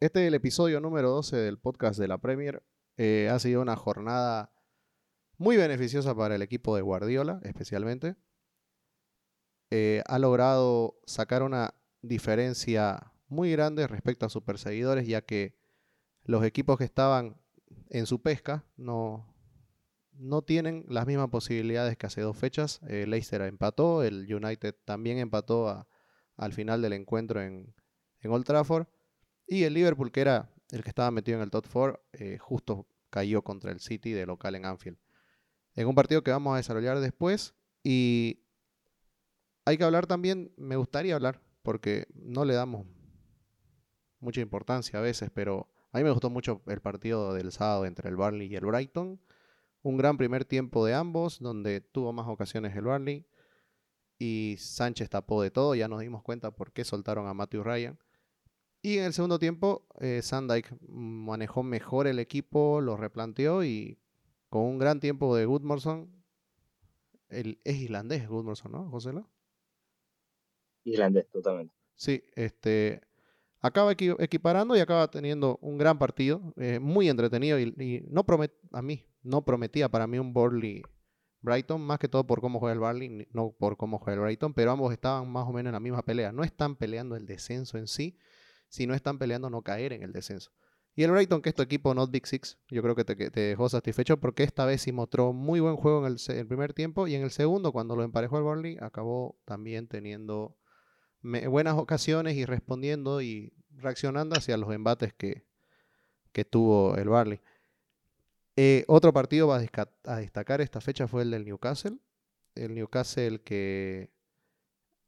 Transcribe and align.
Este 0.00 0.22
es 0.22 0.28
el 0.28 0.34
episodio 0.34 0.80
número 0.80 1.10
12 1.10 1.36
del 1.36 1.58
podcast 1.58 2.00
de 2.00 2.08
la 2.08 2.16
Premier. 2.16 2.62
Eh, 2.96 3.28
ha 3.30 3.38
sido 3.38 3.60
una 3.60 3.76
jornada 3.76 4.50
muy 5.36 5.58
beneficiosa 5.58 6.14
para 6.14 6.36
el 6.36 6.40
equipo 6.40 6.74
de 6.74 6.80
Guardiola, 6.80 7.38
especialmente. 7.44 8.16
Eh, 9.68 10.02
ha 10.06 10.18
logrado 10.18 10.98
sacar 11.04 11.42
una 11.42 11.74
diferencia 12.00 13.12
muy 13.28 13.52
grande 13.52 13.86
respecto 13.86 14.24
a 14.24 14.30
sus 14.30 14.42
perseguidores, 14.42 15.06
ya 15.06 15.20
que 15.20 15.54
los 16.24 16.44
equipos 16.44 16.78
que 16.78 16.84
estaban 16.84 17.38
en 17.90 18.06
su 18.06 18.22
pesca 18.22 18.64
no, 18.78 19.34
no 20.12 20.40
tienen 20.40 20.86
las 20.88 21.06
mismas 21.06 21.28
posibilidades 21.28 21.98
que 21.98 22.06
hace 22.06 22.22
dos 22.22 22.38
fechas. 22.38 22.80
Leicester 22.84 23.42
empató, 23.42 24.02
el 24.02 24.34
United 24.34 24.74
también 24.86 25.18
empató 25.18 25.86
al 26.38 26.52
final 26.54 26.80
del 26.80 26.94
encuentro 26.94 27.42
en, 27.42 27.74
en, 28.20 28.30
Old 28.30 28.46
Trafford. 28.46 28.86
Y 29.52 29.64
el 29.64 29.74
Liverpool, 29.74 30.12
que 30.12 30.20
era 30.20 30.48
el 30.70 30.84
que 30.84 30.90
estaba 30.90 31.10
metido 31.10 31.36
en 31.38 31.42
el 31.42 31.50
top 31.50 31.66
4, 31.72 32.00
eh, 32.12 32.38
justo 32.38 32.86
cayó 33.10 33.42
contra 33.42 33.72
el 33.72 33.80
City 33.80 34.12
de 34.12 34.24
local 34.24 34.54
en 34.54 34.64
Anfield. 34.64 34.96
En 35.74 35.88
un 35.88 35.94
partido 35.96 36.22
que 36.22 36.30
vamos 36.30 36.54
a 36.54 36.58
desarrollar 36.58 37.00
después. 37.00 37.52
Y 37.82 38.44
hay 39.64 39.76
que 39.76 39.82
hablar 39.82 40.06
también, 40.06 40.52
me 40.56 40.76
gustaría 40.76 41.16
hablar, 41.16 41.40
porque 41.62 42.06
no 42.14 42.44
le 42.44 42.54
damos 42.54 42.86
mucha 44.20 44.40
importancia 44.40 45.00
a 45.00 45.02
veces, 45.02 45.32
pero 45.34 45.68
a 45.90 45.98
mí 45.98 46.04
me 46.04 46.12
gustó 46.12 46.30
mucho 46.30 46.62
el 46.68 46.80
partido 46.80 47.34
del 47.34 47.50
sábado 47.50 47.86
entre 47.86 48.08
el 48.08 48.14
Barley 48.14 48.46
y 48.46 48.54
el 48.54 48.64
Brighton. 48.64 49.20
Un 49.82 49.96
gran 49.96 50.16
primer 50.16 50.44
tiempo 50.44 50.86
de 50.86 50.94
ambos, 50.94 51.40
donde 51.40 51.80
tuvo 51.80 52.12
más 52.12 52.28
ocasiones 52.28 52.76
el 52.76 52.84
Barley. 52.84 53.26
Y 54.16 54.54
Sánchez 54.60 55.10
tapó 55.10 55.42
de 55.42 55.50
todo, 55.50 55.74
ya 55.74 55.88
nos 55.88 55.98
dimos 56.02 56.22
cuenta 56.22 56.52
por 56.52 56.70
qué 56.70 56.84
soltaron 56.84 57.26
a 57.26 57.34
Matthew 57.34 57.64
Ryan. 57.64 57.98
Y 58.82 58.98
en 58.98 59.04
el 59.04 59.12
segundo 59.12 59.38
tiempo, 59.38 59.86
eh, 60.00 60.22
manejó 60.88 61.62
mejor 61.62 62.06
el 62.06 62.18
equipo, 62.18 62.80
lo 62.80 62.96
replanteó 62.96 63.62
y 63.62 63.98
con 64.48 64.62
un 64.62 64.78
gran 64.78 65.00
tiempo 65.00 65.36
de 65.36 65.44
Goodmorson. 65.44 66.10
El, 67.28 67.60
es 67.64 67.76
islandés 67.76 68.28
Goodmorson, 68.28 68.72
¿no, 68.72 68.90
José? 68.90 69.12
Islandés, 70.84 71.28
totalmente. 71.30 71.74
Sí, 71.94 72.24
este, 72.34 73.02
acaba 73.60 73.92
equiparando 73.92 74.74
y 74.76 74.80
acaba 74.80 75.10
teniendo 75.10 75.58
un 75.60 75.76
gran 75.76 75.98
partido, 75.98 76.54
eh, 76.56 76.78
muy 76.80 77.08
entretenido 77.08 77.58
y, 77.60 78.06
no 78.08 78.24
promet, 78.24 78.52
a 78.72 78.82
mí 78.82 79.06
no 79.22 79.44
prometía 79.44 79.90
para 79.90 80.06
mí 80.06 80.18
un 80.18 80.32
Borley 80.32 80.82
Brighton, 81.42 81.80
más 81.80 81.98
que 81.98 82.08
todo 82.08 82.26
por 82.26 82.40
cómo 82.40 82.58
juega 82.58 82.72
el 82.72 82.80
Barley, 82.80 83.28
no 83.32 83.52
por 83.52 83.76
cómo 83.76 83.98
juega 83.98 84.14
el 84.14 84.20
Brighton, 84.20 84.54
pero 84.54 84.70
ambos 84.70 84.92
estaban 84.92 85.30
más 85.30 85.46
o 85.46 85.52
menos 85.52 85.70
en 85.70 85.74
la 85.74 85.80
misma 85.80 86.02
pelea. 86.02 86.32
No 86.32 86.42
están 86.42 86.76
peleando 86.76 87.16
el 87.16 87.26
descenso 87.26 87.78
en 87.78 87.86
sí, 87.86 88.16
sino 88.70 88.94
están 88.94 89.18
peleando 89.18 89.50
no 89.50 89.60
caer 89.60 89.92
en 89.92 90.02
el 90.02 90.12
descenso. 90.12 90.50
Y 90.96 91.02
el 91.02 91.10
Brighton, 91.10 91.42
que 91.42 91.50
es 91.50 91.54
tu 91.54 91.62
equipo 91.62 91.94
Not 91.94 92.10
Big 92.10 92.26
Six, 92.26 92.58
yo 92.68 92.82
creo 92.82 92.96
que 92.96 93.04
te, 93.04 93.14
dejó 93.14 93.68
satisfecho 93.68 94.18
porque 94.18 94.42
esta 94.42 94.64
vez 94.64 94.80
sí 94.82 94.92
mostró 94.92 95.34
muy 95.34 95.60
buen 95.60 95.76
juego 95.76 96.06
en 96.06 96.16
el, 96.28 96.46
primer 96.46 96.72
tiempo 96.72 97.06
y 97.06 97.14
en 97.14 97.22
el 97.22 97.30
segundo, 97.30 97.72
cuando 97.72 97.94
lo 97.94 98.02
emparejó 98.02 98.38
el 98.38 98.44
Burnley, 98.44 98.78
acabó 98.80 99.38
también 99.44 99.86
teniendo 99.86 100.56
buenas 101.22 101.76
ocasiones 101.76 102.36
y 102.36 102.46
respondiendo 102.46 103.20
y 103.20 103.52
reaccionando 103.76 104.36
hacia 104.36 104.56
los 104.56 104.72
embates 104.72 105.12
que, 105.12 105.44
que 106.32 106.44
tuvo 106.44 106.96
el 106.96 107.08
Barley. 107.08 107.40
Eh, 108.56 108.84
otro 108.88 109.12
partido 109.12 109.48
va 109.48 109.56
a, 110.04 110.16
destacar 110.16 110.60
esta 110.60 110.80
fecha 110.80 111.08
fue 111.08 111.22
el 111.22 111.30
del 111.30 111.44
Newcastle. 111.44 111.98
El 112.54 112.74
Newcastle 112.74 113.40
que 113.40 114.10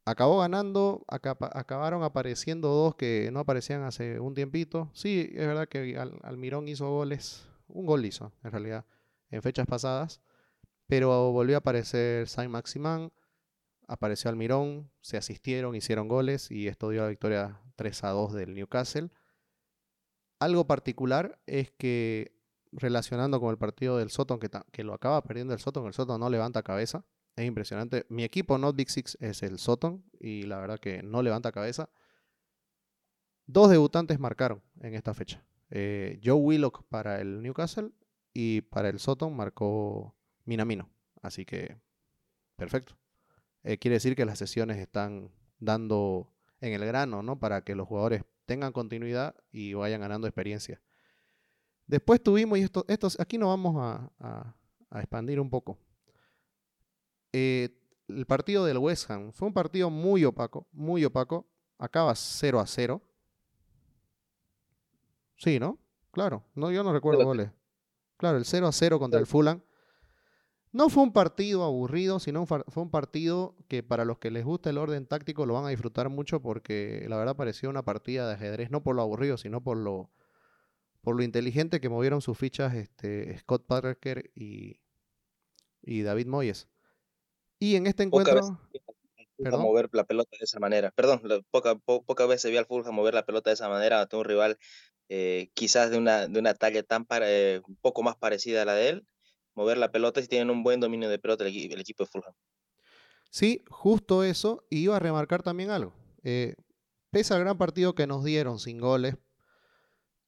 acabó 0.05 0.39
ganando, 0.39 1.05
acabaron 1.07 2.03
apareciendo 2.03 2.69
dos 2.69 2.95
que 2.95 3.29
no 3.31 3.39
aparecían 3.39 3.83
hace 3.83 4.19
un 4.19 4.33
tiempito. 4.33 4.89
Sí, 4.93 5.29
es 5.33 5.47
verdad 5.47 5.67
que 5.67 5.97
Almirón 6.23 6.67
hizo 6.67 6.89
goles, 6.89 7.47
un 7.67 7.85
gol 7.85 8.05
hizo 8.05 8.31
en 8.43 8.51
realidad 8.51 8.85
en 9.29 9.41
fechas 9.41 9.65
pasadas, 9.65 10.21
pero 10.87 11.31
volvió 11.31 11.55
a 11.55 11.59
aparecer 11.59 12.27
Saint 12.27 12.51
Maximan, 12.51 13.11
apareció 13.87 14.29
Almirón, 14.29 14.91
se 15.01 15.17
asistieron, 15.17 15.75
hicieron 15.75 16.07
goles 16.07 16.51
y 16.51 16.67
esto 16.67 16.89
dio 16.89 17.01
la 17.01 17.09
victoria 17.09 17.61
3 17.75 18.03
a 18.03 18.09
2 18.09 18.33
del 18.33 18.53
Newcastle. 18.53 19.09
Algo 20.39 20.67
particular 20.67 21.39
es 21.45 21.71
que 21.71 22.37
relacionando 22.71 23.39
con 23.39 23.51
el 23.51 23.57
partido 23.57 23.97
del 23.97 24.09
Soton, 24.09 24.39
que, 24.39 24.49
que 24.71 24.83
lo 24.83 24.93
acaba 24.93 25.21
perdiendo 25.23 25.53
el 25.53 25.59
Soton, 25.59 25.87
el 25.87 25.93
Soton 25.93 26.19
no 26.19 26.29
levanta 26.29 26.63
cabeza. 26.63 27.05
Es 27.35 27.45
impresionante. 27.45 28.05
Mi 28.09 28.23
equipo, 28.23 28.57
Not 28.57 28.75
Big 28.75 28.89
Six, 28.89 29.17
es 29.19 29.43
el 29.43 29.57
Soton 29.57 30.03
y 30.19 30.43
la 30.43 30.59
verdad 30.59 30.79
que 30.79 31.01
no 31.03 31.21
levanta 31.21 31.51
cabeza. 31.51 31.89
Dos 33.45 33.69
debutantes 33.69 34.19
marcaron 34.19 34.61
en 34.81 34.93
esta 34.93 35.13
fecha. 35.13 35.43
Eh, 35.69 36.19
Joe 36.23 36.35
Willock 36.35 36.83
para 36.87 37.19
el 37.19 37.41
Newcastle 37.41 37.91
y 38.33 38.61
para 38.61 38.89
el 38.89 38.99
Soton 38.99 39.35
marcó 39.35 40.15
Minamino. 40.45 40.89
Así 41.21 41.45
que, 41.45 41.77
perfecto. 42.55 42.95
Eh, 43.63 43.77
quiere 43.77 43.95
decir 43.95 44.15
que 44.15 44.25
las 44.25 44.37
sesiones 44.37 44.77
están 44.77 45.31
dando 45.59 46.29
en 46.61 46.73
el 46.73 46.85
grano, 46.85 47.23
¿no? 47.23 47.39
Para 47.39 47.63
que 47.63 47.75
los 47.75 47.87
jugadores 47.87 48.23
tengan 48.45 48.73
continuidad 48.73 49.35
y 49.51 49.73
vayan 49.73 50.01
ganando 50.01 50.27
experiencia. 50.27 50.81
Después 51.87 52.21
tuvimos, 52.21 52.57
y 52.57 52.61
esto, 52.61 52.85
aquí 53.19 53.37
nos 53.37 53.49
vamos 53.49 53.75
a, 54.19 54.55
expandir 54.95 55.39
un 55.39 55.49
poco. 55.49 55.77
Eh, 57.33 57.69
el 58.07 58.25
partido 58.25 58.65
del 58.65 58.77
West 58.77 59.09
Ham 59.09 59.31
fue 59.33 59.47
un 59.47 59.53
partido 59.53 59.89
muy 59.89 60.23
opaco, 60.23 60.67
muy 60.71 61.03
opaco. 61.03 61.47
Acaba 61.77 62.13
0 62.15 62.59
a 62.59 62.67
0. 62.67 63.01
Sí, 65.35 65.59
¿no? 65.59 65.79
Claro, 66.11 66.43
no, 66.53 66.71
yo 66.71 66.83
no 66.83 66.93
recuerdo 66.93 67.25
goles. 67.25 67.49
Claro, 68.17 68.37
el 68.37 68.45
0 68.45 68.67
a 68.67 68.71
0 68.71 68.99
contra 68.99 69.19
el 69.19 69.25
Fulham. 69.25 69.61
No 70.71 70.89
fue 70.89 71.03
un 71.03 71.13
partido 71.13 71.63
aburrido, 71.63 72.19
sino 72.19 72.45
fue 72.47 72.63
un 72.75 72.89
partido 72.89 73.55
que 73.67 73.83
para 73.83 74.05
los 74.05 74.17
que 74.17 74.31
les 74.31 74.43
gusta 74.43 74.71
el 74.71 74.79
orden 74.79 75.05
táctico 75.05 75.45
lo 75.45 75.53
van 75.53 75.65
a 75.65 75.69
disfrutar 75.69 76.09
mucho 76.09 76.41
porque 76.41 77.05
la 77.09 77.17
verdad 77.17 77.35
pareció 77.35 77.69
una 77.69 77.83
partida 77.83 78.27
de 78.27 78.33
ajedrez, 78.33 78.71
no 78.71 78.81
por 78.81 78.95
lo 78.95 79.03
aburrido, 79.03 79.37
sino 79.37 79.61
por 79.61 79.77
lo, 79.77 80.09
por 81.01 81.15
lo 81.15 81.21
inteligente 81.21 81.79
que 81.79 81.89
movieron 81.89 82.21
sus 82.21 82.37
fichas 82.37 82.73
este, 82.73 83.37
Scott 83.37 83.67
Parker 83.67 84.31
y, 84.33 84.79
y 85.83 86.01
David 86.01 86.25
Moyes. 86.25 86.67
Y 87.63 87.77
en 87.77 87.87
este 87.87 88.03
encuentro... 88.03 88.39
a 88.39 89.57
mover 89.57 89.89
la 89.93 90.03
pelota 90.03 90.35
de 90.37 90.43
esa 90.43 90.59
manera. 90.59 90.91
Perdón, 90.91 91.21
pocas 91.49 91.77
poca 91.85 92.25
veces 92.25 92.51
vi 92.51 92.57
al 92.57 92.65
Fulham 92.65 92.93
mover 92.93 93.13
la 93.13 93.25
pelota 93.25 93.51
de 93.51 93.53
esa 93.53 93.69
manera 93.69 94.01
ante 94.01 94.17
un 94.17 94.25
rival 94.25 94.57
eh, 95.07 95.49
quizás 95.53 95.89
de 95.89 95.97
una, 95.97 96.27
de 96.27 96.39
una 96.39 96.55
talla 96.55 96.83
tan 96.83 97.05
para, 97.05 97.31
eh, 97.31 97.61
un 97.65 97.77
poco 97.77 98.03
más 98.03 98.17
parecida 98.17 98.63
a 98.63 98.65
la 98.65 98.73
de 98.73 98.89
él 98.89 99.07
mover 99.55 99.77
la 99.77 99.91
pelota 99.91 100.21
si 100.21 100.27
tienen 100.27 100.49
un 100.49 100.61
buen 100.61 100.81
dominio 100.81 101.07
de 101.07 101.19
pelota 101.19 101.45
el, 101.45 101.79
equipo 101.79 102.03
de 102.03 102.09
Fulham. 102.09 102.33
Sí, 103.29 103.63
justo 103.69 104.25
eso. 104.25 104.65
Y 104.69 104.79
iba 104.79 104.97
a 104.97 104.99
remarcar 104.99 105.41
también 105.41 105.69
algo. 105.69 105.93
Eh, 106.23 106.55
pese 107.11 107.33
al 107.33 107.39
gran 107.39 107.57
partido 107.57 107.95
que 107.95 108.07
nos 108.07 108.25
dieron 108.25 108.59
sin 108.59 108.81
goles, 108.81 109.15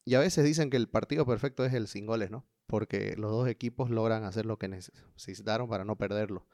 y 0.06 0.16
a 0.16 0.20
veces 0.20 0.46
dicen 0.46 0.70
que 0.70 0.78
el 0.78 0.88
partido 0.88 1.26
perfecto 1.26 1.66
es 1.66 1.74
el 1.74 1.88
sin 1.88 2.06
goles, 2.06 2.32
¿no? 2.32 2.48
Porque 2.66 3.16
los 3.18 3.32
dos 3.32 3.50
equipos 3.50 3.90
logran 3.90 4.24
hacer 4.24 4.46
lo 4.46 4.58
que 4.58 4.70
necesitaron 4.70 5.68
para 5.68 5.84
no 5.84 5.98
perderlo. 5.98 6.48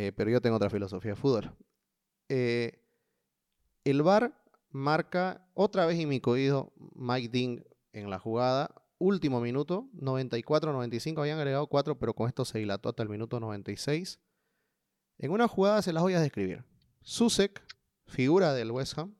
Eh, 0.00 0.12
pero 0.12 0.30
yo 0.30 0.40
tengo 0.40 0.54
otra 0.54 0.70
filosofía 0.70 1.10
de 1.10 1.16
fútbol. 1.16 1.52
Eh, 2.28 2.84
el 3.82 4.02
VAR 4.02 4.40
marca 4.70 5.50
otra 5.54 5.86
vez 5.86 5.98
y 5.98 6.06
mi 6.06 6.20
coído 6.20 6.72
Mike 6.94 7.28
Ding 7.30 7.62
en 7.92 8.08
la 8.08 8.20
jugada 8.20 8.72
último 8.98 9.40
minuto, 9.40 9.90
94-95, 9.94 11.18
habían 11.18 11.38
agregado 11.38 11.66
4, 11.66 11.98
pero 11.98 12.14
con 12.14 12.28
esto 12.28 12.44
se 12.44 12.60
dilató 12.60 12.90
hasta 12.90 13.02
el 13.02 13.08
minuto 13.08 13.40
96. 13.40 14.20
En 15.18 15.32
una 15.32 15.48
jugada 15.48 15.82
se 15.82 15.92
las 15.92 16.04
voy 16.04 16.14
a 16.14 16.20
describir. 16.20 16.64
Susek, 17.02 17.60
figura 18.06 18.54
del 18.54 18.70
West 18.70 18.96
Ham, 18.98 19.16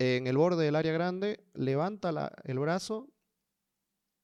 en 0.00 0.26
el 0.26 0.36
borde 0.36 0.64
del 0.64 0.74
área 0.74 0.92
grande, 0.92 1.46
levanta 1.54 2.32
el 2.42 2.58
brazo 2.58 3.08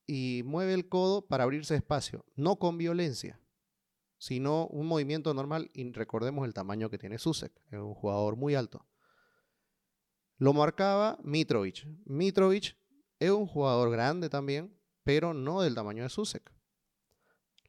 y 0.09 0.43
mueve 0.45 0.75
el 0.75 0.89
codo 0.89 1.29
para 1.29 1.45
abrirse 1.45 1.77
espacio, 1.77 2.25
no 2.35 2.59
con 2.59 2.79
violencia, 2.79 3.40
sino 4.21 4.67
un 4.67 4.87
movimiento 4.87 5.33
normal 5.33 5.71
y 5.73 5.91
recordemos 5.93 6.47
el 6.47 6.53
tamaño 6.53 6.91
que 6.91 6.99
tiene 6.99 7.19
Susek, 7.19 7.53
es 7.71 7.79
un 7.79 7.95
jugador 7.95 8.37
muy 8.37 8.55
alto. 8.55 8.87
Lo 10.37 10.53
marcaba 10.53 11.19
Mitrovic. 11.25 11.89
Mitrovic 12.05 12.77
es 13.19 13.31
un 13.31 13.47
jugador 13.47 13.91
grande 13.91 14.29
también, 14.29 14.77
pero 15.05 15.33
no 15.33 15.63
del 15.63 15.75
tamaño 15.75 16.03
de 16.03 16.11
Susek. 16.11 16.53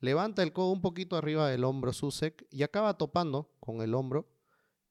Levanta 0.02 0.44
el 0.44 0.52
codo 0.52 0.72
un 0.72 0.82
poquito 0.82 1.16
arriba 1.16 1.48
del 1.48 1.64
hombro 1.64 1.94
Susek 1.94 2.46
y 2.52 2.64
acaba 2.64 2.98
topando 2.98 3.56
con 3.62 3.82
el 3.82 3.94
hombro 3.94 4.30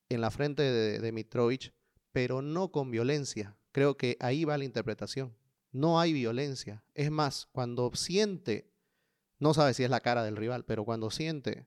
en 0.09 0.23
la 0.23 0.31
frente 0.31 0.63
de, 0.63 0.99
de 0.99 1.13
Mitrovic, 1.13 1.75
pero 2.11 2.41
no 2.41 2.73
con 2.73 2.91
violencia. 2.91 3.55
Creo 3.71 3.99
que 3.99 4.17
ahí 4.21 4.47
va 4.47 4.57
la 4.57 4.65
interpretación. 4.65 5.37
No 5.73 6.01
hay 6.01 6.15
violencia. 6.15 6.83
Es 6.95 7.11
más, 7.11 7.49
cuando 7.53 7.91
siente, 7.95 8.70
no 9.41 9.55
sabe 9.55 9.75
si 9.75 9.83
es 9.83 9.91
la 9.91 10.01
cara 10.01 10.23
del 10.23 10.37
rival, 10.37 10.65
pero 10.65 10.85
cuando 10.85 11.11
siente 11.11 11.67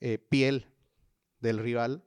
eh, 0.00 0.18
piel 0.18 0.72
del 1.40 1.58
rival, 1.58 2.04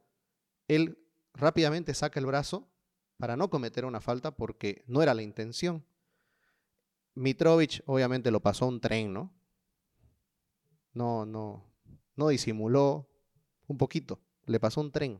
él 0.67 0.97
rápidamente 1.33 1.93
saca 1.93 2.19
el 2.19 2.25
brazo 2.25 2.69
para 3.17 3.35
no 3.35 3.49
cometer 3.49 3.85
una 3.85 4.01
falta 4.01 4.31
porque 4.31 4.83
no 4.87 5.03
era 5.03 5.13
la 5.13 5.21
intención. 5.21 5.85
Mitrovic 7.15 7.83
obviamente 7.85 8.31
lo 8.31 8.39
pasó 8.39 8.65
un 8.65 8.79
tren, 8.79 9.13
¿no? 9.13 9.33
No, 10.93 11.25
no, 11.25 11.65
no 12.15 12.29
disimuló 12.29 13.09
un 13.67 13.77
poquito, 13.77 14.21
le 14.45 14.59
pasó 14.59 14.79
un 14.79 14.91
tren. 14.91 15.19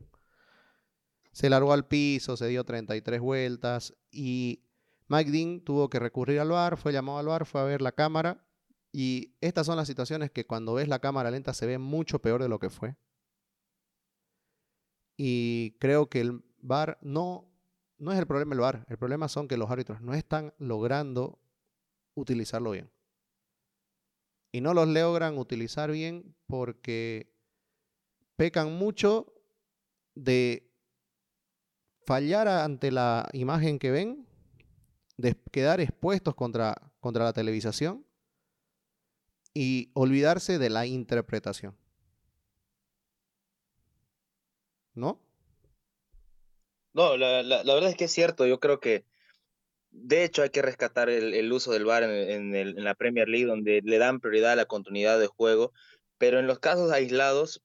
Se 1.30 1.50
largó 1.50 1.72
al 1.72 1.86
piso, 1.86 2.36
se 2.36 2.46
dio 2.48 2.64
33 2.64 3.20
vueltas 3.20 3.94
y 4.10 4.64
Mike 5.08 5.30
Dean 5.30 5.60
tuvo 5.60 5.90
que 5.90 5.98
recurrir 5.98 6.40
al 6.40 6.48
bar, 6.48 6.78
fue 6.78 6.92
llamado 6.92 7.18
al 7.18 7.26
bar, 7.26 7.44
fue 7.44 7.60
a 7.60 7.64
ver 7.64 7.82
la 7.82 7.92
cámara 7.92 8.44
y 8.96 9.34
estas 9.40 9.66
son 9.66 9.76
las 9.76 9.88
situaciones 9.88 10.30
que 10.30 10.46
cuando 10.46 10.74
ves 10.74 10.86
la 10.86 11.00
cámara 11.00 11.32
lenta 11.32 11.52
se 11.52 11.66
ve 11.66 11.78
mucho 11.78 12.20
peor 12.20 12.40
de 12.40 12.48
lo 12.48 12.60
que 12.60 12.70
fue. 12.70 12.94
Y 15.16 15.72
creo 15.80 16.08
que 16.08 16.20
el 16.20 16.44
bar 16.58 16.98
no, 17.02 17.50
no 17.98 18.12
es 18.12 18.20
el 18.20 18.28
problema 18.28 18.54
el 18.54 18.60
bar, 18.60 18.86
el 18.88 18.96
problema 18.96 19.26
son 19.26 19.48
que 19.48 19.56
los 19.56 19.68
árbitros 19.68 20.00
no 20.00 20.14
están 20.14 20.54
logrando 20.58 21.40
utilizarlo 22.14 22.70
bien. 22.70 22.88
Y 24.52 24.60
no 24.60 24.74
los 24.74 24.86
logran 24.86 25.38
utilizar 25.38 25.90
bien 25.90 26.36
porque 26.46 27.34
pecan 28.36 28.78
mucho 28.78 29.34
de 30.14 30.70
fallar 32.06 32.46
ante 32.46 32.92
la 32.92 33.28
imagen 33.32 33.80
que 33.80 33.90
ven, 33.90 34.24
de 35.16 35.36
quedar 35.50 35.80
expuestos 35.80 36.36
contra, 36.36 36.92
contra 37.00 37.24
la 37.24 37.32
televisación 37.32 38.06
y 39.54 39.90
olvidarse 39.94 40.58
de 40.58 40.68
la 40.68 40.84
interpretación. 40.84 41.76
¿No? 44.94 45.20
No, 46.92 47.16
la, 47.16 47.42
verdad 47.42 47.88
es 47.88 47.96
que 47.96 48.04
es 48.04 48.12
cierto. 48.12 48.46
Yo 48.46 48.60
creo 48.60 48.78
que, 48.80 49.04
de 49.90 50.24
hecho, 50.24 50.42
hay 50.42 50.50
que 50.50 50.62
rescatar 50.62 51.08
el, 51.08 51.52
uso 51.52 51.72
del 51.72 51.84
VAR 51.84 52.04
en, 52.04 52.84
la 52.84 52.94
Premier 52.94 53.28
League, 53.28 53.46
donde 53.46 53.80
le 53.84 53.98
dan 53.98 54.20
prioridad 54.20 54.52
a 54.52 54.56
la 54.56 54.66
continuidad 54.66 55.18
de 55.18 55.26
juego. 55.26 55.72
Pero 56.18 56.38
en 56.38 56.46
los 56.46 56.60
casos 56.60 56.92
aislados, 56.92 57.62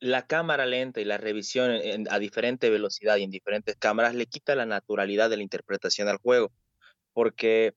la 0.00 0.26
cámara 0.26 0.66
lenta 0.66 1.00
y 1.00 1.04
la 1.04 1.18
revisión 1.18 1.70
a 2.10 2.18
diferente 2.18 2.70
velocidad 2.70 3.16
y 3.16 3.24
en 3.24 3.30
diferentes 3.30 3.76
cámaras 3.76 4.14
le 4.14 4.26
quita 4.26 4.56
la 4.56 4.66
naturalidad 4.66 5.30
de 5.30 5.36
la 5.36 5.42
interpretación 5.44 6.08
al 6.08 6.18
juego. 6.18 6.52
Porque 7.12 7.74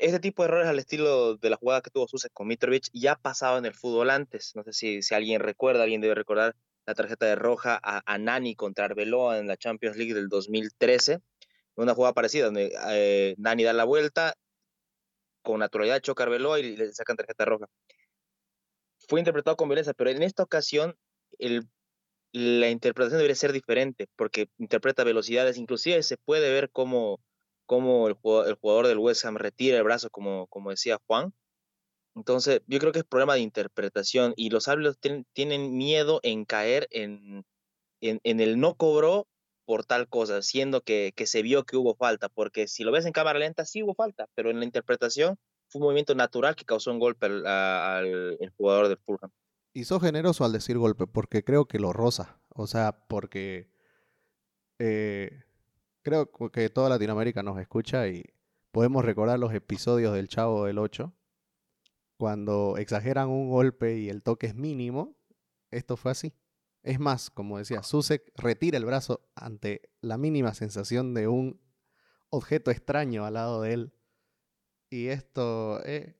este 0.00 0.18
tipo 0.18 0.42
de 0.42 0.48
errores 0.48 0.68
al 0.68 0.78
estilo 0.78 1.36
de 1.36 1.50
la 1.50 1.56
jugada 1.56 1.82
que 1.82 1.90
tuvo 1.90 2.08
Susek 2.08 2.32
con 2.32 2.48
Mitrovic 2.48 2.88
ya 2.92 3.16
pasaba 3.16 3.58
en 3.58 3.66
el 3.66 3.74
fútbol 3.74 4.10
antes. 4.10 4.52
No 4.56 4.64
sé 4.64 4.72
si, 4.72 5.02
si 5.02 5.14
alguien 5.14 5.40
recuerda, 5.40 5.82
alguien 5.82 6.00
debe 6.00 6.14
recordar 6.14 6.56
la 6.86 6.94
tarjeta 6.94 7.26
de 7.26 7.36
roja 7.36 7.78
a, 7.82 8.18
Nani 8.18 8.56
contra 8.56 8.86
Arbeloa 8.86 9.38
en 9.38 9.46
la 9.46 9.58
Champions 9.58 9.98
League 9.98 10.14
del 10.14 10.28
2013. 10.28 11.20
Una 11.76 11.94
jugada 11.94 12.14
parecida 12.14 12.46
donde 12.46 12.72
eh, 12.88 13.34
Nani 13.38 13.62
da 13.62 13.74
la 13.74 13.84
vuelta, 13.84 14.34
con 15.42 15.60
naturalidad 15.60 16.00
choca 16.00 16.24
a 16.24 16.26
Arbeloa 16.26 16.60
y 16.60 16.76
le 16.76 16.92
sacan 16.92 17.16
tarjeta 17.16 17.44
roja. 17.44 17.66
Fue 19.06 19.20
interpretado 19.20 19.56
con 19.56 19.68
violencia, 19.68 19.92
pero 19.92 20.10
en 20.10 20.22
esta 20.22 20.42
ocasión 20.42 20.96
la 22.32 22.70
interpretación 22.70 23.18
debería 23.18 23.34
ser 23.34 23.52
diferente 23.52 24.08
porque 24.16 24.48
interpreta 24.58 25.04
velocidades, 25.04 25.58
inclusive 25.58 26.02
se 26.02 26.16
puede 26.16 26.50
ver 26.50 26.70
cómo 26.70 27.20
cómo 27.70 28.08
el 28.08 28.14
jugador, 28.14 28.88
del 28.88 28.98
West 28.98 29.24
Ham 29.24 29.36
retira 29.36 29.78
el 29.78 29.84
brazo, 29.84 30.10
como, 30.10 30.48
como 30.48 30.70
decía 30.70 30.98
Juan. 31.06 31.32
Entonces, 32.16 32.62
yo 32.66 32.80
creo 32.80 32.90
que 32.90 32.98
es 32.98 33.04
problema 33.04 33.34
de 33.34 33.42
interpretación 33.42 34.34
y 34.34 34.50
los 34.50 34.66
árbitros 34.66 34.98
tienen 35.32 35.76
miedo 35.76 36.18
en 36.24 36.44
caer 36.44 36.88
en, 36.90 37.44
en, 38.00 38.40
el 38.40 38.58
no 38.58 38.74
cobró 38.74 39.28
por 39.66 39.84
tal 39.84 40.08
cosa, 40.08 40.42
siendo 40.42 40.80
que, 40.80 41.12
que, 41.14 41.28
se 41.28 41.42
vio 41.42 41.62
que 41.62 41.76
hubo 41.76 41.94
falta, 41.94 42.28
porque 42.28 42.66
si 42.66 42.82
lo 42.82 42.90
ves 42.90 43.06
en 43.06 43.12
cámara 43.12 43.38
lenta, 43.38 43.64
sí 43.64 43.84
hubo 43.84 43.94
falta, 43.94 44.26
pero 44.34 44.50
en 44.50 44.58
la 44.58 44.64
interpretación 44.64 45.38
fue 45.68 45.78
un 45.78 45.84
movimiento 45.84 46.16
natural 46.16 46.56
que 46.56 46.64
causó 46.64 46.90
un 46.90 46.98
golpe 46.98 47.26
al, 47.26 48.36
jugador 48.56 48.88
del 48.88 48.98
Fulham. 48.98 49.30
Y 49.72 49.84
sos 49.84 50.02
generoso 50.02 50.44
al 50.44 50.50
decir 50.50 50.76
golpe, 50.76 51.06
porque 51.06 51.44
creo 51.44 51.66
que 51.66 51.78
lo 51.78 51.92
rosa, 51.92 52.40
o 52.48 52.66
sea, 52.66 53.06
porque 53.06 53.70
eh, 54.80 55.44
creo 56.02 56.30
que 56.30 56.68
toda 56.70 56.88
Latinoamérica 56.88 57.42
nos 57.42 57.58
escucha 57.58 58.08
y 58.08 58.24
podemos 58.70 59.04
recordar 59.04 59.38
los 59.38 59.52
episodios 59.54 60.14
del 60.14 60.28
Chavo 60.28 60.64
del 60.64 60.78
8, 60.78 61.12
cuando 62.16 62.76
exageran 62.76 63.28
un 63.28 63.48
golpe 63.48 63.98
y 63.98 64.08
el 64.08 64.22
toque 64.22 64.46
es 64.46 64.54
mínimo, 64.54 65.16
esto 65.70 65.96
fue 65.96 66.12
así. 66.12 66.34
Es 66.82 66.98
más, 66.98 67.30
como 67.30 67.58
decía, 67.58 67.82
Susek 67.82 68.32
retira 68.36 68.78
el 68.78 68.84
brazo 68.84 69.28
ante 69.34 69.90
la 70.00 70.16
mínima 70.18 70.54
sensación 70.54 71.14
de 71.14 71.28
un 71.28 71.60
objeto 72.30 72.70
extraño 72.70 73.24
al 73.24 73.34
lado 73.34 73.62
de 73.62 73.72
él. 73.72 73.92
Y 74.88 75.08
esto 75.08 75.84
eh, 75.84 76.16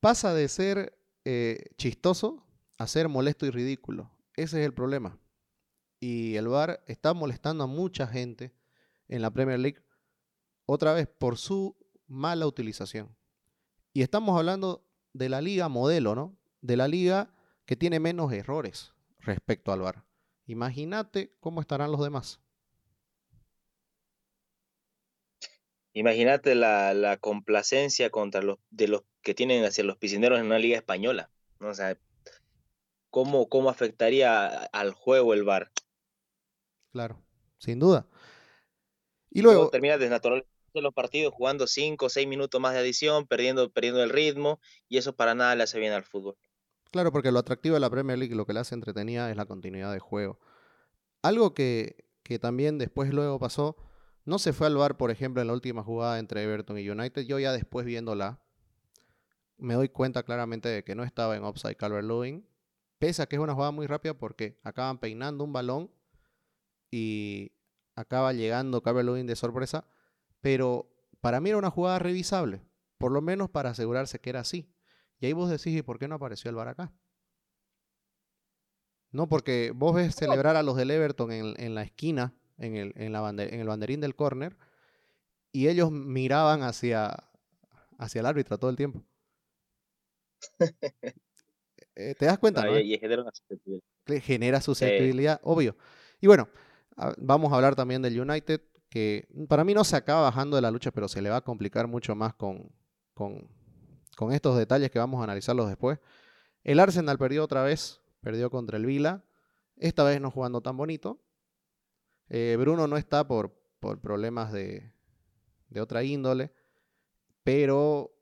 pasa 0.00 0.32
de 0.34 0.48
ser 0.48 0.98
eh, 1.24 1.70
chistoso 1.76 2.46
a 2.78 2.86
ser 2.86 3.08
molesto 3.08 3.46
y 3.46 3.50
ridículo. 3.50 4.10
Ese 4.34 4.60
es 4.60 4.66
el 4.66 4.74
problema 4.74 5.21
y 6.02 6.34
el 6.34 6.48
VAR 6.48 6.82
está 6.88 7.14
molestando 7.14 7.62
a 7.62 7.68
mucha 7.68 8.08
gente 8.08 8.52
en 9.06 9.22
la 9.22 9.30
Premier 9.30 9.60
League, 9.60 9.84
otra 10.66 10.94
vez 10.94 11.06
por 11.06 11.38
su 11.38 11.76
mala 12.08 12.44
utilización. 12.48 13.16
Y 13.92 14.02
estamos 14.02 14.36
hablando 14.36 14.84
de 15.12 15.28
la 15.28 15.40
liga 15.40 15.68
modelo, 15.68 16.16
¿no? 16.16 16.36
De 16.60 16.76
la 16.76 16.88
liga 16.88 17.32
que 17.66 17.76
tiene 17.76 18.00
menos 18.00 18.32
errores 18.32 18.92
respecto 19.20 19.70
al 19.70 19.82
VAR. 19.82 20.04
Imagínate 20.46 21.36
cómo 21.38 21.60
estarán 21.60 21.92
los 21.92 22.02
demás. 22.02 22.40
Imagínate 25.92 26.56
la, 26.56 27.16
complacencia 27.20 28.10
contra 28.10 28.42
los 28.42 28.58
de 28.70 28.88
los 28.88 29.02
que 29.22 29.34
tienen 29.34 29.64
hacia 29.64 29.84
los 29.84 29.98
piscineros 29.98 30.40
en 30.40 30.46
una 30.46 30.58
liga 30.58 30.76
española. 30.76 31.30
O 31.60 31.72
sea, 31.74 31.96
¿cómo, 33.08 33.48
cómo 33.48 33.70
afectaría 33.70 34.48
al 34.48 34.94
juego 34.94 35.32
el 35.32 35.44
VAR? 35.44 35.70
Claro, 36.92 37.20
sin 37.58 37.78
duda. 37.78 38.06
Y 39.30 39.42
luego... 39.42 39.70
termina 39.70 39.98
desnaturalizando 39.98 40.48
los 40.74 40.94
partidos 40.94 41.34
jugando 41.34 41.66
5 41.66 42.06
o 42.06 42.08
6 42.08 42.28
minutos 42.28 42.60
más 42.60 42.74
de 42.74 42.80
adición, 42.80 43.26
perdiendo, 43.26 43.70
perdiendo 43.70 44.02
el 44.02 44.10
ritmo, 44.10 44.60
y 44.88 44.98
eso 44.98 45.14
para 45.14 45.34
nada 45.34 45.54
le 45.54 45.64
hace 45.64 45.78
bien 45.78 45.92
al 45.92 46.04
fútbol. 46.04 46.36
Claro, 46.90 47.12
porque 47.12 47.32
lo 47.32 47.38
atractivo 47.38 47.74
de 47.74 47.80
la 47.80 47.90
Premier 47.90 48.18
League, 48.18 48.34
lo 48.34 48.46
que 48.46 48.52
le 48.52 48.60
hace 48.60 48.74
entretenida 48.74 49.30
es 49.30 49.36
la 49.36 49.46
continuidad 49.46 49.92
de 49.92 49.98
juego. 49.98 50.38
Algo 51.22 51.54
que, 51.54 52.04
que 52.22 52.38
también 52.38 52.78
después 52.78 53.12
luego 53.12 53.38
pasó, 53.38 53.76
no 54.24 54.38
se 54.38 54.52
fue 54.52 54.66
al 54.66 54.76
bar, 54.76 54.96
por 54.96 55.10
ejemplo, 55.10 55.40
en 55.40 55.48
la 55.48 55.54
última 55.54 55.82
jugada 55.82 56.18
entre 56.18 56.42
Everton 56.42 56.78
y 56.78 56.88
United. 56.88 57.22
Yo 57.22 57.38
ya 57.38 57.52
después 57.52 57.86
viéndola, 57.86 58.40
me 59.56 59.74
doy 59.74 59.88
cuenta 59.88 60.22
claramente 60.22 60.68
de 60.68 60.84
que 60.84 60.94
no 60.94 61.04
estaba 61.04 61.36
en 61.36 61.44
offside 61.44 61.76
Calvert 61.76 62.06
Lewin, 62.06 62.46
pese 62.98 63.22
a 63.22 63.26
que 63.26 63.36
es 63.36 63.42
una 63.42 63.54
jugada 63.54 63.72
muy 63.72 63.86
rápida 63.86 64.14
porque 64.14 64.58
acaban 64.62 64.98
peinando 64.98 65.44
un 65.44 65.52
balón 65.52 65.90
y 66.92 67.52
acaba 67.96 68.32
llegando 68.32 68.82
Calvert 68.82 69.06
Lewin 69.06 69.26
de 69.26 69.34
sorpresa, 69.34 69.86
pero 70.40 70.94
para 71.20 71.40
mí 71.40 71.48
era 71.48 71.58
una 71.58 71.70
jugada 71.70 71.98
revisable, 71.98 72.62
por 72.98 73.10
lo 73.10 73.22
menos 73.22 73.50
para 73.50 73.70
asegurarse 73.70 74.20
que 74.20 74.30
era 74.30 74.40
así. 74.40 74.70
Y 75.18 75.26
ahí 75.26 75.32
vos 75.32 75.50
decís, 75.50 75.76
¿y 75.76 75.82
por 75.82 75.98
qué 75.98 76.06
no 76.06 76.16
apareció 76.16 76.50
el 76.50 76.56
VAR 76.56 76.68
acá? 76.68 76.92
No, 79.10 79.28
porque 79.28 79.72
vos 79.74 79.94
ves 79.94 80.14
celebrar 80.14 80.56
a 80.56 80.62
los 80.62 80.76
del 80.76 80.90
Everton 80.90 81.32
en, 81.32 81.74
la 81.74 81.82
esquina, 81.82 82.34
en 82.58 82.76
el, 82.76 82.92
en, 82.96 83.12
la 83.12 83.28
en 83.30 83.60
el 83.60 83.66
banderín 83.66 84.00
del 84.00 84.14
córner, 84.14 84.56
y 85.50 85.68
ellos 85.68 85.90
miraban 85.90 86.62
hacia, 86.62 87.28
hacia 87.98 88.20
el 88.20 88.26
árbitro 88.26 88.58
todo 88.58 88.70
el 88.70 88.76
tiempo. 88.76 89.02
Eh, 91.94 92.14
¿Te 92.18 92.24
das 92.24 92.38
cuenta? 92.38 92.64
¿no? 92.64 92.78
Y 92.78 92.96
genera, 92.98 93.22
genera 94.22 94.62
susceptibilidad, 94.62 95.38
obvio. 95.42 95.76
Y 96.22 96.26
bueno, 96.26 96.48
Vamos 97.18 97.52
a 97.52 97.56
hablar 97.56 97.74
también 97.74 98.02
del 98.02 98.20
United, 98.20 98.60
que 98.88 99.26
para 99.48 99.64
mí 99.64 99.74
no 99.74 99.84
se 99.84 99.96
acaba 99.96 100.22
bajando 100.22 100.56
de 100.56 100.62
la 100.62 100.70
lucha, 100.70 100.90
pero 100.90 101.08
se 101.08 101.22
le 101.22 101.30
va 101.30 101.36
a 101.36 101.40
complicar 101.40 101.86
mucho 101.86 102.14
más 102.14 102.34
con, 102.34 102.70
con, 103.14 103.48
estos 104.32 104.56
detalles 104.56 104.90
que 104.90 104.98
vamos 104.98 105.20
a 105.20 105.24
analizarlos 105.24 105.68
después. 105.68 105.98
El 106.62 106.78
Arsenal 106.78 107.18
perdió 107.18 107.42
otra 107.42 107.62
vez, 107.62 108.00
perdió 108.20 108.50
contra 108.50 108.76
el 108.76 108.86
Vila, 108.86 109.24
esta 109.76 110.04
vez 110.04 110.20
no 110.20 110.30
jugando 110.30 110.60
tan 110.60 110.76
bonito. 110.76 111.20
Eh, 112.28 112.56
Bruno 112.58 112.86
no 112.86 112.96
está 112.96 113.26
por, 113.26 113.52
por 113.80 114.00
problemas 114.00 114.52
de, 114.52 114.92
de 115.70 115.80
otra 115.80 116.04
índole, 116.04 116.52
pero 117.42 118.14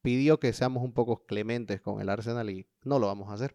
pidió 0.00 0.38
que 0.40 0.52
seamos 0.52 0.82
un 0.82 0.92
poco 0.92 1.26
clementes 1.26 1.80
con 1.80 2.00
el 2.00 2.08
Arsenal 2.08 2.48
y 2.50 2.66
no 2.84 2.98
lo 2.98 3.06
vamos 3.06 3.30
a 3.30 3.34
hacer. 3.34 3.54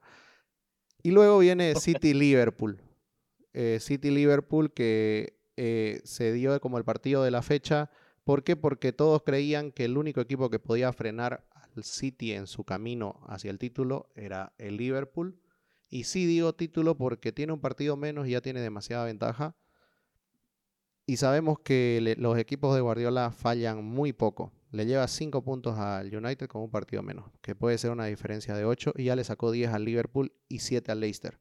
Y 1.03 1.11
luego 1.11 1.39
viene 1.39 1.75
City 1.79 2.13
Liverpool. 2.13 2.81
Eh, 3.53 3.79
City 3.81 4.11
Liverpool 4.11 4.71
que 4.73 5.37
eh, 5.55 6.01
se 6.03 6.31
dio 6.33 6.59
como 6.61 6.77
el 6.77 6.83
partido 6.83 7.23
de 7.23 7.31
la 7.31 7.41
fecha. 7.41 7.89
¿Por 8.23 8.43
qué? 8.43 8.55
Porque 8.55 8.93
todos 8.93 9.23
creían 9.23 9.71
que 9.71 9.85
el 9.85 9.97
único 9.97 10.21
equipo 10.21 10.49
que 10.49 10.59
podía 10.59 10.91
frenar 10.93 11.47
al 11.51 11.83
City 11.83 12.33
en 12.33 12.47
su 12.47 12.63
camino 12.63 13.21
hacia 13.27 13.49
el 13.49 13.57
título 13.57 14.09
era 14.15 14.53
el 14.57 14.77
Liverpool. 14.77 15.39
Y 15.89 16.03
sí 16.03 16.25
digo 16.25 16.53
título 16.53 16.97
porque 16.97 17.31
tiene 17.31 17.53
un 17.53 17.61
partido 17.61 17.95
menos 17.97 18.27
y 18.27 18.31
ya 18.31 18.41
tiene 18.41 18.61
demasiada 18.61 19.05
ventaja. 19.05 19.55
Y 21.05 21.17
sabemos 21.17 21.59
que 21.59 22.15
los 22.17 22.37
equipos 22.37 22.75
de 22.75 22.81
Guardiola 22.81 23.31
fallan 23.31 23.83
muy 23.83 24.11
poco. 24.11 24.51
Le 24.71 24.85
lleva 24.85 25.07
5 25.07 25.41
puntos 25.41 25.79
al 25.79 26.13
United 26.13 26.47
con 26.47 26.61
un 26.61 26.69
partido 26.69 27.01
menos, 27.01 27.31
que 27.41 27.55
puede 27.55 27.77
ser 27.77 27.91
una 27.91 28.05
diferencia 28.07 28.53
de 28.53 28.65
8, 28.65 28.93
y 28.97 29.05
ya 29.05 29.15
le 29.15 29.23
sacó 29.23 29.51
10 29.51 29.71
al 29.71 29.85
Liverpool 29.85 30.33
y 30.49 30.59
7 30.59 30.91
al 30.91 30.99
Leicester. 30.99 31.39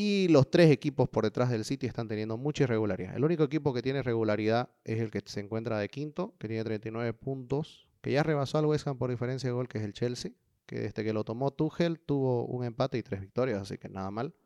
Y 0.00 0.28
los 0.28 0.48
tres 0.48 0.70
equipos 0.70 1.08
por 1.08 1.24
detrás 1.24 1.50
del 1.50 1.64
City 1.64 1.88
están 1.88 2.06
teniendo 2.06 2.36
mucha 2.36 2.62
irregularidad. 2.62 3.16
El 3.16 3.24
único 3.24 3.42
equipo 3.42 3.74
que 3.74 3.82
tiene 3.82 4.00
regularidad 4.00 4.70
es 4.84 5.00
el 5.00 5.10
que 5.10 5.20
se 5.24 5.40
encuentra 5.40 5.76
de 5.76 5.88
quinto, 5.88 6.36
que 6.38 6.46
tiene 6.46 6.62
39 6.62 7.14
puntos, 7.14 7.88
que 8.00 8.12
ya 8.12 8.22
rebasó 8.22 8.58
al 8.58 8.66
West 8.66 8.86
Ham 8.86 8.96
por 8.96 9.10
diferencia 9.10 9.48
de 9.48 9.54
gol, 9.54 9.66
que 9.66 9.78
es 9.78 9.84
el 9.84 9.92
Chelsea, 9.92 10.30
que 10.66 10.78
desde 10.78 11.02
que 11.02 11.12
lo 11.12 11.24
tomó 11.24 11.50
Tuchel 11.50 11.98
tuvo 11.98 12.46
un 12.46 12.64
empate 12.64 12.96
y 12.96 13.02
tres 13.02 13.20
victorias, 13.20 13.60
así 13.60 13.76
que 13.76 13.88
nada 13.88 14.12
mal. 14.12 14.36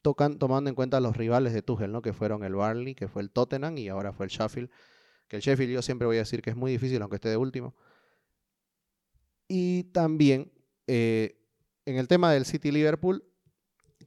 Tocan, 0.00 0.38
tomando 0.38 0.70
en 0.70 0.76
cuenta 0.76 1.00
los 1.00 1.16
rivales 1.16 1.54
de 1.54 1.62
Tuchel, 1.62 1.90
¿no? 1.90 2.00
que 2.00 2.12
fueron 2.12 2.44
el 2.44 2.54
Barley, 2.54 2.94
que 2.94 3.08
fue 3.08 3.22
el 3.22 3.32
Tottenham 3.32 3.76
y 3.78 3.88
ahora 3.88 4.12
fue 4.12 4.26
el 4.26 4.30
Sheffield. 4.30 4.70
Que 5.26 5.38
el 5.38 5.42
Sheffield 5.42 5.72
yo 5.72 5.82
siempre 5.82 6.06
voy 6.06 6.18
a 6.18 6.20
decir 6.20 6.40
que 6.40 6.50
es 6.50 6.56
muy 6.56 6.70
difícil, 6.70 7.02
aunque 7.02 7.16
esté 7.16 7.30
de 7.30 7.36
último. 7.36 7.74
Y 9.48 9.90
también 9.90 10.52
eh, 10.86 11.36
en 11.84 11.96
el 11.96 12.06
tema 12.06 12.32
del 12.32 12.44
City 12.44 12.70
Liverpool, 12.70 13.24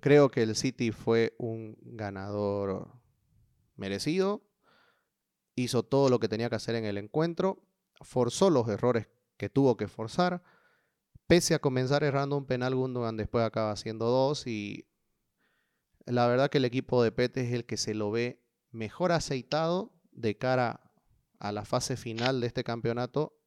Creo 0.05 0.29
que 0.29 0.43
el 0.43 0.55
City 0.55 0.91
fue 0.91 1.33
un 1.39 1.79
ganador 1.81 2.91
merecido. 3.75 4.43
Hizo 5.55 5.81
todo 5.81 6.09
lo 6.09 6.19
que 6.19 6.29
tenía 6.29 6.47
que 6.47 6.57
hacer 6.57 6.75
en 6.75 6.85
el 6.85 6.99
encuentro. 6.99 7.63
Forzó 8.01 8.51
los 8.51 8.67
errores 8.67 9.07
que 9.37 9.49
tuvo 9.49 9.77
que 9.77 9.87
forzar. 9.87 10.43
Pese 11.25 11.55
a 11.55 11.59
comenzar 11.59 12.03
errando 12.03 12.37
un 12.37 12.45
penal, 12.45 12.75
Gundogan 12.75 13.17
después 13.17 13.43
acaba 13.43 13.71
haciendo 13.71 14.05
dos. 14.05 14.45
Y 14.45 14.87
la 16.05 16.27
verdad 16.27 16.51
que 16.51 16.59
el 16.59 16.65
equipo 16.65 17.01
de 17.01 17.11
Pete 17.11 17.41
es 17.41 17.51
el 17.51 17.65
que 17.65 17.75
se 17.75 17.95
lo 17.95 18.11
ve 18.11 18.45
mejor 18.69 19.11
aceitado 19.11 19.91
de 20.11 20.37
cara 20.37 20.91
a 21.39 21.51
la 21.51 21.65
fase 21.65 21.97
final 21.97 22.41
de 22.41 22.45
este 22.45 22.63
campeonato 22.63 23.39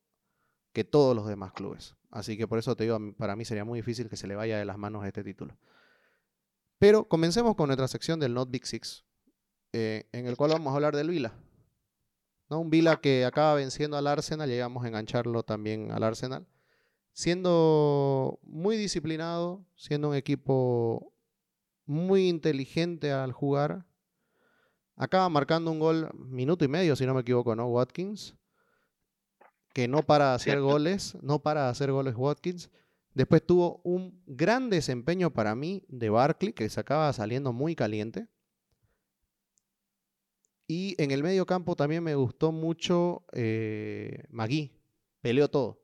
que 0.72 0.82
todos 0.82 1.14
los 1.14 1.28
demás 1.28 1.52
clubes. 1.52 1.94
Así 2.10 2.36
que 2.36 2.48
por 2.48 2.58
eso 2.58 2.74
te 2.74 2.82
digo, 2.82 2.98
para 3.16 3.36
mí 3.36 3.44
sería 3.44 3.64
muy 3.64 3.78
difícil 3.78 4.08
que 4.08 4.16
se 4.16 4.26
le 4.26 4.34
vaya 4.34 4.58
de 4.58 4.64
las 4.64 4.76
manos 4.76 5.06
este 5.06 5.22
título. 5.22 5.56
Pero 6.78 7.08
comencemos 7.08 7.56
con 7.56 7.66
nuestra 7.66 7.88
sección 7.88 8.20
del 8.20 8.34
Not 8.34 8.50
Big 8.50 8.66
Six, 8.66 9.04
eh, 9.72 10.08
en 10.12 10.26
el 10.26 10.36
cual 10.36 10.52
vamos 10.52 10.72
a 10.72 10.76
hablar 10.76 10.94
del 10.94 11.10
Vila. 11.10 11.34
¿no? 12.48 12.60
Un 12.60 12.70
Vila 12.70 13.00
que 13.00 13.24
acaba 13.24 13.54
venciendo 13.54 13.96
al 13.96 14.06
Arsenal, 14.06 14.48
llegamos 14.48 14.84
a 14.84 14.88
engancharlo 14.88 15.42
también 15.42 15.90
al 15.90 16.04
Arsenal, 16.04 16.46
siendo 17.12 18.38
muy 18.42 18.76
disciplinado, 18.76 19.64
siendo 19.74 20.10
un 20.10 20.14
equipo 20.14 21.12
muy 21.84 22.28
inteligente 22.28 23.10
al 23.12 23.32
jugar. 23.32 23.84
Acaba 24.94 25.28
marcando 25.28 25.70
un 25.70 25.80
gol 25.80 26.10
minuto 26.14 26.64
y 26.64 26.68
medio, 26.68 26.94
si 26.94 27.06
no 27.06 27.14
me 27.14 27.22
equivoco, 27.22 27.56
¿no? 27.56 27.66
Watkins. 27.66 28.34
Que 29.72 29.88
no 29.88 30.02
para 30.02 30.34
hacer 30.34 30.60
goles, 30.60 31.16
no 31.22 31.40
para 31.40 31.68
hacer 31.68 31.92
goles 31.92 32.14
Watkins. 32.16 32.70
Después 33.18 33.44
tuvo 33.44 33.80
un 33.82 34.22
gran 34.28 34.70
desempeño 34.70 35.32
para 35.32 35.56
mí 35.56 35.84
de 35.88 36.08
Barkley, 36.08 36.52
que 36.52 36.68
se 36.68 36.78
acaba 36.78 37.12
saliendo 37.12 37.52
muy 37.52 37.74
caliente. 37.74 38.28
Y 40.68 40.94
en 41.02 41.10
el 41.10 41.24
medio 41.24 41.44
campo 41.44 41.74
también 41.74 42.04
me 42.04 42.14
gustó 42.14 42.52
mucho 42.52 43.24
eh, 43.32 44.22
Magui, 44.30 44.70
peleó 45.20 45.50
todo. 45.50 45.82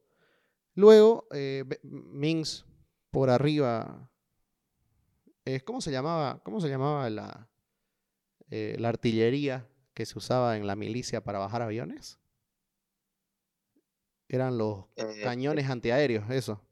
Luego, 0.76 1.26
eh, 1.32 1.64
Mings 1.82 2.66
por 3.10 3.30
arriba. 3.30 4.08
¿Cómo 5.64 5.80
se 5.80 5.90
llamaba, 5.90 6.40
cómo 6.44 6.60
se 6.60 6.68
llamaba 6.68 7.10
la, 7.10 7.50
eh, 8.48 8.76
la 8.78 8.90
artillería 8.90 9.68
que 9.92 10.06
se 10.06 10.16
usaba 10.16 10.56
en 10.56 10.68
la 10.68 10.76
milicia 10.76 11.24
para 11.24 11.40
bajar 11.40 11.62
aviones? 11.62 12.20
Eran 14.28 14.56
los 14.56 14.84
cañones 15.24 15.68
antiaéreos, 15.68 16.30
eso. 16.30 16.64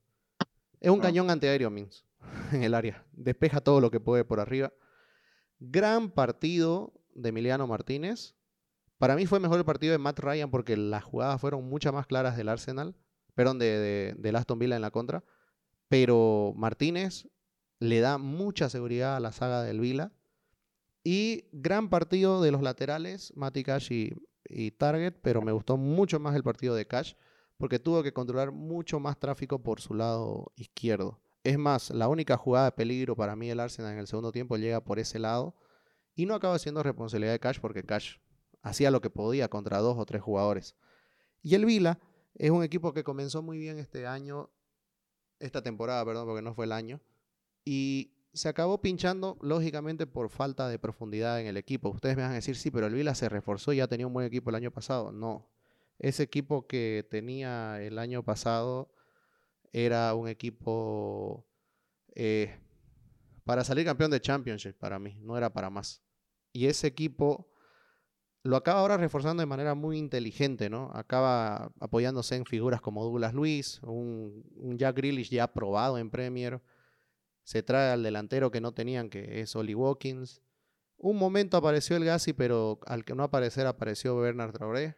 Es 0.83 0.91
un 0.91 0.99
cañón 0.99 1.31
antiaéreo, 1.31 1.71
Mins, 1.71 2.05
en 2.53 2.65
el 2.65 2.75
área. 2.75 3.07
Despeja 3.13 3.61
todo 3.61 3.81
lo 3.81 3.93
que 3.93 4.01
puede 4.01 4.25
por 4.25 4.41
arriba. 4.41 4.73
Gran 5.61 6.11
partido 6.11 6.93
de 7.15 7.29
Emiliano 7.29 7.69
Martínez. 7.69 8.35
Para 8.99 9.15
mí 9.15 9.27
fue 9.27 9.39
mejor 9.39 9.59
el 9.59 9.65
partido 9.65 9.93
de 9.93 9.99
Matt 9.99 10.19
Ryan 10.19 10.51
porque 10.51 10.77
las 10.77 11.05
jugadas 11.05 11.41
fueron 11.41 11.69
muchas 11.69 11.93
más 11.93 12.09
claras 12.09 12.37
del 12.37 12.49
Arsenal, 12.49 12.97
perdón, 13.37 13.61
de, 13.61 14.17
de, 14.19 14.37
Aston 14.37 14.59
Villa 14.59 14.75
en 14.75 14.83
la 14.83 14.91
contra. 14.91 15.23
Pero 15.87 16.53
Martínez 16.57 17.29
le 17.79 18.01
da 18.01 18.19
mucha 18.19 18.69
seguridad 18.69 19.15
a 19.15 19.21
la 19.21 19.31
saga 19.31 19.63
del 19.63 19.79
Villa. 19.79 20.11
Y 21.05 21.45
gran 21.53 21.91
partido 21.91 22.43
de 22.43 22.51
los 22.51 22.61
laterales, 22.61 23.33
Mati 23.37 23.63
Cash 23.63 23.93
y, 23.93 24.15
y 24.49 24.73
Target, 24.73 25.15
pero 25.23 25.43
me 25.43 25.53
gustó 25.53 25.77
mucho 25.77 26.19
más 26.19 26.35
el 26.35 26.43
partido 26.43 26.75
de 26.75 26.87
Cash 26.87 27.15
porque 27.63 27.79
tuvo 27.79 28.03
que 28.03 28.13
controlar 28.13 28.51
mucho 28.51 28.99
más 28.99 29.21
tráfico 29.21 29.63
por 29.63 29.81
su 29.81 29.95
lado 29.95 30.51
izquierdo. 30.57 31.21
Es 31.45 31.57
más, 31.57 31.91
la 31.91 32.09
única 32.09 32.37
jugada 32.37 32.65
de 32.65 32.73
peligro 32.73 33.15
para 33.15 33.37
mí 33.37 33.51
el 33.51 33.61
Arsenal 33.61 33.93
en 33.93 34.01
el 34.01 34.09
segundo 34.09 34.33
tiempo 34.33 34.57
llega 34.57 34.83
por 34.83 34.99
ese 34.99 35.21
lado 35.21 35.55
y 36.17 36.27
no 36.27 36.35
acaba 36.35 36.59
siendo 36.59 36.83
responsabilidad 36.83 37.31
de 37.31 37.39
Cash 37.39 37.61
porque 37.61 37.85
Cash 37.85 38.17
hacía 38.63 38.91
lo 38.91 39.01
que 39.01 39.11
podía 39.11 39.47
contra 39.47 39.79
dos 39.79 39.97
o 39.97 40.05
tres 40.05 40.23
jugadores. 40.23 40.75
Y 41.41 41.55
el 41.55 41.65
Vila 41.65 42.01
es 42.35 42.51
un 42.51 42.65
equipo 42.65 42.93
que 42.93 43.05
comenzó 43.05 43.43
muy 43.43 43.59
bien 43.59 43.79
este 43.79 44.09
año, 44.09 44.51
esta 45.39 45.63
temporada, 45.63 46.05
perdón, 46.05 46.27
porque 46.27 46.43
no 46.43 46.55
fue 46.55 46.65
el 46.65 46.73
año, 46.73 47.01
y 47.65 48.11
se 48.33 48.49
acabó 48.49 48.83
pinchando 48.83 49.39
lógicamente 49.41 50.09
por 50.09 50.31
falta 50.31 50.69
de 50.69 50.81
profundidad 50.81 51.41
en 51.41 51.47
el 51.47 51.57
equipo. 51.57 51.91
Ustedes 51.91 52.17
me 52.17 52.23
van 52.23 52.33
a 52.33 52.35
decir, 52.35 52.57
sí, 52.57 52.73
pero 52.73 52.89
el 52.89 52.95
Vila 52.95 53.15
se 53.15 53.29
reforzó 53.29 53.73
y 53.73 53.77
ya 53.77 53.87
tenía 53.87 54.09
un 54.09 54.15
buen 54.15 54.27
equipo 54.27 54.51
el 54.51 54.57
año 54.57 54.73
pasado. 54.73 55.13
No, 55.13 55.49
ese 55.99 56.23
equipo 56.23 56.67
que 56.67 57.07
tenía 57.11 57.81
el 57.83 57.99
año 57.99 58.25
pasado 58.25 58.93
era 59.73 60.15
un 60.15 60.29
equipo 60.29 61.47
eh, 62.15 62.59
para 63.45 63.65
salir 63.65 63.85
campeón 63.85 64.11
de 64.11 64.21
Championship 64.21 64.75
para 64.75 64.99
mí, 64.99 65.19
no 65.21 65.37
era 65.37 65.53
para 65.53 65.71
más. 65.71 66.03
Y 66.53 66.67
ese 66.67 66.87
equipo 66.87 67.49
lo 68.43 68.57
acaba 68.57 68.81
ahora 68.81 68.97
reforzando 68.97 69.41
de 69.41 69.47
manera 69.47 69.75
muy 69.75 69.99
inteligente, 69.99 70.69
¿no? 70.69 70.91
Acaba 70.93 71.73
apoyándose 71.81 72.37
en 72.37 72.45
figuras 72.45 72.81
como 72.81 73.05
Douglas 73.05 73.35
Luis, 73.35 73.81
un, 73.83 74.77
Jack 74.77 74.97
Grealish 74.97 75.31
ya 75.31 75.53
probado 75.53 75.99
en 75.99 76.11
Premier. 76.11 76.61
Se 77.45 77.63
trae 77.63 77.93
al 77.93 78.03
delantero 78.03 78.51
que 78.51 78.61
no 78.61 78.73
tenían, 78.73 79.09
que 79.09 79.41
es 79.41 79.55
Oli 79.57 79.75
Watkins. 79.75 80.43
Un 80.97 81.17
momento 81.17 81.57
apareció 81.57 81.97
el 81.97 82.05
Gassi, 82.05 82.33
pero 82.33 82.81
al 82.87 83.05
que 83.05 83.15
no 83.15 83.25
aparecer 83.25 83.67
apareció 83.67 84.17
Bernard 84.17 84.53
Traoré 84.53 84.97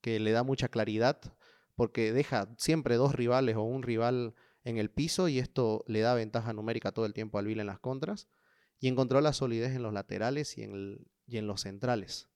que 0.00 0.20
le 0.20 0.32
da 0.32 0.42
mucha 0.42 0.68
claridad 0.68 1.20
porque 1.74 2.12
deja 2.12 2.48
siempre 2.58 2.96
dos 2.96 3.14
rivales 3.14 3.56
o 3.56 3.62
un 3.62 3.82
rival 3.82 4.34
en 4.64 4.76
el 4.76 4.90
piso 4.90 5.28
y 5.28 5.38
esto 5.38 5.84
le 5.86 6.00
da 6.00 6.14
ventaja 6.14 6.52
numérica 6.52 6.92
todo 6.92 7.06
el 7.06 7.14
tiempo 7.14 7.38
al 7.38 7.46
Vila 7.46 7.62
en 7.62 7.66
las 7.66 7.80
contras 7.80 8.28
y 8.78 8.88
encontró 8.88 9.20
la 9.20 9.32
solidez 9.32 9.74
en 9.74 9.82
los 9.82 9.92
laterales 9.92 10.58
y 10.58 10.62
en, 10.62 11.06
y 11.26 11.38
en 11.38 11.46
los 11.46 11.62
centrales 11.62 12.28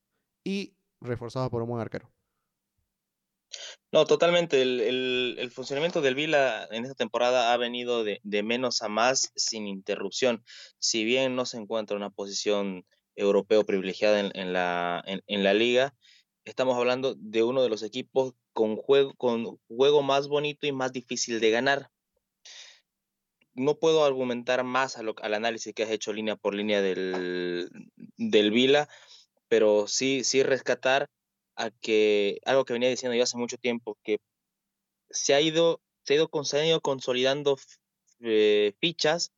y 0.44 0.76
reforzado 1.00 1.50
por 1.50 1.62
un 1.62 1.68
buen 1.68 1.80
arquero. 1.80 2.10
No, 3.92 4.04
totalmente. 4.06 4.62
El, 4.62 5.50
funcionamiento 5.52 6.00
del 6.00 6.14
Vila 6.14 6.66
en 6.70 6.84
esta 6.84 6.96
temporada 6.96 7.52
ha 7.52 7.56
venido 7.56 8.02
de, 8.02 8.20
menos 8.42 8.82
a 8.82 8.88
más 8.88 9.30
sin 9.36 9.68
interrupción. 9.68 10.42
Si 10.78 11.04
bien 11.04 11.36
no 11.36 11.46
se 11.46 11.58
encuentra 11.58 11.96
una 11.96 12.10
posición 12.10 12.84
europeo 13.14 13.64
privilegiada 13.64 14.18
en, 14.20 14.52
la, 14.52 15.04
en 15.06 15.44
la 15.44 15.54
liga, 15.54 15.94
estamos 16.44 16.76
hablando 16.76 17.14
de 17.14 17.42
uno 17.42 17.62
de 17.62 17.68
los 17.68 17.82
equipos 17.82 18.34
con 18.52 18.76
juego, 18.76 19.14
con 19.14 19.58
juego 19.68 20.02
más 20.02 20.28
bonito 20.28 20.66
y 20.66 20.72
más 20.72 20.92
difícil 20.92 21.40
de 21.40 21.50
ganar. 21.50 21.90
No 23.54 23.78
puedo 23.78 24.04
argumentar 24.04 24.64
más 24.64 24.96
al 24.96 25.34
análisis 25.34 25.72
que 25.74 25.84
has 25.84 25.90
hecho 25.90 26.12
línea 26.12 26.36
por 26.36 26.54
línea 26.54 26.82
del, 26.82 27.70
del 28.16 28.50
Vila, 28.50 28.88
pero 29.48 29.86
sí, 29.86 30.24
sí 30.24 30.42
rescatar 30.42 31.08
a 31.56 31.70
que 31.70 32.40
algo 32.44 32.64
que 32.64 32.72
venía 32.72 32.88
diciendo 32.88 33.16
yo 33.16 33.22
hace 33.22 33.38
mucho 33.38 33.56
tiempo, 33.56 33.96
que 34.02 34.18
se 35.10 35.34
ha 35.34 35.40
ido, 35.40 35.80
se 36.02 36.14
ha 36.14 36.66
ido, 36.66 36.80
consolidando 36.80 37.56
eh, 38.20 38.74
fichas 38.80 39.32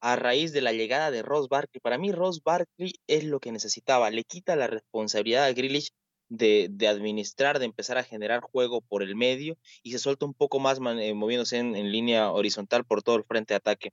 a 0.00 0.16
raíz 0.16 0.52
de 0.52 0.60
la 0.60 0.72
llegada 0.72 1.10
de 1.10 1.22
Ross 1.22 1.48
Barkley. 1.48 1.80
Para 1.80 1.96
mí, 1.96 2.12
Ross 2.12 2.42
Barkley 2.42 2.92
es 3.06 3.24
lo 3.24 3.40
que 3.40 3.52
necesitaba. 3.52 4.10
Le 4.10 4.24
quita 4.24 4.56
la 4.56 4.66
responsabilidad 4.66 5.44
a 5.44 5.52
Grealish 5.52 5.92
de, 6.32 6.88
administrar, 6.88 7.58
de 7.58 7.66
empezar 7.66 7.98
a 7.98 8.04
generar 8.04 8.40
juego 8.40 8.80
por 8.80 9.02
el 9.02 9.16
medio 9.16 9.58
y 9.82 9.92
se 9.92 9.98
suelta 9.98 10.24
un 10.24 10.34
poco 10.34 10.58
más 10.60 10.78
eh, 10.78 11.14
moviéndose 11.14 11.58
en, 11.58 11.92
línea 11.92 12.30
horizontal 12.32 12.84
por 12.84 13.02
todo 13.02 13.16
el 13.16 13.24
frente 13.24 13.54
de 13.54 13.58
ataque. 13.58 13.92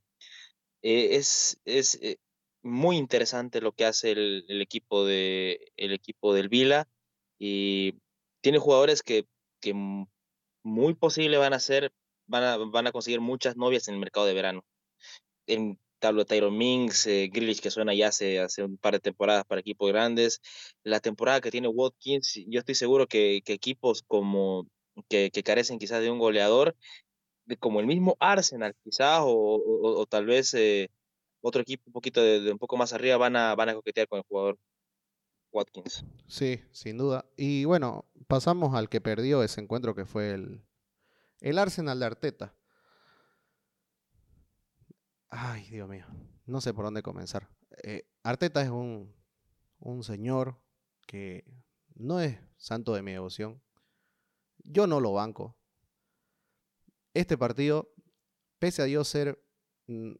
Eh, 0.82 1.16
es 1.16 1.60
es 1.64 1.96
eh, 2.02 2.18
muy 2.62 2.96
interesante 2.96 3.60
lo 3.60 3.72
que 3.72 3.84
hace 3.84 4.12
el, 4.12 4.62
equipo, 4.62 5.04
de, 5.04 5.72
el 5.76 5.92
equipo 5.92 6.34
del 6.34 6.48
Vila 6.48 6.88
y 7.38 7.94
tiene 8.40 8.58
jugadores 8.58 9.02
que, 9.02 9.26
que 9.60 9.74
muy 10.62 10.94
posible 10.94 11.36
van 11.36 11.52
a 11.52 11.60
ser, 11.60 11.92
van 12.26 12.44
a, 12.44 12.56
van 12.56 12.86
a 12.86 12.92
conseguir 12.92 13.20
muchas 13.20 13.56
novias 13.56 13.88
en 13.88 13.94
el 13.94 14.00
mercado 14.00 14.26
de 14.26 14.34
verano. 14.34 14.64
Te 16.00 16.06
hablo 16.06 16.22
de 16.22 16.26
Tyron 16.26 16.56
Minks, 16.56 17.06
eh, 17.06 17.30
que 17.30 17.70
suena 17.70 17.94
ya 17.94 18.08
hace, 18.08 18.40
hace 18.40 18.64
un 18.64 18.76
par 18.78 18.94
de 18.94 19.00
temporadas 19.00 19.44
para 19.44 19.60
equipos 19.60 19.88
grandes. 19.90 20.40
La 20.82 21.00
temporada 21.00 21.40
que 21.40 21.50
tiene 21.50 21.68
Watkins, 21.68 22.40
yo 22.48 22.58
estoy 22.60 22.74
seguro 22.74 23.06
que, 23.06 23.42
equipos 23.46 24.02
como 24.06 24.66
que, 25.08 25.30
que, 25.30 25.42
carecen 25.42 25.78
quizás 25.78 26.00
de 26.00 26.10
un 26.10 26.18
goleador, 26.18 26.74
como 27.58 27.80
el 27.80 27.86
mismo 27.86 28.16
Arsenal 28.18 28.74
quizás, 28.82 29.20
o, 29.22 29.62
o, 29.98 30.06
tal 30.06 30.26
vez 30.26 30.54
eh, 30.54 30.88
otro 31.42 31.62
equipo 31.62 31.84
un 31.86 31.92
poquito 31.92 32.22
de, 32.22 32.50
un 32.52 32.58
poco 32.58 32.76
más 32.76 32.92
arriba 32.92 33.16
van 33.16 33.36
a, 33.36 33.54
van 33.54 33.68
a 33.68 33.74
coquetear 33.74 34.08
con 34.08 34.18
el 34.18 34.24
jugador 34.24 34.58
Watkins. 35.52 36.04
Sí, 36.26 36.62
sin 36.72 36.96
duda. 36.96 37.26
Y 37.36 37.64
bueno, 37.64 38.06
pasamos 38.26 38.74
al 38.74 38.88
que 38.88 39.00
perdió 39.00 39.42
ese 39.42 39.60
encuentro 39.60 39.94
que 39.94 40.06
fue 40.06 40.32
el, 40.32 40.62
el 41.40 41.58
Arsenal 41.58 42.00
de 42.00 42.06
Arteta. 42.06 42.54
Ay, 45.30 45.64
Dios 45.70 45.88
mío, 45.88 46.06
no 46.46 46.60
sé 46.60 46.74
por 46.74 46.84
dónde 46.84 47.02
comenzar. 47.02 47.48
Eh, 47.84 48.04
Arteta 48.24 48.62
es 48.62 48.70
un, 48.70 49.14
un 49.78 50.02
señor 50.02 50.60
que 51.06 51.44
no 51.94 52.20
es 52.20 52.38
santo 52.56 52.94
de 52.94 53.02
mi 53.02 53.12
devoción. 53.12 53.62
Yo 54.58 54.86
no 54.86 55.00
lo 55.00 55.12
banco. 55.12 55.56
Este 57.14 57.38
partido, 57.38 57.92
pese 58.58 58.82
a 58.82 58.86
Dios 58.86 59.06
ser 59.08 59.40
mm, 59.86 60.12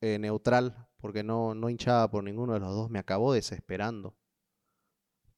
eh, 0.00 0.18
neutral, 0.18 0.88
porque 0.96 1.22
no, 1.22 1.54
no 1.54 1.68
hinchaba 1.68 2.10
por 2.10 2.24
ninguno 2.24 2.54
de 2.54 2.60
los 2.60 2.74
dos, 2.74 2.90
me 2.90 2.98
acabó 2.98 3.32
desesperando 3.32 4.16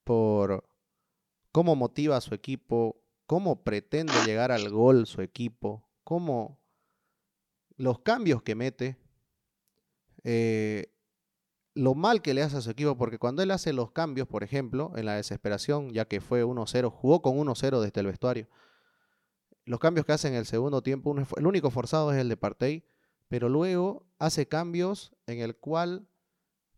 por 0.05 0.69
cómo 1.51 1.75
motiva 1.75 2.15
a 2.15 2.21
su 2.21 2.33
equipo, 2.33 3.01
cómo 3.25 3.63
pretende 3.63 4.13
llegar 4.25 4.51
al 4.51 4.69
gol 4.69 5.05
su 5.05 5.21
equipo, 5.21 5.89
cómo 6.03 6.64
los 7.77 7.99
cambios 7.99 8.41
que 8.41 8.55
mete, 8.55 8.97
eh, 10.23 10.91
lo 11.73 11.93
mal 11.93 12.21
que 12.21 12.33
le 12.33 12.41
hace 12.41 12.57
a 12.57 12.61
su 12.61 12.69
equipo, 12.69 12.97
porque 12.97 13.19
cuando 13.19 13.43
él 13.43 13.51
hace 13.51 13.73
los 13.73 13.91
cambios, 13.91 14.27
por 14.27 14.43
ejemplo, 14.43 14.93
en 14.95 15.05
la 15.05 15.15
desesperación, 15.15 15.91
ya 15.91 16.05
que 16.05 16.21
fue 16.21 16.43
1-0, 16.45 16.89
jugó 16.89 17.21
con 17.21 17.37
1-0 17.37 17.81
desde 17.81 17.99
el 17.99 18.07
vestuario. 18.07 18.47
Los 19.65 19.79
cambios 19.79 20.05
que 20.05 20.13
hace 20.13 20.27
en 20.27 20.35
el 20.35 20.45
segundo 20.45 20.81
tiempo, 20.81 21.15
el 21.35 21.47
único 21.47 21.69
forzado 21.71 22.13
es 22.13 22.17
el 22.17 22.29
de 22.29 22.37
Partey, 22.37 22.85
pero 23.27 23.49
luego 23.49 24.07
hace 24.19 24.47
cambios 24.47 25.13
en 25.27 25.39
el 25.39 25.57
cual 25.57 26.07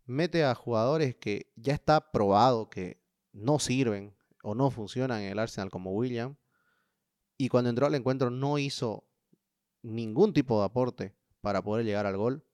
mete 0.06 0.44
a 0.44 0.54
jugadores 0.54 1.14
que 1.14 1.52
ya 1.54 1.74
está 1.74 2.10
probado 2.10 2.70
que 2.70 3.00
no 3.32 3.58
sirven 3.58 4.16
o 4.42 4.54
no 4.54 4.70
funcionan 4.70 5.20
en 5.20 5.32
el 5.32 5.38
Arsenal 5.38 5.70
como 5.70 5.92
William. 5.92 6.36
Y 7.36 7.50
cuando 7.50 7.70
entró 7.70 7.86
al 7.86 7.94
encuentro 7.94 8.30
no 8.30 8.58
hizo 8.58 9.07
ningún 9.82 10.32
tipo 10.32 10.58
de 10.58 10.66
aporte 10.66 11.14
para 11.40 11.62
poder 11.62 11.84
llegar 11.84 12.06
al 12.06 12.16
gol. 12.16 12.44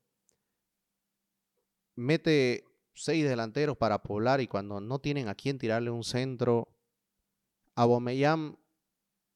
Mete 1.97 2.65
seis 2.95 3.25
delanteros 3.25 3.77
para 3.77 4.03
poblar 4.03 4.41
y 4.41 4.47
cuando 4.47 4.81
no 4.81 4.99
tienen 5.01 5.29
a 5.29 5.35
quién 5.35 5.59
tirarle 5.59 5.91
un 5.91 6.05
centro, 6.05 6.69
Abomeyam 7.75 8.57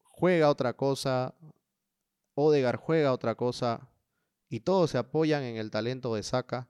juega 0.03 0.49
otra 0.49 0.75
cosa, 0.75 1.35
Odegar 2.35 2.77
juega 2.77 3.13
otra 3.13 3.35
cosa 3.35 3.91
y 4.49 4.61
todos 4.61 4.91
se 4.91 4.99
apoyan 4.99 5.43
en 5.43 5.57
el 5.57 5.71
talento 5.71 6.15
de 6.15 6.23
Saka. 6.23 6.69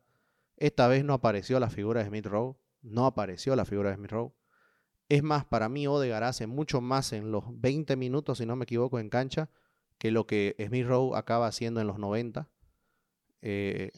Esta 0.56 0.88
vez 0.88 1.04
no 1.04 1.12
apareció 1.12 1.60
la 1.60 1.70
figura 1.70 2.00
de 2.00 2.08
Smith 2.08 2.26
Rowe, 2.26 2.56
no 2.82 3.06
apareció 3.06 3.54
la 3.54 3.64
figura 3.64 3.90
de 3.90 3.96
Smith 3.96 4.10
Rowe. 4.10 4.34
Es 5.08 5.22
más, 5.22 5.44
para 5.44 5.68
mí 5.68 5.86
Odegar 5.86 6.24
hace 6.24 6.46
mucho 6.46 6.80
más 6.80 7.12
en 7.12 7.30
los 7.30 7.44
20 7.48 7.96
minutos, 7.96 8.38
si 8.38 8.46
no 8.46 8.56
me 8.56 8.64
equivoco, 8.64 8.98
en 8.98 9.08
cancha, 9.08 9.50
que 9.98 10.10
lo 10.10 10.26
que 10.26 10.54
Smith 10.66 10.86
Rowe 10.86 11.16
acaba 11.16 11.46
haciendo 11.46 11.80
en 11.80 11.86
los 11.86 11.98
90. 11.98 12.48
Eh, 13.42 13.90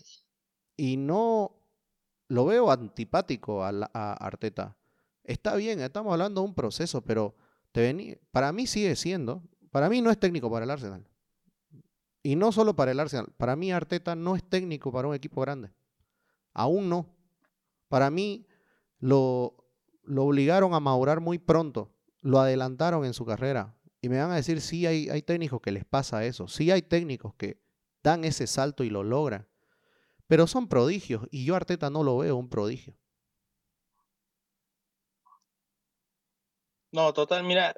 y 0.76 0.97
no 0.97 1.61
lo 2.28 2.47
veo 2.47 2.71
antipático 2.71 3.62
a, 3.64 3.71
Arteta. 4.14 4.76
Está 5.25 5.54
bien, 5.57 5.80
estamos 5.80 6.12
hablando 6.12 6.40
de 6.40 6.47
un 6.47 6.54
proceso, 6.54 7.02
pero 7.02 7.37
te 7.73 8.21
para 8.30 8.52
mí 8.52 8.66
sigue 8.66 8.97
siendo, 8.97 9.43
para 9.71 9.89
mí 9.89 10.00
no 10.00 10.10
es 10.10 10.19
técnico 10.19 10.50
para 10.50 10.65
el 10.65 10.71
Arsenal. 10.71 11.06
Y 12.23 12.36
no 12.36 12.52
solo 12.52 12.75
para 12.75 12.93
el 12.93 13.00
Arsenal, 13.00 13.32
para 13.36 13.56
mí 13.56 13.73
Arteta 13.73 14.15
no 14.15 14.36
es 14.36 14.45
técnico 14.45 14.93
para 14.93 15.08
un 15.08 15.15
equipo 15.15 15.41
grande. 15.41 15.71
Aún 16.52 16.89
no. 16.89 17.15
Para 17.89 18.10
mí 18.10 18.47
lo, 18.99 19.56
lo 20.04 20.25
obligaron 20.25 20.75
a 20.75 20.80
madurar 20.80 21.21
muy 21.21 21.39
pronto, 21.39 21.91
lo 22.21 22.41
adelantaron 22.41 23.04
en 23.04 23.15
su 23.15 23.25
carrera. 23.25 23.75
Y 24.02 24.08
me 24.08 24.19
van 24.19 24.30
a 24.30 24.36
decir, 24.36 24.60
sí, 24.60 24.86
hay, 24.86 25.08
hay 25.10 25.23
técnicos 25.23 25.60
que 25.60 25.73
les 25.73 25.84
pasa 25.84 26.25
eso, 26.25 26.49
sí 26.49 26.71
hay 26.71 26.82
técnicos 26.82 27.34
que 27.34 27.60
dan 28.02 28.25
ese 28.25 28.47
salto 28.47 28.82
y 28.84 28.91
lo 28.91 29.02
logran, 29.02 29.47
pero 30.26 30.47
son 30.47 30.69
prodigios 30.69 31.26
y 31.30 31.45
yo 31.45 31.54
Arteta 31.56 31.91
no 31.91 32.02
lo 32.02 32.19
veo 32.19 32.36
un 32.36 32.49
prodigio. 32.49 32.97
No, 36.93 37.13
total, 37.13 37.45
mira, 37.45 37.75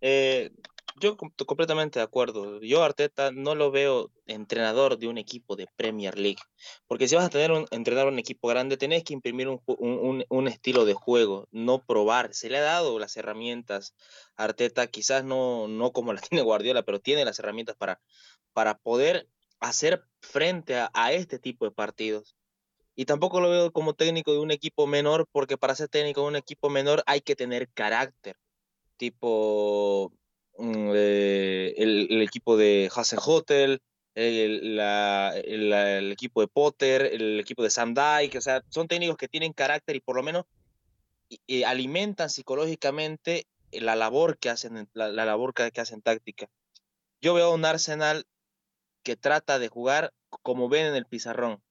eh, 0.00 0.52
yo 0.96 1.16
completamente 1.16 1.98
de 1.98 2.04
acuerdo. 2.04 2.60
Yo 2.60 2.82
Arteta 2.82 3.30
no 3.32 3.54
lo 3.54 3.70
veo 3.70 4.10
entrenador 4.26 4.98
de 4.98 5.08
un 5.08 5.18
equipo 5.18 5.56
de 5.56 5.66
Premier 5.76 6.16
League, 6.18 6.40
porque 6.86 7.08
si 7.08 7.16
vas 7.16 7.24
a 7.24 7.30
tener 7.30 7.52
un, 7.52 7.66
entrenar 7.70 8.06
un 8.06 8.18
equipo 8.18 8.48
grande, 8.48 8.76
tenés 8.76 9.04
que 9.04 9.12
imprimir 9.12 9.48
un, 9.48 9.60
un, 9.66 10.24
un, 10.28 10.48
estilo 10.48 10.84
de 10.84 10.94
juego, 10.94 11.48
no 11.50 11.84
probar. 11.84 12.32
Se 12.34 12.48
le 12.48 12.58
ha 12.58 12.62
dado 12.62 12.98
las 12.98 13.16
herramientas 13.16 13.94
a 14.36 14.44
Arteta, 14.44 14.86
quizás 14.86 15.24
no, 15.24 15.68
no 15.68 15.92
como 15.92 16.12
las 16.12 16.22
tiene 16.28 16.42
Guardiola, 16.42 16.82
pero 16.82 17.00
tiene 17.00 17.24
las 17.24 17.38
herramientas 17.38 17.76
para, 17.76 18.00
para 18.52 18.78
poder 18.78 19.28
hacer 19.60 20.04
frente 20.20 20.76
a, 20.76 20.90
a 20.94 21.12
este 21.12 21.38
tipo 21.38 21.64
de 21.64 21.72
partidos. 21.72 22.36
Y 22.96 23.06
tampoco 23.06 23.40
lo 23.40 23.50
veo 23.50 23.72
como 23.72 23.94
técnico 23.94 24.32
de 24.32 24.38
un 24.38 24.52
equipo 24.52 24.86
menor, 24.86 25.26
porque 25.32 25.58
para 25.58 25.74
ser 25.74 25.88
técnico 25.88 26.22
de 26.22 26.28
un 26.28 26.36
equipo 26.36 26.70
menor 26.70 27.02
hay 27.06 27.20
que 27.20 27.34
tener 27.34 27.68
carácter. 27.72 28.36
Tipo, 28.96 30.12
eh, 30.58 31.74
el, 31.76 32.22
equipo 32.22 32.56
de 32.56 32.90
Hasenhotel, 32.94 33.82
el, 34.14 34.78
el, 34.78 36.12
equipo 36.12 36.40
de 36.40 36.48
Potter, 36.48 37.02
el 37.12 37.40
equipo 37.40 37.62
de 37.62 37.70
Sam 37.70 37.94
Dyke, 37.94 38.38
o 38.38 38.40
sea, 38.40 38.62
son 38.68 38.86
técnicos 38.86 39.16
que 39.16 39.28
tienen 39.28 39.52
carácter 39.52 39.96
y 39.96 40.00
por 40.00 40.16
lo 40.16 40.22
menos 40.22 40.44
alimentan 41.66 42.30
psicológicamente 42.30 43.46
la 43.72 43.96
labor 43.96 44.38
que 44.38 44.50
hacen, 44.50 44.88
la, 44.92 45.10
labor 45.10 45.54
que, 45.54 45.80
hacen 45.80 46.02
táctica. 46.02 46.48
Yo 47.20 47.34
veo 47.34 47.52
un 47.52 47.64
Arsenal 47.64 48.26
que 49.02 49.16
trata 49.16 49.58
de 49.58 49.68
jugar 49.68 50.12
como 50.42 50.68
ven 50.68 50.86
en 50.86 50.94
el 50.94 51.06
pizarrón, 51.06 51.62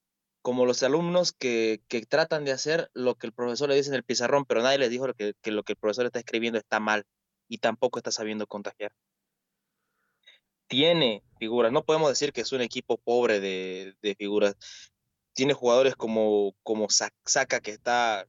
como 0.41 0.65
los 0.65 0.83
alumnos 0.83 1.31
que, 1.31 1.81
tratan 2.09 2.43
de 2.43 2.51
hacer 2.51 2.89
lo 2.93 3.15
que 3.15 3.27
el 3.27 3.33
profesor 3.33 3.69
le 3.69 3.75
dice 3.75 3.89
en 3.89 3.95
el 3.95 4.03
pizarrón, 4.03 4.45
pero 4.45 4.61
nadie 4.61 4.79
les 4.79 4.89
dijo 4.89 5.07
que 5.13 5.51
lo 5.51 5.63
que 5.63 5.73
el 5.73 5.77
profesor 5.77 6.05
está 6.05 6.19
escribiendo 6.19 6.59
está 6.59 6.79
mal 6.81 7.05
y 7.47 7.60
tampoco 7.60 7.99
está 7.99 8.12
sabiendo 8.12 8.47
contagiar. 8.47 8.91
Tiene 10.67 11.23
figuras, 11.38 11.71
no 11.71 11.84
podemos 11.86 12.10
decir 12.10 12.34
que 12.34 12.41
es 12.41 12.51
un 12.51 12.62
equipo 12.62 12.97
pobre 12.97 13.39
de, 13.39 13.95
figuras. 14.17 14.56
Tiene 15.34 15.53
jugadores 15.53 15.95
como, 15.95 16.56
como 16.63 16.88
Saka, 16.89 17.60
que 17.60 17.71
está, 17.71 18.27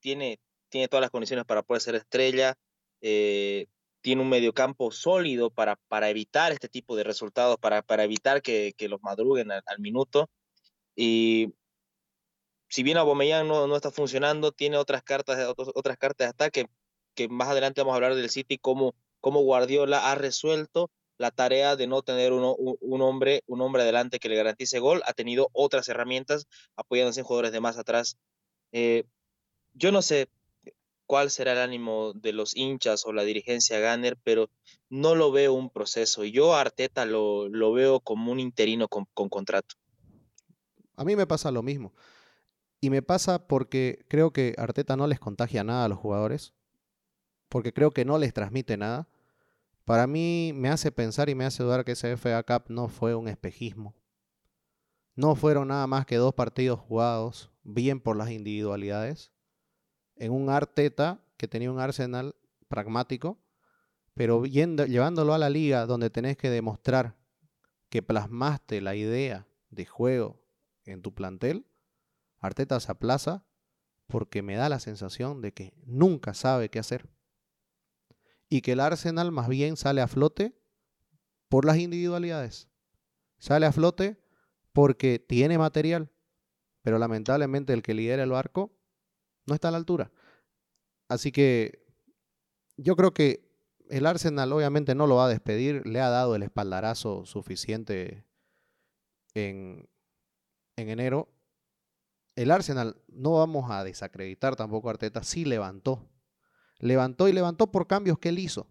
tiene, 0.00 0.40
tiene 0.68 0.88
todas 0.88 1.02
las 1.02 1.10
condiciones 1.10 1.44
para 1.44 1.62
poder 1.62 1.82
ser 1.82 1.94
estrella. 1.96 2.54
Eh, 3.00 3.66
tiene 4.00 4.22
un 4.22 4.28
mediocampo 4.28 4.90
sólido 4.92 5.50
para, 5.50 5.76
para 5.88 6.10
evitar 6.10 6.52
este 6.52 6.68
tipo 6.68 6.96
de 6.96 7.04
resultados, 7.04 7.56
para, 7.58 7.82
para 7.82 8.04
evitar 8.04 8.42
que, 8.42 8.74
que 8.76 8.88
los 8.88 9.02
madruguen 9.02 9.50
al, 9.50 9.78
minuto. 9.78 10.30
Y 10.96 11.54
si 12.68 12.82
bien 12.82 12.98
Aubameyang 12.98 13.48
no, 13.48 13.66
no 13.66 13.76
está 13.76 13.90
funcionando, 13.90 14.52
tiene 14.52 14.76
otras 14.76 15.02
cartas, 15.02 15.54
otras 15.56 15.96
cartas 15.96 16.26
de 16.26 16.30
ataque 16.30 16.66
que 17.14 17.28
más 17.28 17.48
adelante 17.48 17.80
vamos 17.80 17.92
a 17.92 17.96
hablar 17.96 18.14
del 18.14 18.30
City, 18.30 18.58
cómo, 18.58 18.94
cómo 19.20 19.40
Guardiola 19.40 20.10
ha 20.10 20.14
resuelto 20.14 20.90
la 21.16 21.30
tarea 21.30 21.76
de 21.76 21.86
no 21.86 22.02
tener 22.02 22.32
un, 22.32 22.42
hombre, 23.00 23.42
un 23.46 23.60
hombre 23.60 23.82
adelante 23.82 24.18
que 24.18 24.28
le 24.28 24.36
garantice 24.36 24.80
gol, 24.80 25.02
ha 25.06 25.12
tenido 25.12 25.48
otras 25.52 25.88
herramientas 25.88 26.46
apoyándose 26.76 27.20
en 27.20 27.26
jugadores 27.26 27.52
de 27.52 27.60
más 27.60 27.78
atrás. 27.78 28.18
Eh, 28.72 29.04
yo 29.74 29.92
no 29.92 30.02
sé 30.02 30.28
cuál 31.06 31.30
será 31.30 31.52
el 31.52 31.58
ánimo 31.58 32.12
de 32.14 32.32
los 32.32 32.56
hinchas 32.56 33.06
o 33.06 33.12
la 33.12 33.22
dirigencia 33.22 33.78
Ganner, 33.78 34.16
pero 34.24 34.50
no 34.88 35.14
lo 35.14 35.30
veo 35.30 35.52
un 35.52 35.70
proceso. 35.70 36.24
Yo 36.24 36.54
a 36.54 36.62
Arteta 36.62 37.04
lo, 37.04 37.48
lo 37.48 37.72
veo 37.72 38.00
como 38.00 38.32
un 38.32 38.40
interino 38.40 38.88
con, 38.88 39.06
con 39.14 39.28
contrato. 39.28 39.76
A 40.96 41.04
mí 41.04 41.14
me 41.14 41.26
pasa 41.26 41.50
lo 41.50 41.62
mismo. 41.62 41.92
Y 42.80 42.90
me 42.90 43.02
pasa 43.02 43.46
porque 43.46 44.04
creo 44.08 44.32
que 44.32 44.54
Arteta 44.58 44.96
no 44.96 45.06
les 45.06 45.20
contagia 45.20 45.64
nada 45.64 45.84
a 45.84 45.88
los 45.88 45.98
jugadores 45.98 46.54
porque 47.54 47.72
creo 47.72 47.92
que 47.92 48.04
no 48.04 48.18
les 48.18 48.34
transmite 48.34 48.76
nada. 48.76 49.06
Para 49.84 50.08
mí 50.08 50.50
me 50.56 50.70
hace 50.70 50.90
pensar 50.90 51.28
y 51.28 51.36
me 51.36 51.44
hace 51.44 51.62
dudar 51.62 51.84
que 51.84 51.92
ese 51.92 52.16
FA 52.16 52.42
Cup 52.42 52.64
no 52.66 52.88
fue 52.88 53.14
un 53.14 53.28
espejismo. 53.28 53.94
No 55.14 55.36
fueron 55.36 55.68
nada 55.68 55.86
más 55.86 56.04
que 56.04 56.16
dos 56.16 56.34
partidos 56.34 56.80
jugados, 56.80 57.52
bien 57.62 58.00
por 58.00 58.16
las 58.16 58.32
individualidades, 58.32 59.30
en 60.16 60.32
un 60.32 60.50
Arteta 60.50 61.20
que 61.36 61.46
tenía 61.46 61.70
un 61.70 61.78
Arsenal 61.78 62.34
pragmático, 62.66 63.38
pero 64.14 64.46
llevándolo 64.46 65.32
a 65.32 65.38
la 65.38 65.48
liga 65.48 65.86
donde 65.86 66.10
tenés 66.10 66.36
que 66.36 66.50
demostrar 66.50 67.14
que 67.88 68.02
plasmaste 68.02 68.80
la 68.80 68.96
idea 68.96 69.46
de 69.70 69.86
juego 69.86 70.42
en 70.86 71.02
tu 71.02 71.14
plantel, 71.14 71.68
Arteta 72.40 72.80
se 72.80 72.90
aplaza 72.90 73.44
porque 74.08 74.42
me 74.42 74.56
da 74.56 74.68
la 74.68 74.80
sensación 74.80 75.40
de 75.40 75.52
que 75.52 75.72
nunca 75.86 76.34
sabe 76.34 76.68
qué 76.68 76.80
hacer. 76.80 77.13
Y 78.54 78.62
que 78.62 78.70
el 78.70 78.78
Arsenal 78.78 79.32
más 79.32 79.48
bien 79.48 79.76
sale 79.76 80.00
a 80.00 80.06
flote 80.06 80.56
por 81.48 81.64
las 81.64 81.76
individualidades. 81.76 82.68
Sale 83.36 83.66
a 83.66 83.72
flote 83.72 84.22
porque 84.72 85.18
tiene 85.18 85.58
material, 85.58 86.12
pero 86.80 87.00
lamentablemente 87.00 87.72
el 87.72 87.82
que 87.82 87.94
lidera 87.94 88.22
el 88.22 88.30
barco 88.30 88.70
no 89.46 89.54
está 89.54 89.66
a 89.66 89.70
la 89.72 89.78
altura. 89.78 90.12
Así 91.08 91.32
que 91.32 91.84
yo 92.76 92.94
creo 92.94 93.12
que 93.12 93.50
el 93.90 94.06
Arsenal 94.06 94.52
obviamente 94.52 94.94
no 94.94 95.08
lo 95.08 95.16
va 95.16 95.26
a 95.26 95.30
despedir, 95.30 95.84
le 95.84 95.98
ha 95.98 96.08
dado 96.08 96.36
el 96.36 96.44
espaldarazo 96.44 97.26
suficiente 97.26 98.24
en, 99.34 99.88
en 100.76 100.90
enero. 100.90 101.28
El 102.36 102.52
Arsenal, 102.52 103.02
no 103.08 103.32
vamos 103.32 103.68
a 103.72 103.82
desacreditar 103.82 104.54
tampoco 104.54 104.86
a 104.86 104.92
Arteta, 104.92 105.24
sí 105.24 105.44
levantó. 105.44 106.08
Levantó 106.78 107.28
y 107.28 107.32
levantó 107.32 107.70
por 107.70 107.86
cambios 107.86 108.18
que 108.18 108.30
él 108.30 108.38
hizo. 108.38 108.66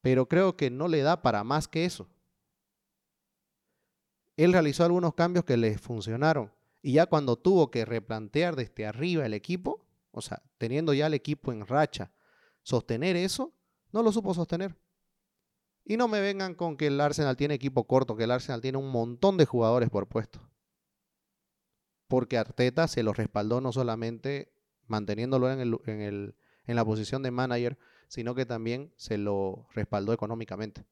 Pero 0.00 0.28
creo 0.28 0.56
que 0.56 0.70
no 0.70 0.88
le 0.88 1.02
da 1.02 1.22
para 1.22 1.44
más 1.44 1.66
que 1.68 1.84
eso. 1.84 2.08
Él 4.36 4.52
realizó 4.52 4.84
algunos 4.84 5.14
cambios 5.14 5.44
que 5.44 5.56
le 5.56 5.78
funcionaron. 5.78 6.52
Y 6.82 6.92
ya 6.92 7.06
cuando 7.06 7.36
tuvo 7.36 7.70
que 7.70 7.84
replantear 7.84 8.56
desde 8.56 8.86
arriba 8.86 9.24
el 9.24 9.32
equipo, 9.32 9.86
o 10.10 10.20
sea, 10.20 10.42
teniendo 10.58 10.92
ya 10.92 11.06
el 11.06 11.14
equipo 11.14 11.52
en 11.52 11.66
racha, 11.66 12.12
sostener 12.62 13.16
eso, 13.16 13.54
no 13.92 14.02
lo 14.02 14.12
supo 14.12 14.34
sostener. 14.34 14.76
Y 15.84 15.96
no 15.96 16.08
me 16.08 16.20
vengan 16.20 16.54
con 16.54 16.76
que 16.76 16.88
el 16.88 17.00
Arsenal 17.00 17.36
tiene 17.36 17.54
equipo 17.54 17.84
corto, 17.84 18.16
que 18.16 18.24
el 18.24 18.30
Arsenal 18.30 18.60
tiene 18.60 18.78
un 18.78 18.90
montón 18.90 19.36
de 19.36 19.46
jugadores 19.46 19.90
por 19.90 20.08
puesto. 20.08 20.40
Porque 22.08 22.38
Arteta 22.38 22.88
se 22.88 23.02
lo 23.02 23.12
respaldó 23.12 23.60
no 23.60 23.72
solamente 23.72 24.52
manteniéndolo 24.86 25.50
en, 25.50 25.60
el, 26.00 26.34
en 26.66 26.76
la 26.76 26.84
posición 26.84 27.22
de 27.22 27.30
manager, 27.30 27.78
sino 28.08 28.34
que 28.34 28.46
también 28.46 28.92
se 28.96 29.18
lo 29.18 29.66
respaldó 29.74 30.12
económicamente. 30.12 30.84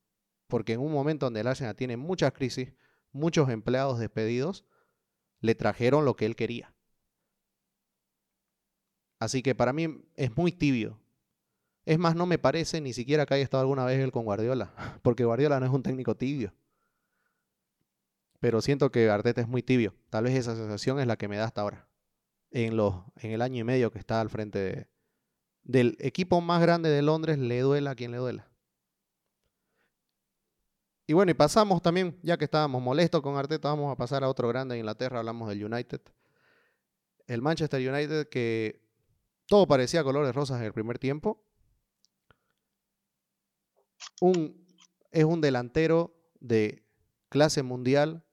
Porque 0.48 0.74
en 0.74 0.80
un 0.80 0.92
momento 0.92 1.26
donde 1.26 1.40
el 1.40 1.46
Arsenal 1.46 1.76
tiene 1.76 1.96
muchas 1.96 2.32
crisis, 2.32 2.72
muchos 3.12 3.48
empleados 3.48 3.98
despedidos, 3.98 4.64
le 5.40 5.54
trajeron 5.54 6.04
lo 6.04 6.16
que 6.16 6.26
él 6.26 6.36
quería. 6.36 6.74
Así 9.18 9.42
que 9.42 9.54
para 9.54 9.72
mí 9.72 10.04
es 10.16 10.36
muy 10.36 10.52
tibio 10.52 11.02
es 11.84 11.98
más, 11.98 12.14
no 12.14 12.26
me 12.26 12.38
parece 12.38 12.80
ni 12.80 12.92
siquiera 12.92 13.26
que 13.26 13.34
haya 13.34 13.44
estado 13.44 13.62
alguna 13.62 13.84
vez 13.84 13.98
él 13.98 14.12
con 14.12 14.24
Guardiola, 14.24 14.72
porque 15.02 15.24
Guardiola 15.24 15.58
no 15.60 15.66
es 15.66 15.72
un 15.72 15.82
técnico 15.82 16.16
tibio. 16.16 16.54
Pero 18.38 18.60
siento 18.60 18.90
que 18.90 19.08
Arteta 19.08 19.40
es 19.40 19.48
muy 19.48 19.62
tibio. 19.62 19.94
Tal 20.10 20.24
vez 20.24 20.34
esa 20.34 20.56
sensación 20.56 20.98
es 20.98 21.06
la 21.06 21.16
que 21.16 21.28
me 21.28 21.36
da 21.36 21.44
hasta 21.44 21.60
ahora. 21.60 21.88
En, 22.50 22.78
en 23.16 23.30
el 23.30 23.40
año 23.40 23.60
y 23.60 23.64
medio 23.64 23.92
que 23.92 24.00
está 24.00 24.20
al 24.20 24.30
frente 24.30 24.88
del 25.64 25.96
equipo 26.00 26.40
más 26.40 26.60
grande 26.60 26.90
de 26.90 27.02
Londres, 27.02 27.38
le 27.38 27.60
duela 27.60 27.92
a 27.92 27.94
quien 27.94 28.10
le 28.10 28.18
duela. 28.18 28.48
Y 31.06 31.14
bueno, 31.14 31.30
y 31.30 31.34
pasamos 31.34 31.82
también, 31.82 32.18
ya 32.22 32.36
que 32.36 32.44
estábamos 32.44 32.82
molestos 32.82 33.20
con 33.22 33.36
Arteta, 33.36 33.68
vamos 33.68 33.92
a 33.92 33.96
pasar 33.96 34.24
a 34.24 34.28
otro 34.28 34.48
grande 34.48 34.74
de 34.74 34.80
Inglaterra, 34.80 35.18
hablamos 35.18 35.48
del 35.48 35.64
United. 35.64 36.00
El 37.26 37.42
Manchester 37.42 37.92
United 37.92 38.28
que 38.28 38.82
todo 39.46 39.66
parecía 39.66 40.04
colores 40.04 40.34
rosas 40.34 40.60
en 40.60 40.66
el 40.66 40.72
primer 40.72 40.98
tiempo, 40.98 41.44
es 45.10 45.24
un 45.24 45.40
delantero 45.40 46.14
de 46.40 46.84
clase 47.28 47.62
mundial 47.62 48.24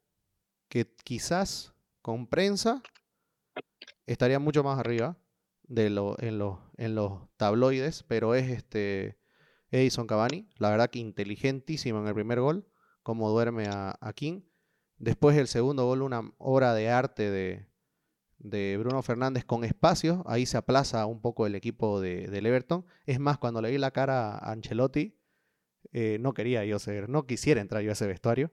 que 0.68 0.86
quizás 1.04 1.74
con 2.02 2.28
prensa 2.28 2.82
estaría 4.06 4.40
mucho 4.40 4.64
más 4.64 4.80
arriba 4.80 5.18
de 5.70 5.90
lo, 5.90 6.16
en, 6.20 6.40
los, 6.40 6.58
en 6.78 6.96
los 6.96 7.22
tabloides, 7.38 8.04
pero 8.04 8.36
es 8.36 8.50
este 8.50 9.18
Edison 9.72 10.08
Cavani, 10.08 10.50
la 10.58 10.72
verdad 10.72 10.90
que 10.90 11.00
inteligentísimo 11.00 12.00
en 12.00 12.08
el 12.08 12.16
primer 12.16 12.42
gol, 12.42 12.68
como 13.04 13.30
duerme 13.30 13.68
a, 13.68 14.14
King. 14.16 14.42
Después 14.98 15.38
el 15.38 15.48
segundo 15.48 15.86
gol, 15.86 16.02
una 16.02 16.34
obra 16.40 16.74
de 16.74 16.90
arte 16.90 17.30
de, 17.30 17.68
de 18.40 18.78
Bruno 18.78 19.02
Fernández 19.04 19.46
con 19.46 19.64
espacios, 19.64 20.22
ahí 20.26 20.46
se 20.46 20.58
aplaza 20.58 21.06
un 21.06 21.22
poco 21.22 21.46
el 21.46 21.56
equipo 21.56 22.02
de, 22.02 22.28
del 22.28 22.48
Everton. 22.48 22.86
Es 23.06 23.20
más, 23.20 23.38
cuando 23.38 23.62
le 23.62 23.70
vi 23.72 23.78
la 23.78 23.92
cara 23.92 24.32
a 24.32 24.52
Ancelotti, 24.52 25.18
eh, 25.94 26.18
no 26.20 26.34
quería 26.34 26.66
yo 26.66 26.80
ser, 26.80 27.10
no 27.10 27.26
quisiera 27.28 27.62
entrar 27.62 27.84
yo 27.84 27.92
a 27.92 27.94
ese 27.94 28.08
vestuario. 28.08 28.52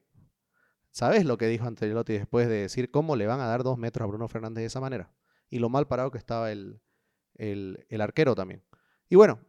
¿Sabes 0.91 1.25
lo 1.25 1.37
que 1.37 1.47
dijo 1.47 1.65
Ancelotti 1.65 2.13
después 2.13 2.47
de 2.47 2.61
decir 2.61 2.91
cómo 2.91 3.15
le 3.15 3.25
van 3.25 3.39
a 3.39 3.47
dar 3.47 3.63
dos 3.63 3.77
metros 3.77 4.05
a 4.05 4.07
Bruno 4.07 4.27
Fernández 4.27 4.61
de 4.61 4.67
esa 4.67 4.79
manera? 4.79 5.11
Y 5.49 5.59
lo 5.59 5.69
mal 5.69 5.87
parado 5.87 6.11
que 6.11 6.17
estaba 6.17 6.51
el, 6.51 6.81
el, 7.37 8.01
arquero 8.01 8.35
también. 8.35 8.63
Y 9.09 9.15
bueno, 9.15 9.39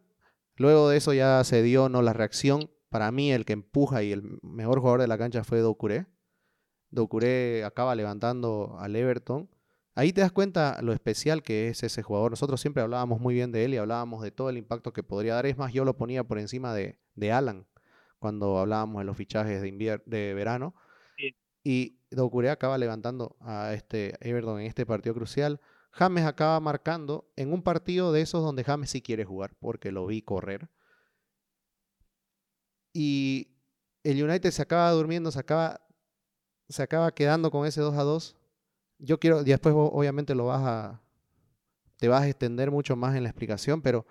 luego 0.57 0.89
de 0.89 0.97
eso 0.97 1.13
ya 1.13 1.43
se 1.45 1.63
dio 1.63 1.89
no 1.89 2.03
la 2.03 2.13
reacción. 2.13 2.71
Para 2.89 3.11
mí 3.13 3.33
el 3.33 3.45
que 3.45 3.53
empuja 3.53 4.03
y 4.03 4.13
el 4.13 4.39
mejor 4.43 4.81
jugador 4.81 5.01
de 5.01 5.09
la 5.09 5.19
cancha 5.19 5.45
fue 5.45 5.61
Doucouré. 5.61 6.07
Doucouré 6.91 7.65
acaba 7.65 7.95
levantando 7.95 8.77
al 8.79 8.97
Everton. 8.97 9.51
Ahí 9.95 10.13
te 10.13 10.21
das 10.21 10.33
cuenta 10.33 10.81
lo 10.81 10.93
especial 10.93 11.43
que 11.43 11.69
es 11.69 11.83
ese 11.83 12.03
jugador. 12.03 12.31
Nosotros 12.31 12.61
siempre 12.61 12.83
hablábamos 12.83 13.21
muy 13.21 13.35
bien 13.35 13.53
de 13.53 13.65
él 13.65 13.75
y 13.75 13.79
hablábamos 13.79 14.23
de 14.23 14.31
todo 14.31 14.49
el 14.49 14.57
impacto 14.57 14.93
que 14.93 15.03
podría 15.03 15.35
dar. 15.35 15.47
Es 15.47 15.59
más, 15.59 15.73
yo 15.73 15.85
lo 15.85 15.97
ponía 15.97 16.25
por 16.25 16.39
encima 16.39 16.73
de, 16.73 16.99
de 17.15 17.33
Alan 17.33 17.67
cuando 18.19 18.59
hablábamos 18.59 19.01
de 19.01 19.05
los 19.05 19.17
fichajes 19.17 19.61
de, 19.61 20.01
de 20.05 20.35
verano. 20.35 20.75
Y 21.65 21.99
Doucouré 22.11 22.51
acaba 22.51 22.79
levantando 22.79 23.37
a 23.41 23.75
este 23.75 24.15
Everton 24.21 24.61
en 24.61 24.67
este 24.67 24.87
partido 24.87 25.15
crucial. 25.15 25.61
James 25.91 26.25
acaba 26.25 26.59
marcando 26.61 27.31
en 27.37 27.53
un 27.53 27.63
partido 27.63 28.13
de 28.13 28.21
esos 28.21 28.43
donde 28.43 28.65
James 28.65 28.91
sí 28.91 29.03
quiere 29.03 29.25
jugar, 29.25 29.55
porque 29.59 29.93
lo 29.93 30.07
vi 30.07 30.23
correr. 30.23 30.69
Y 32.93 33.49
el 34.03 34.23
United 34.23 34.51
se 34.51 34.63
acaba 34.63 34.91
durmiendo, 34.93 35.31
se 35.31 35.41
acaba, 35.41 35.81
se 36.69 36.83
acaba 36.83 37.13
quedando 37.13 37.51
con 37.51 37.67
ese 37.67 37.81
2 37.81 37.97
a 37.97 38.03
2. 38.03 38.37
Yo 38.99 39.19
quiero, 39.21 39.45
después 39.45 39.75
obviamente 39.77 40.35
lo 40.35 40.47
vas 40.47 40.63
a, 40.65 41.03
te 41.99 42.09
vas 42.09 42.23
a 42.23 42.29
extender 42.29 42.71
mucho 42.71 42.97
más 42.97 43.17
en 43.17 43.23
la 43.23 43.29
explicación, 43.29 43.83
pero 43.83 44.07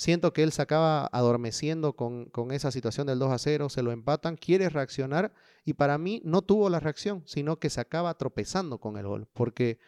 Siento 0.00 0.32
que 0.32 0.42
él 0.42 0.50
se 0.50 0.62
acaba 0.62 1.06
adormeciendo 1.12 1.94
con, 1.94 2.30
esa 2.52 2.70
situación 2.70 3.06
del 3.06 3.18
2 3.18 3.32
a 3.32 3.38
0, 3.38 3.68
se 3.68 3.82
lo 3.82 3.92
empatan, 3.92 4.36
quiere 4.36 4.68
reaccionar 4.68 5.32
y 5.64 5.74
para 5.74 5.98
mí 5.98 6.22
no 6.24 6.42
tuvo 6.42 6.70
la 6.70 6.80
reacción, 6.80 7.22
sino 7.26 7.58
que 7.58 7.68
se 7.68 7.80
acaba 7.82 8.14
tropezando 8.14 8.78
con 8.78 8.96
el 8.96 9.06
gol, 9.06 9.28
porque 9.32 9.78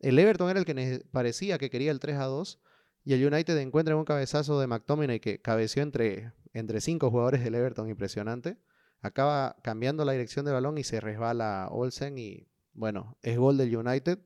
el 0.00 0.18
Everton 0.18 0.50
era 0.50 0.58
el 0.58 0.64
que 0.64 1.04
parecía 1.10 1.58
que 1.58 1.70
quería 1.70 1.90
el 1.90 2.00
3 2.00 2.16
a 2.16 2.24
2 2.24 2.60
y 3.04 3.14
el 3.14 3.26
United 3.26 3.56
encuentra 3.58 3.96
un 3.96 4.04
cabezazo 4.04 4.60
de 4.60 4.66
McTominay 4.66 5.20
que 5.20 5.40
cabeció 5.40 5.82
entre, 5.82 6.32
entre 6.52 6.80
cinco 6.80 7.10
jugadores 7.10 7.42
del 7.42 7.54
Everton, 7.54 7.88
impresionante. 7.88 8.58
Acaba 9.00 9.56
cambiando 9.62 10.04
la 10.04 10.12
dirección 10.12 10.44
del 10.44 10.54
balón 10.54 10.78
y 10.78 10.84
se 10.84 11.00
resbala 11.00 11.68
Olsen 11.70 12.18
y 12.18 12.48
bueno, 12.74 13.16
es 13.22 13.38
gol 13.38 13.56
del 13.56 13.74
United. 13.76 14.18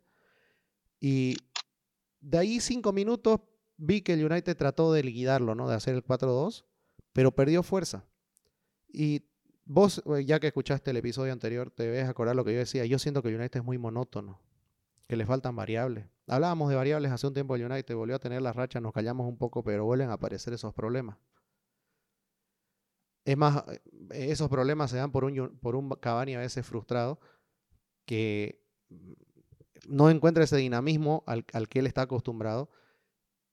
Y 1.01 1.37
de 2.21 2.39
ahí 2.39 2.61
cinco 2.61 2.93
minutos 2.93 3.41
vi 3.77 4.03
que 4.03 4.15
el 4.15 4.25
United 4.25 4.57
trató 4.57 4.93
de 4.93 5.03
liquidarlo, 5.03 5.55
¿no? 5.55 5.69
De 5.69 5.75
hacer 5.75 5.95
el 5.95 6.05
4-2, 6.05 6.65
pero 7.13 7.33
perdió 7.33 7.63
fuerza. 7.63 8.05
Y 8.89 9.23
vos, 9.65 10.03
eh, 10.07 10.25
ya 10.25 10.39
que 10.41 10.49
escuchaste 10.49 10.91
el 10.91 10.99
episodio 10.99 11.33
anterior, 11.33 11.71
te 11.71 11.89
ves 11.89 12.09
acordar 12.09 12.37
lo 12.37 12.45
que 12.45 12.53
yo 12.53 12.59
decía. 12.59 12.85
Yo 12.85 12.99
siento 12.99 13.23
que 13.23 13.29
el 13.29 13.37
United 13.37 13.61
es 13.61 13.65
muy 13.65 13.79
monótono, 13.79 14.41
que 15.13 15.17
le 15.19 15.27
faltan 15.27 15.55
variables. 15.55 16.07
Hablábamos 16.27 16.71
de 16.71 16.75
variables 16.75 17.13
hace 17.13 17.27
un 17.27 17.35
tiempo 17.35 17.55
el 17.55 17.71
United, 17.71 17.95
volvió 17.95 18.17
a 18.17 18.19
tener 18.19 18.41
la 18.41 18.55
racha, 18.55 18.81
nos 18.81 18.95
callamos 18.95 19.29
un 19.29 19.37
poco, 19.37 19.63
pero 19.63 19.85
vuelven 19.85 20.09
a 20.09 20.15
aparecer 20.15 20.55
esos 20.55 20.73
problemas. 20.73 21.19
Es 23.27 23.37
más, 23.37 23.63
eh, 23.69 23.81
esos 24.09 24.49
problemas 24.49 24.91
se 24.91 24.97
dan 24.97 25.13
por 25.13 25.25
un, 25.25 25.59
por 25.61 25.77
un 25.77 25.91
Cavani 25.91 26.35
a 26.35 26.39
veces 26.39 26.65
frustrado 26.65 27.21
que 28.07 28.65
no 29.87 30.09
encuentra 30.09 30.45
ese 30.45 30.57
dinamismo 30.57 31.25
al, 31.27 31.45
al 31.53 31.69
que 31.69 31.81
él 31.81 31.87
está 31.87 32.01
acostumbrado 32.01 32.71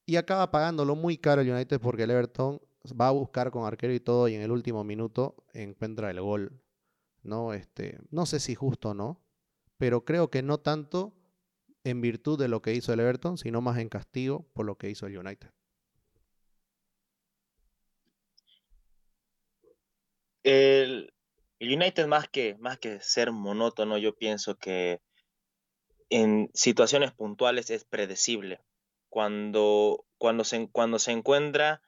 y 0.05 0.15
acaba 0.15 0.51
pagándolo 0.51 0.95
muy 0.95 1.17
caro 1.17 1.41
el 1.41 1.51
United 1.51 1.81
porque 1.81 2.03
el 2.03 2.11
Everton 2.11 2.61
va 2.97 3.09
a 3.09 3.11
buscar 3.11 3.51
con 3.51 3.65
arquero 3.65 3.93
y 3.93 3.99
todo 3.99 4.29
y 4.29 4.35
en 4.35 4.43
el 4.43 4.51
último 4.51 4.85
minuto 4.85 5.35
encuentra 5.51 6.09
el 6.09 6.21
gol. 6.21 6.63
¿no? 7.21 7.51
Este, 7.51 7.99
no 8.11 8.25
sé 8.25 8.39
si 8.39 8.55
justo 8.55 8.91
o 8.91 8.93
no, 8.93 9.21
pero 9.77 10.05
creo 10.05 10.29
que 10.29 10.41
no 10.41 10.59
tanto 10.59 11.18
en 11.89 12.01
virtud 12.01 12.39
de 12.39 12.47
lo 12.47 12.61
que 12.61 12.73
hizo 12.73 12.93
el 12.93 12.99
Everton, 12.99 13.37
sino 13.37 13.61
más 13.61 13.77
en 13.77 13.89
castigo 13.89 14.47
por 14.53 14.65
lo 14.65 14.77
que 14.77 14.89
hizo 14.89 15.07
el 15.07 15.17
United. 15.17 15.49
El, 20.43 21.13
United 21.59 22.07
más 22.07 22.29
que, 22.29 22.55
más 22.59 22.79
que 22.79 22.99
ser 23.01 23.31
monótono, 23.31 23.97
yo 23.97 24.15
pienso 24.15 24.57
que 24.57 25.01
en 26.09 26.49
situaciones 26.53 27.11
puntuales 27.11 27.69
es 27.69 27.83
predecible 27.83 28.61
cuando, 29.09 30.05
cuando, 30.17 30.43
se, 30.43 30.69
cuando 30.71 30.97
se 30.97 31.11
encuentra 31.11 31.81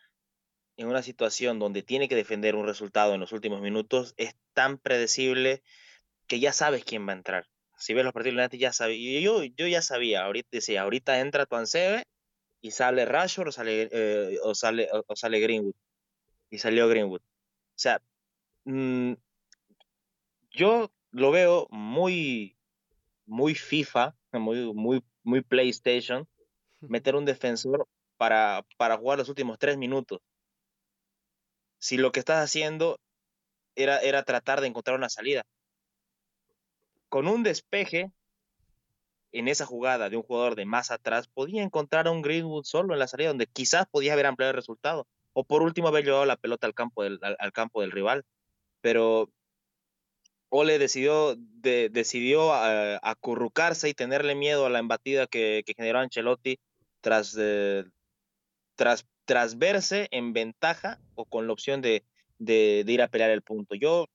en 0.77 0.87
una 0.87 1.01
situación 1.01 1.59
donde 1.59 1.83
tiene 1.83 2.09
que 2.09 2.15
defender 2.15 2.55
un 2.55 2.65
resultado 2.65 3.13
en 3.13 3.19
los 3.19 3.31
últimos 3.31 3.61
minutos, 3.61 4.13
es 4.17 4.35
tan 4.53 4.77
predecible 4.77 5.63
que 6.27 6.39
ya 6.39 6.53
sabes 6.53 6.83
quién 6.83 7.07
va 7.07 7.13
a 7.13 7.17
entrar. 7.17 7.50
Si 7.81 7.93
ves 7.93 8.03
los 8.03 8.13
partidos 8.13 8.37
United 8.37 8.57
ya 8.59 8.71
sabía, 8.73 9.19
yo, 9.21 9.43
yo 9.43 9.67
ya 9.67 9.81
sabía, 9.81 10.23
ahorita 10.23 10.49
decía, 10.51 10.83
ahorita 10.83 11.19
entra 11.19 11.45
Tuancebe 11.47 12.03
y 12.61 12.71
sale 12.71 13.05
Rashford 13.05 13.49
o 13.49 13.51
sale, 13.51 13.89
eh, 13.91 14.37
o 14.43 14.53
sale, 14.55 14.87
o, 15.07 15.15
sale 15.15 15.39
Greenwood. 15.39 15.73
Y 16.51 16.59
salió 16.59 16.87
Greenwood. 16.87 17.21
O 17.21 17.79
sea, 17.79 18.01
mm, 18.65 19.13
yo 20.51 20.91
lo 21.11 21.31
veo 21.31 21.67
muy, 21.71 22.55
muy 23.25 23.55
FIFA, 23.55 24.15
muy, 24.33 24.73
muy, 24.73 25.03
muy 25.23 25.41
PlayStation, 25.41 26.27
meter 26.81 27.15
un 27.15 27.25
defensor 27.25 27.87
para, 28.17 28.65
para 28.77 28.97
jugar 28.97 29.17
los 29.17 29.29
últimos 29.29 29.57
tres 29.57 29.77
minutos. 29.77 30.19
Si 31.79 31.97
lo 31.97 32.11
que 32.11 32.19
estás 32.19 32.43
haciendo 32.43 32.99
era, 33.75 33.99
era 33.99 34.23
tratar 34.23 34.61
de 34.61 34.67
encontrar 34.67 34.95
una 34.95 35.09
salida. 35.09 35.43
Con 37.11 37.27
un 37.27 37.43
despeje 37.43 38.09
en 39.33 39.49
esa 39.49 39.65
jugada 39.65 40.09
de 40.09 40.15
un 40.15 40.23
jugador 40.23 40.55
de 40.55 40.63
más 40.63 40.91
atrás, 40.91 41.27
podía 41.27 41.61
encontrar 41.61 42.07
a 42.07 42.11
un 42.11 42.21
Greenwood 42.21 42.63
solo 42.63 42.93
en 42.93 42.99
la 42.99 43.07
salida, 43.09 43.27
donde 43.27 43.47
quizás 43.47 43.85
podía 43.91 44.13
haber 44.13 44.27
ampliado 44.27 44.51
el 44.51 44.55
resultado. 44.55 45.05
O 45.33 45.43
por 45.43 45.61
último 45.61 45.89
haber 45.89 46.05
llevado 46.05 46.25
la 46.25 46.37
pelota 46.37 46.67
al 46.67 46.73
campo 46.73 47.03
del, 47.03 47.19
al, 47.21 47.51
campo 47.51 47.81
del 47.81 47.91
rival. 47.91 48.23
Pero 48.79 49.29
Ole 50.47 50.79
decidió, 50.79 51.35
de, 51.35 51.89
decidió 51.89 52.47
uh, 52.47 52.99
acurrucarse 53.01 53.89
y 53.89 53.93
tenerle 53.93 54.33
miedo 54.33 54.65
a 54.65 54.69
la 54.69 54.79
embatida 54.79 55.27
que, 55.27 55.65
generó 55.75 55.99
Ancelotti 55.99 56.59
tras, 57.01 57.35
uh, 57.35 57.91
tras, 58.75 59.05
tras 59.25 59.57
verse 59.57 60.07
en 60.11 60.31
ventaja 60.31 60.97
o 61.15 61.25
con 61.25 61.45
la 61.45 61.51
opción 61.51 61.81
de, 61.81 62.05
de, 62.39 62.83
de 62.85 62.91
ir 62.93 63.01
a 63.01 63.09
pelear 63.09 63.31
el 63.31 63.41
punto. 63.41 63.75
Yo 63.75 64.07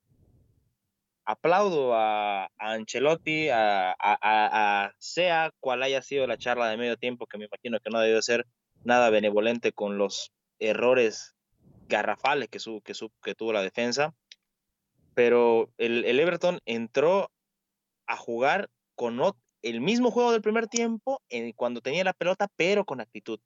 aplaudo 1.27 1.93
a, 1.95 2.49
Ancelotti, 2.57 3.49
a, 3.53 4.93
sea 4.99 5.53
cual 5.61 5.83
haya 5.83 6.01
sido 6.01 6.27
la 6.27 6.39
charla 6.39 6.69
de 6.69 6.77
medio 6.77 6.97
tiempo, 6.97 7.27
que 7.27 7.37
me 7.37 7.47
imagino 7.47 7.79
que 7.81 7.91
no 7.91 8.01
debió 8.01 8.23
ser 8.23 8.47
nada 8.85 9.11
benevolente 9.11 9.73
con 9.73 9.99
los 9.99 10.33
errores 10.59 11.35
garrafales 11.89 12.49
que, 12.49 12.61
su, 12.61 12.81
que, 12.83 12.95
su, 12.95 13.11
que 13.23 13.35
tuvo 13.35 13.53
la 13.53 13.63
defensa. 13.63 14.15
Pero 15.15 15.71
el, 15.79 16.05
Everton 16.19 16.61
entró 16.65 17.31
a 18.07 18.17
jugar 18.17 18.71
con 18.95 19.21
el 19.63 19.81
mismo 19.81 20.11
juego 20.11 20.31
del 20.31 20.43
primer 20.43 20.69
tiempo 20.69 21.21
en, 21.29 21.53
cuando 21.53 21.81
tenía 21.81 22.05
la 22.05 22.13
pelota, 22.13 22.49
pero 22.57 22.85
con 22.85 23.01
actitud. 23.01 23.41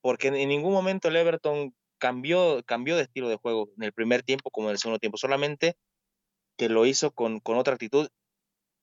Porque 0.00 0.28
en, 0.28 0.48
ningún 0.48 0.72
momento 0.72 1.08
el 1.08 1.16
Everton 1.16 1.74
cambió, 1.98 2.62
cambió 2.64 2.94
de 2.96 3.02
estilo 3.02 3.28
de 3.28 3.36
juego 3.36 3.70
en 3.76 3.82
el 3.82 3.92
primer 3.92 4.22
tiempo 4.22 4.50
como 4.50 4.68
en 4.68 4.72
el 4.72 4.78
segundo 4.78 5.00
tiempo. 5.00 5.16
Solamente 5.16 5.76
que 6.56 6.68
lo 6.68 6.86
hizo 6.86 7.10
con, 7.12 7.40
con 7.40 7.56
otra 7.56 7.74
actitud. 7.74 8.08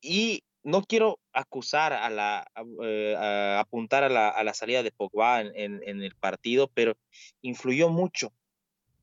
Y 0.01 0.43
no 0.63 0.83
quiero 0.83 1.19
acusar 1.33 1.93
a 1.93 2.09
la, 2.09 2.47
eh, 2.83 3.15
apuntar 3.57 4.03
a 4.03 4.09
la, 4.09 4.29
a 4.29 4.43
la, 4.43 4.53
salida 4.53 4.83
de 4.83 4.91
Pogba 4.91 5.41
en, 5.41 5.53
en, 5.55 6.01
el 6.01 6.15
partido, 6.15 6.69
pero 6.73 6.95
influyó 7.41 7.89
mucho. 7.89 8.33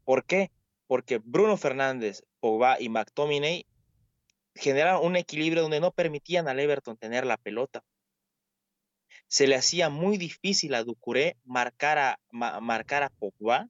¿Por 0.04 0.24
qué? 0.24 0.50
Porque 0.86 1.18
Bruno 1.22 1.56
Fernández, 1.56 2.24
Pogba 2.40 2.80
y 2.80 2.88
McTominay 2.88 3.66
generaron 4.54 5.04
un 5.04 5.16
equilibrio 5.16 5.62
donde 5.62 5.80
no 5.80 5.92
permitían 5.92 6.48
al 6.48 6.60
Everton 6.60 6.96
tener 6.96 7.26
la 7.26 7.36
pelota. 7.36 7.82
Se 9.28 9.46
le 9.46 9.56
hacía 9.56 9.88
muy 9.88 10.16
difícil 10.16 10.74
a 10.74 10.84
Ducuré 10.84 11.36
marcar 11.44 11.98
a, 11.98 12.18
marcar 12.30 13.02
a 13.02 13.10
Pogba 13.10 13.68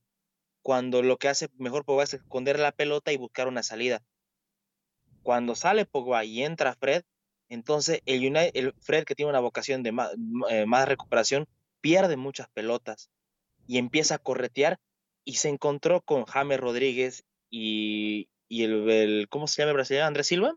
cuando 0.62 1.02
lo 1.02 1.16
que 1.16 1.28
hace 1.28 1.48
mejor 1.58 1.84
Pogba 1.84 2.04
es 2.04 2.14
esconder 2.14 2.58
la 2.58 2.72
pelota 2.72 3.12
y 3.12 3.16
buscar 3.16 3.48
una 3.48 3.62
salida. 3.62 4.02
Cuando 5.28 5.54
sale 5.54 5.84
Pogba 5.84 6.24
y 6.24 6.42
entra 6.42 6.74
Fred, 6.74 7.02
entonces 7.50 8.00
el, 8.06 8.20
United, 8.20 8.52
el 8.54 8.72
Fred 8.80 9.04
que 9.04 9.14
tiene 9.14 9.28
una 9.28 9.40
vocación 9.40 9.82
de 9.82 9.90
eh, 10.48 10.64
más, 10.64 10.88
recuperación 10.88 11.46
pierde 11.82 12.16
muchas 12.16 12.48
pelotas 12.48 13.10
y 13.66 13.76
empieza 13.76 14.14
a 14.14 14.20
corretear 14.20 14.80
y 15.26 15.34
se 15.34 15.50
encontró 15.50 16.00
con 16.00 16.24
James 16.24 16.58
Rodríguez 16.58 17.26
y, 17.50 18.30
y 18.48 18.64
el, 18.64 19.26
¿cómo 19.28 19.46
se 19.48 19.60
llama 19.60 19.72
el 19.72 19.76
brasileño? 19.76 20.06
¿Andrés 20.06 20.28
Silva? 20.28 20.56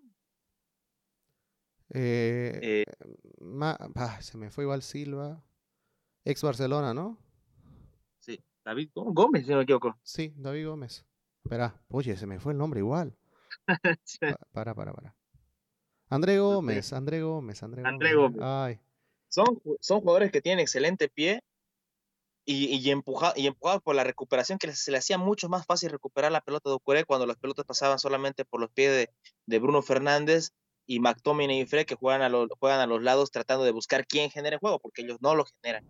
Eh, 1.90 2.86
eh, 2.88 4.22
se 4.22 4.38
me 4.38 4.52
fue 4.52 4.64
igual 4.64 4.84
Silva. 4.84 5.44
Ex 6.24 6.42
Barcelona, 6.44 6.94
¿no? 6.94 7.18
Sí, 8.22 8.42
David 8.64 8.92
Gómez, 8.96 9.44
si 9.44 9.52
no 9.52 9.58
me 9.58 9.64
equivoco. 9.64 10.00
Sí, 10.02 10.34
David 10.38 10.68
Gómez. 10.70 11.06
Espera, 11.44 11.84
oye, 11.90 12.16
se 12.16 12.26
me 12.26 12.40
fue 12.40 12.54
el 12.54 12.58
nombre 12.58 12.80
igual. 12.80 13.18
Para, 14.52 14.76
para, 14.76 14.93
para. 14.93 15.15
André 16.10 16.39
Gómez, 16.39 16.91
André 16.91 17.21
Gómez, 17.21 17.63
André, 17.63 18.15
Gómez. 18.15 18.41
Ay. 18.41 18.80
Son, 19.30 19.62
son 19.80 20.02
jugadores 20.02 20.32
que 20.32 20.41
tienen 20.41 20.60
excelente 20.60 21.08
pie 21.08 21.41
y, 22.43 22.65
y, 22.65 22.80
y 22.86 22.91
empujados 22.91 23.82
por 23.82 23.95
la 23.95 24.04
recuperación, 24.04 24.58
que 24.58 24.74
se 24.74 24.91
le 24.91 24.97
hacía 24.97 25.17
mucho 25.17 25.47
más 25.47 25.65
fácil 25.65 25.89
recuperar 25.89 26.32
la 26.32 26.41
pelota 26.41 26.69
de 26.69 26.76
Ocuré 26.76 27.06
cuando 27.06 27.26
las 27.26 27.38
pelotas 27.38 27.65
pasaban 27.65 28.00
solamente 28.00 28.43
por 28.43 28.60
los 28.60 28.69
pies 28.71 28.91
de, 28.91 29.10
de 29.45 29.60
Bruno 29.60 29.82
Fernández 29.82 30.52
y 30.86 31.00
McTominay 31.00 31.62
y 31.62 31.65
Fred, 31.65 31.86
que 31.86 31.95
juegan 31.95 32.21
a, 32.21 32.30
los, 32.30 32.50
juegan 32.60 32.82
a 32.82 32.88
los 32.88 33.02
lados 33.02 33.32
tratando 33.32 33.63
de 33.63 33.71
buscar 33.71 34.06
quién 34.06 34.30
genere 34.30 34.58
juego, 34.58 34.80
porque 34.80 35.04
ellos 35.04 35.19
no 35.21 35.36
lo 35.36 35.45
generan. 35.62 35.88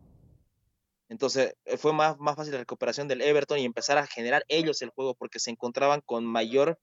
Entonces 1.10 1.55
eh, 1.65 1.77
fue 1.77 1.93
más, 1.93 2.19
más 2.19 2.36
fácil 2.36 2.53
la 2.53 2.60
recuperación 2.60 3.07
del 3.07 3.21
Everton 3.21 3.57
y 3.60 3.65
empezar 3.65 3.97
a 3.97 4.05
generar 4.05 4.45
ellos 4.47 4.81
el 4.81 4.89
juego, 4.89 5.15
porque 5.15 5.39
se 5.39 5.49
encontraban 5.49 6.01
con 6.05 6.25
mayor 6.25 6.79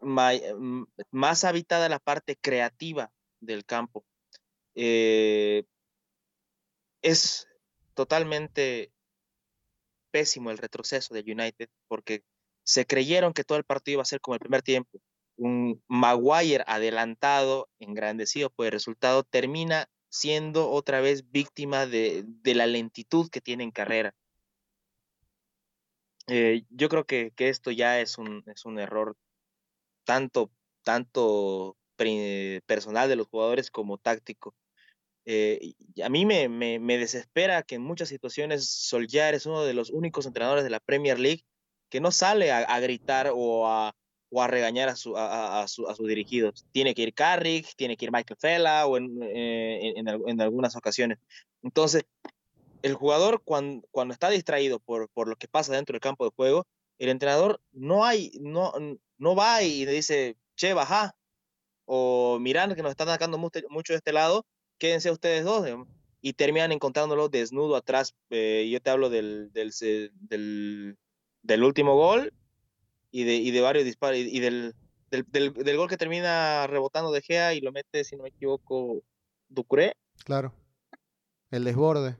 más 0.00 1.44
habitada 1.44 1.88
la 1.88 1.98
parte 1.98 2.36
creativa 2.36 3.10
del 3.40 3.64
campo. 3.64 4.04
Eh, 4.74 5.64
es 7.02 7.46
totalmente 7.94 8.92
pésimo 10.10 10.50
el 10.50 10.58
retroceso 10.58 11.14
de 11.14 11.20
United 11.20 11.68
porque 11.88 12.24
se 12.64 12.86
creyeron 12.86 13.32
que 13.32 13.44
todo 13.44 13.58
el 13.58 13.64
partido 13.64 13.96
iba 13.96 14.02
a 14.02 14.06
ser 14.06 14.20
como 14.20 14.34
el 14.34 14.40
primer 14.40 14.62
tiempo. 14.62 15.00
Un 15.36 15.82
Maguire 15.88 16.64
adelantado, 16.66 17.68
engrandecido 17.78 18.50
por 18.50 18.66
el 18.66 18.72
resultado, 18.72 19.24
termina 19.24 19.88
siendo 20.08 20.70
otra 20.70 21.00
vez 21.00 21.30
víctima 21.30 21.86
de, 21.86 22.26
la 22.44 22.66
lentitud 22.66 23.30
que 23.30 23.40
tiene 23.40 23.64
en 23.64 23.70
carrera. 23.70 24.14
Eh, 26.26 26.64
yo 26.68 26.88
creo 26.88 27.04
que, 27.06 27.32
que, 27.34 27.48
esto 27.48 27.70
ya 27.70 28.00
es 28.00 28.18
un, 28.18 28.44
es 28.46 28.64
un 28.64 28.78
error 28.78 29.16
tanto, 30.10 30.50
tanto 30.82 31.76
personal 32.66 33.08
de 33.08 33.14
los 33.14 33.28
jugadores 33.28 33.70
como 33.70 33.96
táctico. 33.96 34.56
Eh, 35.24 35.74
a 36.02 36.08
mí 36.08 36.26
me, 36.26 36.48
me, 36.48 36.98
desespera 36.98 37.62
que 37.62 37.76
en 37.76 37.82
muchas 37.82 38.08
situaciones 38.08 38.68
Solskjaer 38.68 39.34
es 39.34 39.46
uno 39.46 39.62
de 39.62 39.72
los 39.72 39.90
únicos 39.90 40.26
entrenadores 40.26 40.64
de 40.64 40.70
la 40.70 40.80
Premier 40.80 41.20
League 41.20 41.44
que 41.90 42.00
no 42.00 42.10
sale 42.10 42.50
a, 42.50 42.80
gritar 42.80 43.30
o 43.32 43.68
a, 43.68 43.94
o 44.30 44.42
a 44.42 44.48
regañar 44.48 44.88
a, 44.88 44.96
su, 44.96 45.16
a, 45.16 45.68
sus 45.68 46.08
dirigidos. 46.08 46.66
Tiene 46.72 46.92
que 46.92 47.02
ir 47.02 47.14
Carrick, 47.14 47.76
tiene 47.76 47.96
que 47.96 48.06
ir 48.06 48.12
Michael 48.12 48.40
Fella 48.40 48.86
o 48.86 48.96
en, 48.96 49.22
eh, 49.22 49.92
en, 49.94 50.08
en, 50.08 50.40
algunas 50.40 50.74
ocasiones. 50.74 51.18
Entonces, 51.62 52.04
el 52.82 52.94
jugador 52.94 53.42
cuando, 53.44 53.86
cuando 53.92 54.12
está 54.12 54.28
distraído 54.28 54.80
por, 54.80 55.08
por 55.10 55.28
lo 55.28 55.36
que 55.36 55.46
pasa 55.46 55.72
dentro 55.72 55.92
del 55.92 56.00
campo 56.00 56.24
de 56.24 56.32
juego, 56.34 56.66
el 56.98 57.10
entrenador 57.10 57.60
no 57.70 58.04
hay, 58.04 58.32
no, 58.40 58.72
no 59.20 59.36
va 59.36 59.62
y 59.62 59.84
le 59.84 59.92
dice, 59.92 60.36
che, 60.56 60.72
baja, 60.72 61.14
o 61.84 62.38
miran 62.40 62.74
que 62.74 62.82
nos 62.82 62.90
están 62.90 63.08
atacando 63.08 63.38
mucho, 63.38 63.92
de 63.92 63.96
este 63.96 64.12
lado, 64.12 64.46
quédense 64.78 65.10
ustedes 65.10 65.44
dos, 65.44 65.68
y 66.22 66.32
terminan 66.32 66.72
encontrándolo 66.72 67.28
desnudo 67.28 67.76
atrás. 67.76 68.14
Eh, 68.30 68.68
yo 68.72 68.80
te 68.80 68.90
hablo 68.90 69.10
del, 69.10 69.52
del, 69.52 70.96
del, 71.42 71.64
último 71.64 71.94
gol 71.96 72.32
y 73.10 73.24
de, 73.24 73.34
y 73.34 73.50
de 73.50 73.60
varios 73.60 73.84
disparos, 73.84 74.18
y, 74.18 74.40
del, 74.40 74.74
del, 75.10 75.52
del, 75.52 75.76
gol 75.76 75.88
que 75.88 75.98
termina 75.98 76.66
rebotando 76.66 77.12
de 77.12 77.20
Gea 77.20 77.54
y 77.54 77.60
lo 77.60 77.72
mete, 77.72 78.04
si 78.04 78.16
no 78.16 78.22
me 78.22 78.30
equivoco, 78.30 79.02
Ducuré. 79.48 79.96
Claro. 80.24 80.54
El 81.50 81.64
desborde. 81.64 82.16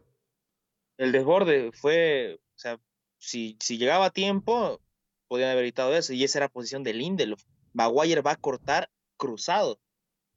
El 0.99 1.13
desborde 1.13 1.73
fue, 1.73 2.41
o 2.57 2.59
sea, 2.59 2.79
si, 3.19 3.57
si 3.61 3.79
llegaba 3.79 4.07
a 4.07 4.11
tiempo, 4.11 4.81
podían 5.31 5.51
haber 5.51 5.63
evitado 5.63 5.95
eso. 5.95 6.13
Y 6.13 6.25
esa 6.25 6.41
era 6.41 6.47
la 6.47 6.53
posición 6.53 6.83
de 6.83 6.93
Lindelof. 6.93 7.45
Maguire 7.73 8.21
va 8.21 8.33
a 8.33 8.37
cortar 8.37 8.91
cruzado. 9.17 9.79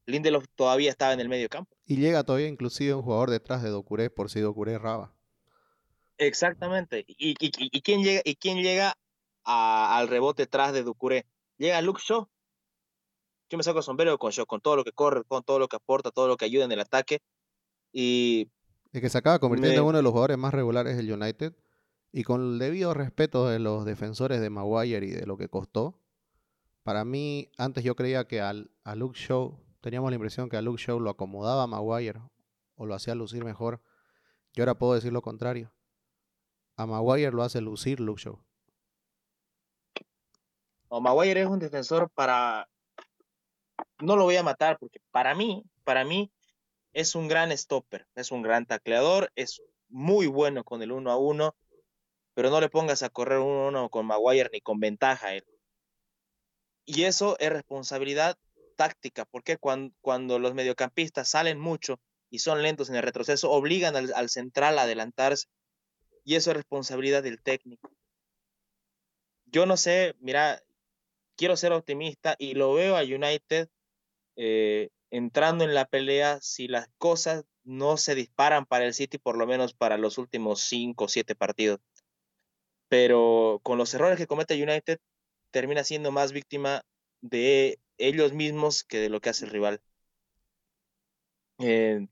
Lindelof 0.06 0.46
todavía 0.56 0.92
estaba 0.92 1.14
en 1.14 1.20
el 1.20 1.30
medio 1.30 1.50
campo. 1.50 1.76
Y 1.88 1.96
llega 1.96 2.24
todavía 2.24 2.48
inclusive 2.48 2.94
un 2.94 3.02
jugador 3.02 3.32
detrás 3.32 3.64
de 3.64 3.70
Docuré 3.70 4.12
por 4.12 4.30
si 4.30 4.40
Docuré 4.40 4.78
raba. 4.78 5.12
Exactamente. 6.20 7.06
¿Y, 7.08 7.34
y, 7.40 7.82
quién 7.82 8.04
llega, 8.04 8.22
y 8.24 8.36
quién 8.36 8.62
llega 8.62 8.96
al 9.44 10.08
rebote 10.08 10.44
detrás 10.44 10.74
de 10.74 10.84
Ducuré? 10.84 11.26
Llega 11.58 11.82
Luke 11.82 12.02
Shaw. 12.06 12.28
Yo 13.50 13.58
me 13.58 13.64
saco 13.64 13.80
el 13.80 13.84
sombrero 13.84 14.20
con 14.20 14.30
Shaw, 14.30 14.46
con 14.46 14.62
todo 14.62 14.76
lo 14.76 14.84
que 14.84 14.92
corre, 14.92 15.24
con 15.24 15.44
todo 15.44 15.58
lo 15.58 15.68
que 15.68 15.78
aporta, 15.78 16.12
todo 16.12 16.28
lo 16.28 16.38
que 16.38 16.46
ayuda 16.46 16.66
en 16.66 16.72
el 16.72 16.80
ataque. 16.80 17.20
Y. 17.92 18.48
Es 18.92 19.02
que 19.02 19.10
se 19.10 19.18
acaba 19.18 19.40
convirtiendo 19.40 19.82
en 19.82 19.88
uno 19.88 19.98
de 19.98 20.04
los 20.04 20.12
jugadores 20.12 20.38
más 20.38 20.54
regulares 20.54 20.96
del 20.96 21.12
United. 21.12 21.56
Y 22.16 22.24
con 22.24 22.42
el 22.42 22.60
debido 22.60 22.94
respeto 22.94 23.48
de 23.50 23.58
los 23.58 23.86
defensores 23.86 24.40
de 24.40 24.52
Maguire 24.52 25.04
y 25.04 25.10
de 25.10 25.26
lo 25.26 25.36
que 25.36 25.50
costó, 25.50 26.00
para 26.84 27.06
mí, 27.06 27.50
antes 27.58 27.84
yo 27.84 27.96
creía 27.96 28.28
que 28.28 28.40
al, 28.40 28.70
a 28.84 28.94
Luke 28.94 29.20
Shaw 29.20 29.60
teníamos 29.82 30.12
la 30.12 30.16
impresión 30.16 30.48
que 30.48 30.56
a 30.56 30.62
Luke 30.62 30.80
Show 30.80 31.00
lo 31.00 31.10
acomodaba 31.10 31.64
a 31.64 31.68
Maguire 31.68 32.22
o 32.76 32.86
lo 32.86 32.94
hacía 32.94 33.16
lucir 33.16 33.44
mejor. 33.44 33.82
Yo 34.54 34.64
ahora 34.64 34.78
puedo 34.78 34.94
decir 34.94 35.12
lo 35.12 35.24
contrario. 35.24 35.74
A 36.76 36.86
Maguire 36.86 37.32
lo 37.32 37.42
hace 37.42 37.62
lucir 37.62 38.00
Luke 38.00 38.22
Show. 38.22 38.40
O 40.88 41.02
Maguire 41.02 41.42
es 41.42 41.48
un 41.48 41.58
defensor 41.58 42.12
para. 42.12 42.70
No 44.00 44.16
lo 44.16 44.26
voy 44.26 44.36
a 44.36 44.44
matar 44.44 44.78
porque 44.78 45.00
para 45.10 45.34
mí, 45.34 45.64
para 45.84 46.06
mí, 46.06 46.32
es 46.94 47.16
un 47.16 47.28
gran 47.28 47.52
stopper, 47.58 48.06
es 48.14 48.32
un 48.32 48.44
gran 48.44 48.68
tacleador, 48.68 49.32
es 49.36 49.64
muy 49.90 50.28
bueno 50.28 50.64
con 50.64 50.84
el 50.84 50.92
uno 50.92 51.10
a 51.10 51.18
uno, 51.18 51.56
pero 52.34 52.50
no 52.50 52.60
le 52.60 52.70
pongas 52.70 53.04
a 53.04 53.10
correr 53.10 53.40
uno 53.40 53.66
a 53.66 53.68
uno 53.70 53.90
con 53.90 54.06
Maguire 54.06 54.50
ni 54.52 54.62
con 54.62 54.80
ventaja. 54.80 55.36
Él. 55.36 55.46
Y 56.86 57.04
eso 57.04 57.38
es 57.40 57.50
responsabilidad 57.52 58.38
táctica, 58.76 59.26
porque 59.26 59.58
cuando, 59.58 59.96
cuando 60.02 60.40
los 60.40 60.54
mediocampistas 60.54 61.30
salen 61.30 61.60
mucho 61.60 62.00
y 62.30 62.40
son 62.40 62.62
lentos 62.62 62.90
en 62.90 62.96
el 62.96 63.04
retroceso, 63.04 63.52
obligan 63.52 63.96
al, 63.96 64.30
central 64.30 64.80
a 64.80 64.84
adelantarse. 64.84 65.48
Y 66.26 66.36
eso 66.36 66.52
es 66.52 66.58
responsabilidad 66.58 67.22
del 67.22 67.42
técnico. 67.42 67.92
Yo 69.46 69.66
no 69.66 69.78
sé, 69.78 70.16
mira, 70.20 70.62
quiero 71.36 71.56
ser 71.56 71.74
optimista 71.74 72.36
y 72.40 72.56
lo 72.56 72.74
veo 72.74 72.98
a 72.98 73.04
United 73.04 73.70
eh, 74.36 74.90
entrando 75.12 75.64
en 75.64 75.76
la 75.76 75.86
pelea 75.86 76.40
si 76.42 76.68
las 76.68 76.88
cosas 76.98 77.46
no 77.64 77.98
se 77.98 78.16
disparan 78.16 78.66
para 78.66 78.86
el 78.86 78.94
City, 78.94 79.20
por 79.20 79.38
lo 79.38 79.46
menos 79.46 79.74
para 79.74 79.98
los 79.98 80.18
últimos 80.18 80.62
cinco 80.62 81.06
o 81.06 81.08
siete 81.08 81.36
partidos. 81.36 81.80
Pero 82.94 83.60
con 83.64 83.80
los 83.80 83.92
errores 83.96 84.20
que 84.20 84.28
comete 84.28 84.54
United, 84.62 85.00
termina 85.50 85.84
siendo 85.84 86.12
más 86.12 86.32
víctima 86.32 86.84
de 87.22 87.80
ellos 87.98 88.34
mismos 88.34 88.84
que 88.84 89.00
de 89.00 89.10
lo 89.10 89.20
que 89.20 89.30
hace 89.30 89.46
el 89.46 89.52
rival. 89.52 89.82
Eh, 91.58 92.06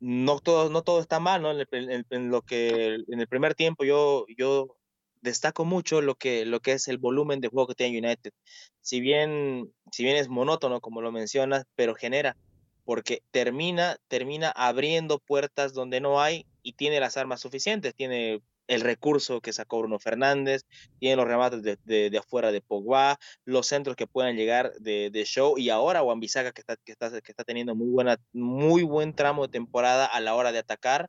no 0.00 0.40
todo, 0.40 0.70
no 0.70 0.82
todo 0.82 1.00
está 1.00 1.20
mal, 1.20 1.40
¿no? 1.40 1.52
En, 1.52 2.30
lo 2.32 2.42
que 2.42 2.96
en 3.06 3.20
el 3.20 3.28
primer 3.28 3.54
tiempo 3.54 3.84
yo, 3.84 4.26
yo 4.36 4.76
destaco 5.20 5.64
mucho 5.64 6.02
lo 6.02 6.16
que, 6.16 6.44
lo 6.44 6.58
que 6.58 6.72
es 6.72 6.88
el 6.88 6.98
volumen 6.98 7.40
de 7.40 7.46
juego 7.46 7.68
que 7.68 7.76
tiene 7.76 8.04
United. 8.04 8.32
Si 8.80 9.00
bien, 9.00 9.72
si 9.92 10.02
bien 10.02 10.16
es 10.16 10.28
monótono, 10.28 10.80
como 10.80 11.00
lo 11.00 11.12
mencionas, 11.12 11.64
pero 11.76 11.94
genera, 11.94 12.36
porque 12.84 13.22
termina, 13.30 13.98
termina 14.08 14.50
abriendo 14.50 15.20
puertas 15.20 15.74
donde 15.74 16.00
no 16.00 16.20
hay 16.20 16.44
y 16.64 16.72
tiene 16.72 16.98
las 16.98 17.16
armas 17.16 17.40
suficientes. 17.40 17.94
Tiene 17.94 18.42
el 18.68 18.80
recurso 18.80 19.40
que 19.40 19.52
sacó 19.52 19.78
Bruno 19.78 19.98
Fernández, 19.98 20.64
tiene 20.98 21.16
los 21.16 21.26
remates 21.26 21.62
de, 21.62 21.78
de, 21.84 22.18
afuera 22.18 22.52
de 22.52 22.60
Pogba, 22.60 23.18
los 23.44 23.66
centros 23.66 23.96
que 23.96 24.06
puedan 24.06 24.36
llegar 24.36 24.72
de, 24.78 25.10
de 25.10 25.24
Show 25.24 25.58
y 25.58 25.70
ahora 25.70 26.00
Juan 26.00 26.20
que 26.20 26.26
está, 26.26 26.76
que, 26.76 26.92
está, 26.92 27.20
que 27.20 27.32
está 27.32 27.44
teniendo 27.44 27.74
muy, 27.74 27.88
buena, 27.88 28.18
muy 28.32 28.82
buen 28.82 29.14
tramo 29.14 29.46
de 29.46 29.52
temporada 29.52 30.06
a 30.06 30.20
la 30.20 30.34
hora 30.34 30.52
de 30.52 30.58
atacar. 30.58 31.08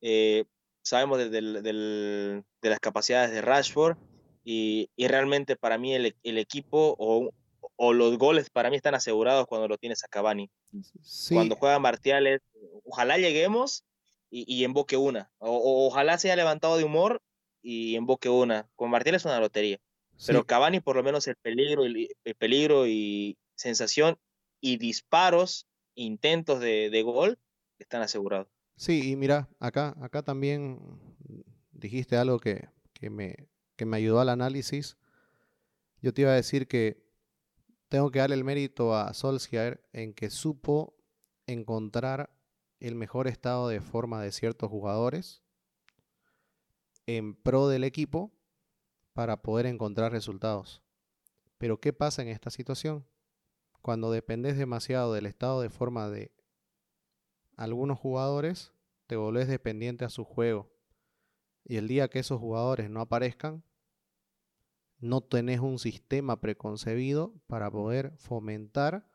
Eh, 0.00 0.44
sabemos 0.82 1.18
de, 1.18 1.28
de, 1.30 2.44
las 2.62 2.80
capacidades 2.80 3.30
de 3.30 3.42
Rashford 3.42 3.96
y, 4.44 4.90
y 4.96 5.08
realmente 5.08 5.56
para 5.56 5.76
mí 5.76 5.94
el, 5.94 6.16
el 6.22 6.38
equipo 6.38 6.96
o, 6.98 7.30
o, 7.76 7.92
los 7.92 8.16
goles 8.16 8.48
para 8.48 8.70
mí 8.70 8.76
están 8.76 8.94
asegurados 8.94 9.46
cuando 9.46 9.68
lo 9.68 9.76
tienes 9.76 10.02
a 10.04 10.08
Cavani. 10.08 10.50
Cuando 11.30 11.56
juega 11.56 11.78
Martiales, 11.78 12.40
ojalá 12.84 13.18
lleguemos 13.18 13.84
y, 14.30 14.64
invoque 14.64 14.96
una. 14.96 15.30
O, 15.38 15.86
ojalá 15.86 16.18
se 16.18 16.28
haya 16.28 16.36
levantado 16.36 16.76
de 16.76 16.84
humor 16.84 17.22
y 17.62 17.96
invoque 17.96 18.28
una. 18.28 18.68
Con 18.76 18.90
Martín 18.90 19.14
es 19.14 19.24
una 19.24 19.40
lotería. 19.40 19.78
Pero 20.26 20.44
Cavani, 20.46 20.80
por 20.80 20.96
lo 20.96 21.02
menos, 21.02 21.28
el 21.28 21.36
peligro, 21.36 21.84
el, 21.84 22.08
peligro 22.38 22.86
y 22.86 23.38
sensación 23.54 24.18
y 24.60 24.76
disparos, 24.76 25.68
intentos 25.94 26.60
de, 26.60 26.90
de, 26.90 27.02
gol, 27.02 27.38
están 27.78 28.02
asegurados. 28.02 28.48
Sí, 28.76 29.12
y 29.12 29.16
mira, 29.16 29.48
acá, 29.60 29.94
acá 30.00 30.22
también 30.22 30.80
dijiste 31.70 32.16
algo 32.16 32.40
que, 32.40 32.68
que, 32.92 33.10
me, 33.10 33.48
que 33.76 33.86
me 33.86 33.96
ayudó 33.96 34.20
al 34.20 34.28
análisis. 34.28 34.98
Yo 36.02 36.12
te 36.12 36.22
iba 36.22 36.32
a 36.32 36.34
decir 36.34 36.66
que 36.66 37.00
tengo 37.88 38.10
que 38.10 38.18
darle 38.18 38.34
el 38.34 38.44
mérito 38.44 38.94
a 38.94 39.14
Solskjaer 39.14 39.84
en 39.92 40.14
que 40.14 40.30
supo 40.30 40.96
encontrar 41.46 42.30
el 42.80 42.94
mejor 42.94 43.28
estado 43.28 43.68
de 43.68 43.80
forma 43.80 44.22
de 44.22 44.32
ciertos 44.32 44.70
jugadores 44.70 45.42
en 47.06 47.34
pro 47.34 47.68
del 47.68 47.84
equipo 47.84 48.32
para 49.12 49.42
poder 49.42 49.66
encontrar 49.66 50.12
resultados. 50.12 50.82
Pero 51.56 51.80
¿qué 51.80 51.92
pasa 51.92 52.22
en 52.22 52.28
esta 52.28 52.50
situación? 52.50 53.06
Cuando 53.82 54.10
dependes 54.10 54.56
demasiado 54.56 55.12
del 55.12 55.26
estado 55.26 55.60
de 55.60 55.70
forma 55.70 56.08
de 56.08 56.32
algunos 57.56 57.98
jugadores, 57.98 58.72
te 59.06 59.16
volvés 59.16 59.48
dependiente 59.48 60.04
a 60.04 60.10
su 60.10 60.24
juego. 60.24 60.70
Y 61.64 61.76
el 61.76 61.88
día 61.88 62.08
que 62.08 62.20
esos 62.20 62.38
jugadores 62.38 62.90
no 62.90 63.00
aparezcan, 63.00 63.64
no 65.00 65.20
tenés 65.20 65.60
un 65.60 65.78
sistema 65.78 66.40
preconcebido 66.40 67.34
para 67.46 67.70
poder 67.70 68.16
fomentar 68.18 69.08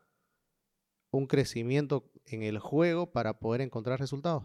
un 1.10 1.26
crecimiento 1.26 2.10
en 2.26 2.42
el 2.42 2.58
juego 2.58 3.12
para 3.12 3.38
poder 3.38 3.60
encontrar 3.60 4.00
resultados. 4.00 4.44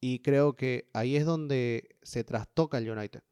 Y 0.00 0.20
creo 0.20 0.56
que 0.56 0.90
ahí 0.92 1.16
es 1.16 1.24
donde 1.24 1.96
se 2.02 2.24
trastoca 2.24 2.78
el 2.78 2.90
United. 2.90 3.22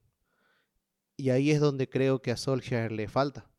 Y 1.16 1.30
ahí 1.30 1.50
es 1.50 1.60
donde 1.60 1.88
creo 1.88 2.22
que 2.22 2.30
a 2.30 2.36
Solskjaer 2.36 2.92
le 2.92 3.08
falta. 3.08 3.50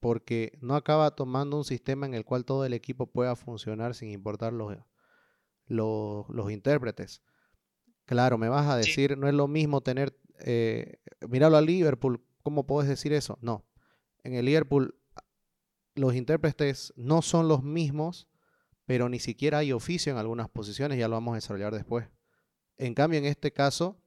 Porque 0.00 0.58
no 0.60 0.74
acaba 0.74 1.14
tomando 1.14 1.56
un 1.56 1.64
sistema 1.64 2.06
en 2.06 2.14
el 2.14 2.24
cual 2.24 2.44
todo 2.44 2.64
el 2.64 2.72
equipo 2.72 3.06
pueda 3.06 3.36
funcionar 3.36 3.94
sin 3.94 4.10
importar 4.10 4.52
los, 4.52 4.76
los, 5.68 6.50
intérpretes. 6.50 7.22
Claro, 8.06 8.38
me 8.38 8.48
vas 8.48 8.66
a 8.66 8.76
decir, 8.76 9.16
no 9.16 9.28
es 9.28 9.34
lo 9.34 9.46
mismo 9.46 9.82
tener, 9.82 10.18
eh, 10.40 10.98
míralo 11.28 11.56
a 11.56 11.60
Liverpool, 11.60 12.24
¿cómo 12.42 12.66
puedes 12.66 12.88
decir 12.88 13.12
eso? 13.12 13.38
No, 13.40 13.64
en 14.24 14.34
el 14.34 14.46
Liverpool 14.46 14.96
los 15.94 16.14
intérpretes 16.14 16.92
no 16.96 17.22
son 17.22 17.48
los 17.48 17.62
mismos, 17.62 18.28
pero 18.90 19.08
ni 19.08 19.20
siquiera 19.20 19.58
hay 19.58 19.70
oficio 19.70 20.10
en 20.10 20.18
algunas 20.18 20.48
posiciones, 20.48 20.98
ya 20.98 21.06
lo 21.06 21.14
vamos 21.14 21.30
a 21.30 21.34
desarrollar 21.36 21.72
después. 21.72 22.08
En 22.76 22.94
cambio, 22.94 23.20
en 23.20 23.24
este 23.24 23.52
caso, 23.52 24.02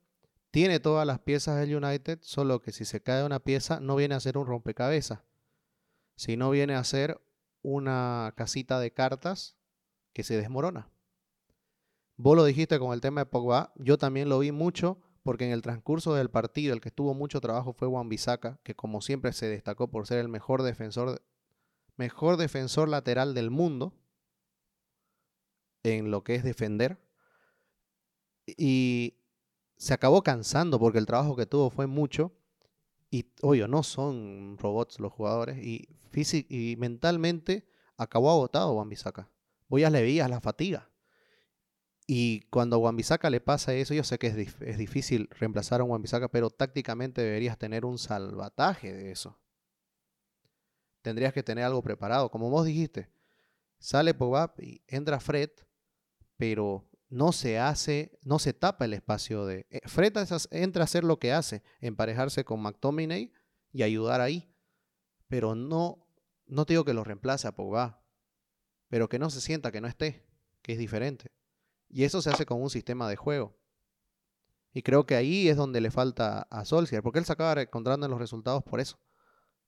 tiene 0.52 0.82
todas 0.82 1.08
las 1.08 1.19
piezas 1.19 1.58
del 1.58 1.82
United, 1.82 2.19
solo 2.22 2.62
que 2.62 2.74
si 2.74 2.84
se 2.84 3.02
cae 3.02 3.24
una 3.24 3.39
pieza, 3.39 3.80
no 3.80 3.96
viene 3.96 4.13
a 4.15 4.19
ser 4.19 4.38
un 4.38 4.46
rompecabezas, 4.46 5.22
sino 6.17 6.50
viene 6.50 6.76
a 6.76 6.84
ser 6.84 7.22
una 7.62 8.34
casita 8.36 8.78
de 8.82 8.91
cartas 8.91 9.56
que 10.12 10.24
se 10.24 10.36
desmorona. 10.36 10.89
Vos 12.17 12.36
lo 12.36 12.43
dijiste 12.43 12.78
con 12.78 12.91
el 12.91 13.00
tema 13.00 13.22
de 13.22 13.28
Pogba, 13.28 13.72
yo 13.78 13.98
también 13.98 14.28
lo 14.28 14.39
vi 14.39 14.52
mucho 14.52 15.00
porque 15.24 15.46
en 15.46 15.54
el 15.54 15.62
transcurso 15.62 16.13
del 16.13 16.30
partido 16.30 16.74
el 16.74 16.82
que 16.82 16.91
tuvo 16.91 17.13
mucho 17.13 17.39
trabajo 17.39 17.72
fue 17.72 17.88
Juan 17.88 18.10
Bisaca, 18.10 18.60
que 18.63 18.76
como 18.76 19.00
siempre 19.00 19.32
se 19.32 19.48
destacó 19.48 19.89
por 19.89 20.08
ser 20.08 20.19
el 20.19 20.28
mejor 20.28 20.62
defensor 20.62 21.24
mejor 21.96 22.36
defensor 22.36 22.89
lateral 22.89 23.34
del 23.34 23.50
mundo 23.50 23.93
en 25.84 26.12
lo 26.12 26.24
que 26.24 26.36
es 26.36 26.43
defender. 26.43 26.98
Y 28.46 29.15
se 29.78 29.93
acabó 29.93 30.24
cansando 30.24 30.80
porque 30.80 31.00
el 31.00 31.06
trabajo 31.06 31.36
que 31.36 31.46
tuvo 31.46 31.69
fue 31.69 31.88
mucho. 31.88 32.34
Y, 33.12 33.28
oye, 33.41 33.67
no 33.67 33.84
son 33.84 34.58
robots 34.58 35.00
los 35.00 35.13
jugadores. 35.13 35.58
Y, 35.58 35.88
y 36.50 36.76
mentalmente 36.78 37.67
acabó 37.98 38.32
agotado 38.32 38.74
Juan 38.74 38.89
Bisaca. 38.89 39.30
Vos 39.67 39.82
ya 39.82 39.89
le 39.89 40.02
veías 40.02 40.30
la 40.30 40.41
fatiga. 40.41 40.89
Y 42.06 42.41
cuando 42.50 42.76
a 42.76 42.80
Juan 42.80 42.98
le 43.30 43.39
pasa 43.39 43.74
eso, 43.74 43.93
yo 43.93 44.04
sé 44.04 44.17
que 44.19 44.28
es, 44.28 44.62
es 44.62 44.78
difícil 44.78 45.30
reemplazar 45.32 45.82
a 45.82 45.86
Juan 45.86 46.02
Bisaca, 46.02 46.28
pero 46.28 46.50
tácticamente 46.50 47.22
deberías 47.22 47.58
tener 47.58 47.86
un 47.86 47.98
salvataje 47.98 48.93
de 48.93 49.12
eso 49.12 49.39
tendrías 51.04 51.34
que 51.34 51.43
tener 51.43 51.65
algo 51.65 51.84
preparado. 51.84 52.32
Como 52.32 52.50
vos 52.50 52.65
dijiste, 52.65 53.12
sale 53.77 54.15
Pogba 54.15 54.56
y 54.58 54.81
entra 54.88 55.19
Fred, 55.19 55.52
pero 56.38 56.90
no 57.10 57.31
se 57.31 57.60
hace, 57.60 58.17
no 58.23 58.40
se 58.40 58.54
tapa 58.54 58.86
el 58.86 58.94
espacio 58.94 59.46
de... 59.46 59.67
Eh, 59.69 59.81
Fred 59.88 60.13
entra 60.52 60.84
a 60.84 60.86
hacer 60.86 61.04
lo 61.04 61.19
que 61.19 61.31
hace, 61.31 61.63
emparejarse 61.79 62.44
con 62.44 62.62
McTominay 62.62 63.31
y 63.71 63.84
ayudar 63.84 64.19
ahí. 64.19 64.52
Pero 65.27 65.56
no, 65.56 66.08
no 66.48 66.65
te 66.65 66.73
digo 66.73 66.86
que 66.86 66.94
lo 66.94 67.04
reemplace 67.04 67.48
a 67.48 67.56
Pogba, 67.56 68.04
pero 68.88 69.10
que 69.10 69.19
no 69.19 69.29
se 69.29 69.42
sienta 69.42 69.71
que 69.71 69.81
no 69.81 69.88
esté, 69.88 70.25
que 70.62 70.73
es 70.73 70.79
diferente. 70.79 71.31
Y 71.88 72.04
eso 72.04 72.21
se 72.21 72.31
hace 72.31 72.46
con 72.46 72.62
un 72.62 72.69
sistema 72.69 73.08
de 73.08 73.15
juego. 73.15 73.56
Y 74.73 74.81
creo 74.81 75.06
que 75.06 75.15
ahí 75.15 75.48
es 75.48 75.56
donde 75.56 75.81
le 75.81 75.92
falta 75.92 76.48
a 76.50 76.65
Solskjaer, 76.65 77.04
porque 77.04 77.19
él 77.19 77.25
se 77.25 77.34
acaba 77.34 77.62
encontrando 77.62 78.08
en 78.08 78.12
los 78.12 78.19
resultados 78.19 78.63
por 78.63 78.79
eso. 78.79 79.00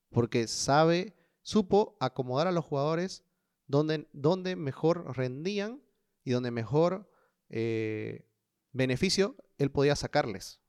Porque 0.09 0.47
sabe 0.47 1.15
supo 1.43 1.95
acomodar 1.99 2.47
a 2.47 2.51
los 2.51 2.65
jugadores 2.65 3.23
donde, 3.67 4.09
donde 4.13 4.55
mejor 4.55 5.15
rendían 5.15 5.84
y 6.25 6.31
donde 6.31 6.51
mejor 6.51 7.09
eh, 7.49 8.27
beneficio 8.73 9.37
él 9.57 9.71
podía 9.71 9.95
sacarles. 9.95 10.59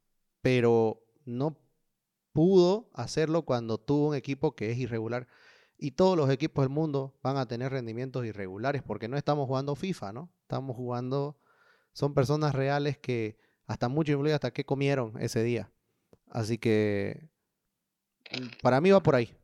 Pero 0.43 1.03
no 1.25 1.59
pudo 2.33 2.91
hacerlo 2.95 3.43
cuando 3.43 3.79
tuvo 3.79 4.11
un 4.11 4.15
equipo 4.15 4.55
que 4.55 4.71
es 4.71 4.79
irregular. 4.79 5.27
y 5.79 5.93
todos 5.93 6.17
los 6.17 6.31
equipos 6.31 6.65
del 6.65 6.71
mundo 6.71 7.19
van 7.23 7.37
a 7.37 7.47
tener 7.47 7.71
rendimientos 7.73 8.25
irregulares 8.25 8.83
porque 8.83 9.09
no 9.09 9.17
estamos 9.19 9.47
jugando 9.47 9.75
FIFA, 9.75 10.13
¿no? 10.13 10.33
Estamos 10.43 10.75
jugando, 10.77 11.39
son 11.93 12.15
personas 12.15 12.55
reales 12.55 12.97
que 12.99 13.39
hasta 13.67 13.89
mucho 13.89 14.13
influye 14.13 14.33
hasta 14.33 14.53
qué 14.53 14.65
comieron 14.65 15.21
ese 15.21 15.43
día. 15.43 15.71
Así 16.31 16.59
que 16.59 17.29
para 18.63 18.81
mí 18.81 18.91
va 18.91 19.03
por 19.03 19.17
ahí. 19.17 19.37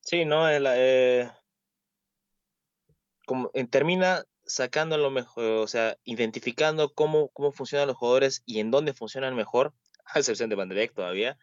Sí, 0.00 0.24
no, 0.24 0.48
eh, 0.48 1.30
como, 3.28 3.50
eh, 3.52 3.66
termina 3.66 4.24
sacando 4.46 4.96
lo 4.96 5.10
mejor, 5.10 5.44
o 5.44 5.68
sea, 5.68 5.98
identificando 6.02 6.94
cómo, 6.94 7.28
cómo 7.28 7.52
funcionan 7.52 7.86
los 7.86 7.98
jugadores 7.98 8.42
y 8.46 8.60
en 8.60 8.70
dónde 8.70 8.94
funcionan 8.94 9.36
mejor, 9.36 9.74
a 10.06 10.18
excepción 10.18 10.48
de 10.48 10.56
Van 10.56 10.70
todavía, 10.94 11.38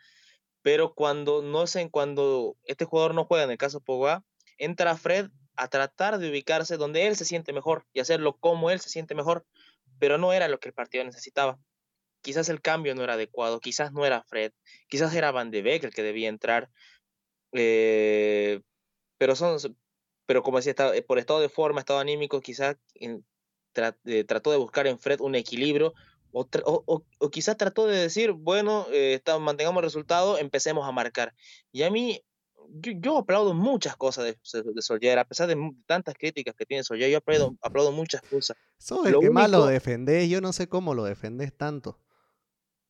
pero 0.63 0.95
cuando 0.95 1.43
no 1.43 1.67
sé, 1.67 1.87
cuando 1.91 2.57
este 2.63 2.85
jugador 2.85 3.13
no 3.13 3.25
juega, 3.25 3.43
en 3.43 3.51
el 3.51 3.59
caso 3.59 3.81
Pogba, 3.81 4.23
entra 4.57 4.97
Fred 4.97 5.29
a 5.55 5.67
tratar 5.67 6.17
de 6.17 6.27
ubicarse 6.27 6.77
donde 6.77 7.05
él 7.05 7.15
se 7.15 7.23
siente 7.23 7.53
mejor 7.53 7.85
y 7.93 7.99
hacerlo 7.99 8.35
como 8.37 8.71
él 8.71 8.79
se 8.79 8.89
siente 8.89 9.13
mejor, 9.13 9.45
pero 9.99 10.17
no 10.17 10.33
era 10.33 10.47
lo 10.47 10.59
que 10.59 10.69
el 10.69 10.73
partido 10.73 11.03
necesitaba. 11.03 11.59
Quizás 12.21 12.49
el 12.49 12.61
cambio 12.61 12.95
no 12.95 13.03
era 13.03 13.13
adecuado, 13.13 13.59
quizás 13.59 13.93
no 13.93 14.07
era 14.07 14.23
Fred, 14.23 14.53
quizás 14.87 15.13
era 15.13 15.31
Van 15.31 15.51
de 15.51 15.61
Beek 15.61 15.83
el 15.83 15.93
que 15.93 16.01
debía 16.01 16.29
entrar, 16.29 16.71
eh, 17.51 18.61
pero 19.19 19.35
son, 19.35 19.59
pero 20.25 20.43
como 20.43 20.57
decía, 20.57 20.75
por 21.07 21.19
estado 21.19 21.39
de 21.39 21.49
forma, 21.49 21.79
estado 21.79 21.99
anímico, 21.99 22.41
quizás 22.41 22.77
eh, 22.95 24.23
trató 24.23 24.51
de 24.51 24.57
buscar 24.57 24.87
en 24.87 24.99
Fred 24.99 25.19
un 25.21 25.35
equilibrio 25.35 25.93
o, 26.35 27.03
o, 27.19 27.29
quizás 27.29 27.55
trató 27.55 27.87
de 27.87 27.97
decir, 27.97 28.33
bueno, 28.33 28.87
eh, 28.91 29.21
mantengamos 29.39 29.79
el 29.81 29.85
resultado, 29.85 30.37
empecemos 30.37 30.85
a 30.85 30.91
marcar. 30.91 31.33
Y 31.71 31.83
a 31.83 31.89
mí, 31.89 32.21
yo, 32.67 33.17
aplaudo 33.17 33.53
muchas 33.53 33.95
cosas 33.95 34.25
de, 34.25 34.37
de 34.99 35.19
a 35.19 35.23
pesar 35.23 35.47
de 35.47 35.71
tantas 35.85 36.15
críticas 36.15 36.53
que 36.55 36.65
tiene 36.65 36.83
Soldier, 36.83 37.09
yo 37.09 37.19
aplaudo, 37.19 37.55
aplaudo 37.61 37.93
muchas 37.93 38.21
cosas. 38.21 38.57
Sos 38.77 39.07
el 39.07 39.19
que 39.19 39.29
más 39.29 39.49
lo 39.49 39.65
defendés, 39.65 40.29
yo 40.29 40.41
no 40.41 40.51
sé 40.51 40.67
cómo 40.67 40.93
lo 40.93 41.05
defendés 41.05 41.55
tanto. 41.55 41.99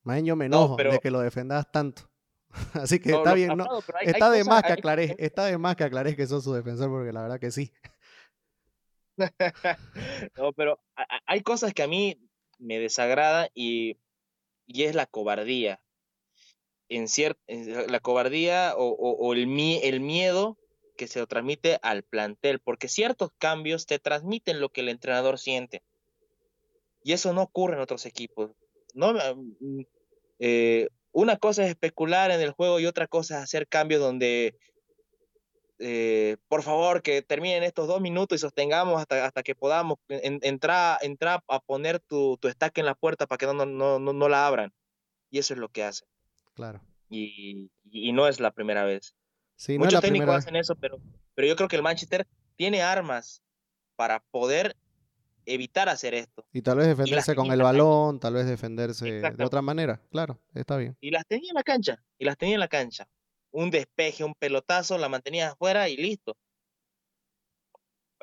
Más 0.01 0.23
yo 0.23 0.35
me 0.35 0.45
enojo 0.45 0.75
de 0.77 0.99
que 0.99 1.11
lo 1.11 1.19
defendas 1.19 1.71
tanto. 1.71 2.09
Así 2.73 2.99
que 2.99 3.11
está 3.11 3.33
bien, 3.33 3.55
no, 3.57 3.65
está, 4.01 4.29
de 4.29 4.43
más 4.43 4.63
que 4.63 4.73
aclares, 4.73 5.15
está 5.17 5.45
de 5.45 5.57
más 5.57 5.75
que 5.75 5.83
aclares 5.83 6.15
que 6.15 6.27
sos 6.27 6.43
su 6.43 6.53
defensor, 6.53 6.89
porque 6.89 7.11
la 7.11 7.21
verdad 7.21 7.39
que 7.39 7.51
sí. 7.51 7.71
no, 10.37 10.53
pero 10.53 10.79
hay 11.25 11.41
cosas 11.41 11.73
que 11.73 11.83
a 11.83 11.87
mí 11.87 12.19
me 12.59 12.79
desagrada 12.79 13.49
y, 13.53 13.97
y 14.65 14.83
es 14.83 14.95
la 14.95 15.05
cobardía. 15.05 15.81
En 16.87 17.07
cierta 17.07 17.41
la 17.87 17.99
cobardía 17.99 18.73
o, 18.77 18.89
o, 18.89 19.33
el, 19.33 19.47
el 19.81 19.99
miedo 20.01 20.57
que 20.97 21.07
se 21.07 21.19
lo 21.19 21.27
transmite 21.27 21.79
al 21.81 22.03
plantel, 22.03 22.59
porque 22.59 22.87
ciertos 22.87 23.31
cambios 23.37 23.85
te 23.85 23.99
transmiten 23.99 24.59
lo 24.59 24.69
que 24.69 24.81
el 24.81 24.89
entrenador 24.89 25.39
siente. 25.39 25.83
Y 27.03 27.13
eso 27.13 27.33
no 27.33 27.43
ocurre 27.43 27.75
en 27.75 27.81
otros 27.81 28.05
equipos. 28.05 28.51
No, 28.93 29.13
mm, 29.13 29.81
eh, 30.39 30.89
una 31.15 31.37
cosa 31.37 31.63
es 31.63 31.69
especular 31.69 32.29
en 32.29 32.41
el 32.41 32.51
juego 32.51 32.79
y 32.79 32.85
otra 32.85 33.07
cosa 33.07 33.37
es 33.37 33.43
hacer 33.43 33.67
cambios 33.67 34.01
donde 34.01 34.57
eh, 35.79 36.37
por 36.49 36.61
favor, 36.61 37.01
que 37.01 37.21
terminen 37.21 37.63
estos 37.63 37.87
dos 37.87 38.01
minutos 38.01 38.37
y 38.37 38.39
sostengamos 38.39 38.99
hasta, 38.99 39.25
hasta 39.25 39.41
que 39.41 39.55
podamos. 39.55 39.97
entrar 40.09 40.99
entra 41.01 41.41
a 41.47 41.59
poner 41.59 41.99
tu, 41.99 42.37
tu 42.37 42.47
estaca 42.49 42.81
en 42.81 42.85
la 42.85 42.95
puerta 42.95 43.27
para 43.27 43.37
que 43.37 43.45
no, 43.45 43.65
no, 43.65 43.99
no, 43.99 44.13
no 44.13 44.29
la 44.29 44.45
abran. 44.45 44.73
Y 45.29 45.39
eso 45.39 45.53
es 45.53 45.59
lo 45.59 45.69
que 45.69 45.83
hace. 45.83 46.05
Claro. 46.53 46.81
Y, 47.09 47.69
y, 47.91 48.11
no 48.11 48.27
es 48.27 48.39
la 48.39 48.51
primera 48.51 48.83
vez. 48.83 49.15
Sí, 49.55 49.77
Muchos 49.77 50.01
técnicos 50.01 50.35
hacen 50.35 50.55
eso, 50.55 50.75
pero, 50.75 50.99
pero 51.33 51.47
yo 51.47 51.55
creo 51.55 51.67
que 51.69 51.75
el 51.77 51.83
Manchester 51.83 52.27
tiene 52.55 52.81
armas 52.81 53.41
para 53.95 54.21
poder 54.31 54.75
evitar 55.45 55.89
hacer 55.89 56.13
esto. 56.13 56.45
Y 56.51 56.61
tal 56.61 56.77
vez 56.77 56.87
defenderse 56.87 57.35
con 57.35 57.51
el 57.51 57.61
balón, 57.61 58.19
tal 58.19 58.33
vez 58.33 58.47
defenderse 58.47 59.05
de 59.05 59.43
otra 59.43 59.61
manera. 59.61 60.01
Claro, 60.11 60.39
está 60.53 60.77
bien. 60.77 60.97
Y 61.01 61.11
las 61.11 61.25
tenía 61.25 61.51
en 61.51 61.55
la 61.55 61.63
cancha, 61.63 62.03
y 62.17 62.25
las 62.25 62.37
tenía 62.37 62.55
en 62.55 62.59
la 62.59 62.67
cancha 62.67 63.07
un 63.55 63.71
despeje, 63.71 64.23
un 64.25 64.35
pelotazo, 64.35 64.97
la 64.97 65.07
mantenías 65.07 65.53
afuera 65.53 65.87
y 65.87 65.95
listo. 65.95 66.35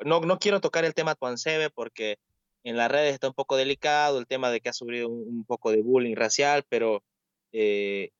No, 0.05 0.21
no 0.21 0.37
quiero 0.37 0.61
tocar 0.61 0.85
el 0.85 0.93
tema 0.93 1.15
Tuansebe 1.15 1.71
porque 1.71 2.19
en 2.63 2.77
las 2.77 2.91
redes 2.91 3.13
está 3.13 3.29
un 3.29 3.33
poco 3.33 3.57
delicado 3.57 4.19
el 4.19 4.27
tema 4.27 4.51
de 4.51 4.61
que 4.61 4.69
ha 4.69 4.73
sufrido 4.73 5.09
un, 5.09 5.43
poco 5.45 5.71
de 5.71 5.81
bullying 5.81 6.15
racial, 6.15 6.63
pero 6.69 7.03
eh, 7.51 8.11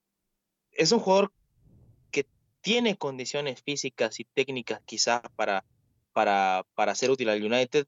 es 0.71 0.91
un 0.91 0.99
jugador 0.99 1.31
que 2.09 2.25
tiene 2.61 2.97
condiciones 2.97 3.61
físicas 3.61 4.19
y 4.19 4.25
técnicas 4.25 4.81
quizás 4.85 5.21
para, 5.35 5.63
para, 6.13 6.65
para 6.73 6.95
ser 6.95 7.11
útil 7.11 7.29
al 7.29 7.43
United, 7.43 7.85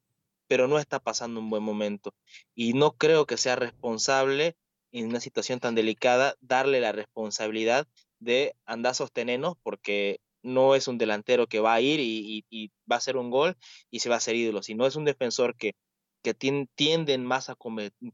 pero 0.47 0.67
no 0.67 0.79
está 0.79 0.99
pasando 0.99 1.39
un 1.39 1.49
buen 1.49 1.63
momento. 1.63 2.13
Y 2.53 2.73
no 2.73 2.93
creo 2.93 3.25
que 3.25 3.37
sea 3.37 3.55
responsable 3.55 4.55
en 4.91 5.07
una 5.07 5.19
situación 5.19 5.59
tan 5.59 5.75
delicada 5.75 6.35
darle 6.41 6.79
la 6.79 6.91
responsabilidad 6.91 7.87
de 8.19 8.55
andar 8.65 8.95
sostenernos 8.95 9.55
porque 9.61 10.19
no 10.41 10.75
es 10.75 10.87
un 10.87 10.97
delantero 10.97 11.47
que 11.47 11.59
va 11.59 11.73
a 11.73 11.81
ir 11.81 11.99
y, 11.99 12.71
va 12.89 12.95
a 12.95 12.99
hacer 12.99 13.17
un 13.17 13.31
gol 13.31 13.57
y 13.89 13.99
se 13.99 14.09
va 14.09 14.15
a 14.15 14.17
hacer 14.19 14.35
ídolo, 14.35 14.61
sino 14.63 14.85
es 14.85 14.95
un 14.95 15.03
defensor 15.03 15.55
que, 15.57 15.73
que 16.21 16.33
tienden 16.33 17.25
más 17.25 17.49
a 17.49 17.55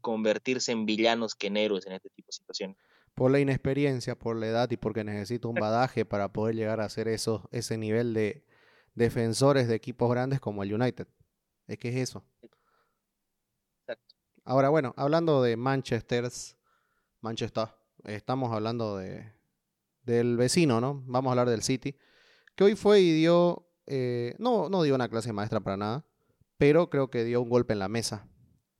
convertirse 0.00 0.72
en 0.72 0.86
villanos 0.86 1.34
que 1.34 1.48
en 1.48 1.58
héroes 1.58 1.86
en 1.86 1.92
este 1.92 2.08
tipo 2.10 2.28
de 2.28 2.32
situaciones. 2.32 2.76
Por 3.14 3.30
la 3.30 3.40
inexperiencia, 3.40 4.18
por 4.18 4.36
la 4.36 4.46
edad 4.46 4.70
y 4.70 4.78
porque 4.78 5.04
necesita 5.04 5.46
un 5.46 5.54
badaje 5.54 6.06
para 6.06 6.32
poder 6.32 6.56
llegar 6.56 6.80
a 6.80 6.86
hacer 6.86 7.08
eso, 7.08 7.48
ese 7.52 7.76
nivel 7.76 8.14
de 8.14 8.42
defensores 8.94 9.68
de 9.68 9.74
equipos 9.74 10.10
grandes 10.10 10.40
como 10.40 10.62
el 10.62 10.72
United. 10.72 11.06
Es 11.72 11.78
que 11.78 11.88
es 11.88 11.96
eso. 11.96 12.22
Ahora, 14.44 14.68
bueno, 14.68 14.92
hablando 14.98 15.42
de 15.42 15.56
Manchester, 15.56 16.30
Manchester, 17.22 17.68
estamos 18.04 18.52
hablando 18.52 18.98
de, 18.98 19.32
del 20.02 20.36
vecino, 20.36 20.82
¿no? 20.82 21.02
Vamos 21.06 21.30
a 21.30 21.32
hablar 21.32 21.48
del 21.48 21.62
City, 21.62 21.96
que 22.54 22.64
hoy 22.64 22.76
fue 22.76 23.00
y 23.00 23.12
dio, 23.14 23.72
eh, 23.86 24.34
no, 24.38 24.68
no 24.68 24.82
dio 24.82 24.94
una 24.94 25.08
clase 25.08 25.32
maestra 25.32 25.60
para 25.60 25.78
nada, 25.78 26.06
pero 26.58 26.90
creo 26.90 27.10
que 27.10 27.24
dio 27.24 27.40
un 27.40 27.48
golpe 27.48 27.72
en 27.72 27.78
la 27.78 27.88
mesa, 27.88 28.28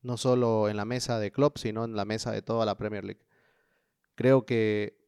no 0.03 0.19
solo 0.19 0.69
en 0.69 0.77
la 0.77 0.85
mesa 0.85 1.19
de 1.19 1.33
Klopp, 1.33 1.57
sino 1.57 1.87
en 1.87 1.97
la 1.97 2.05
mesa 2.05 2.31
de 2.31 2.43
toda 2.43 2.67
la 2.67 2.77
Premier 2.77 3.05
League. 3.05 3.25
Creo 4.17 4.45
que 4.45 5.03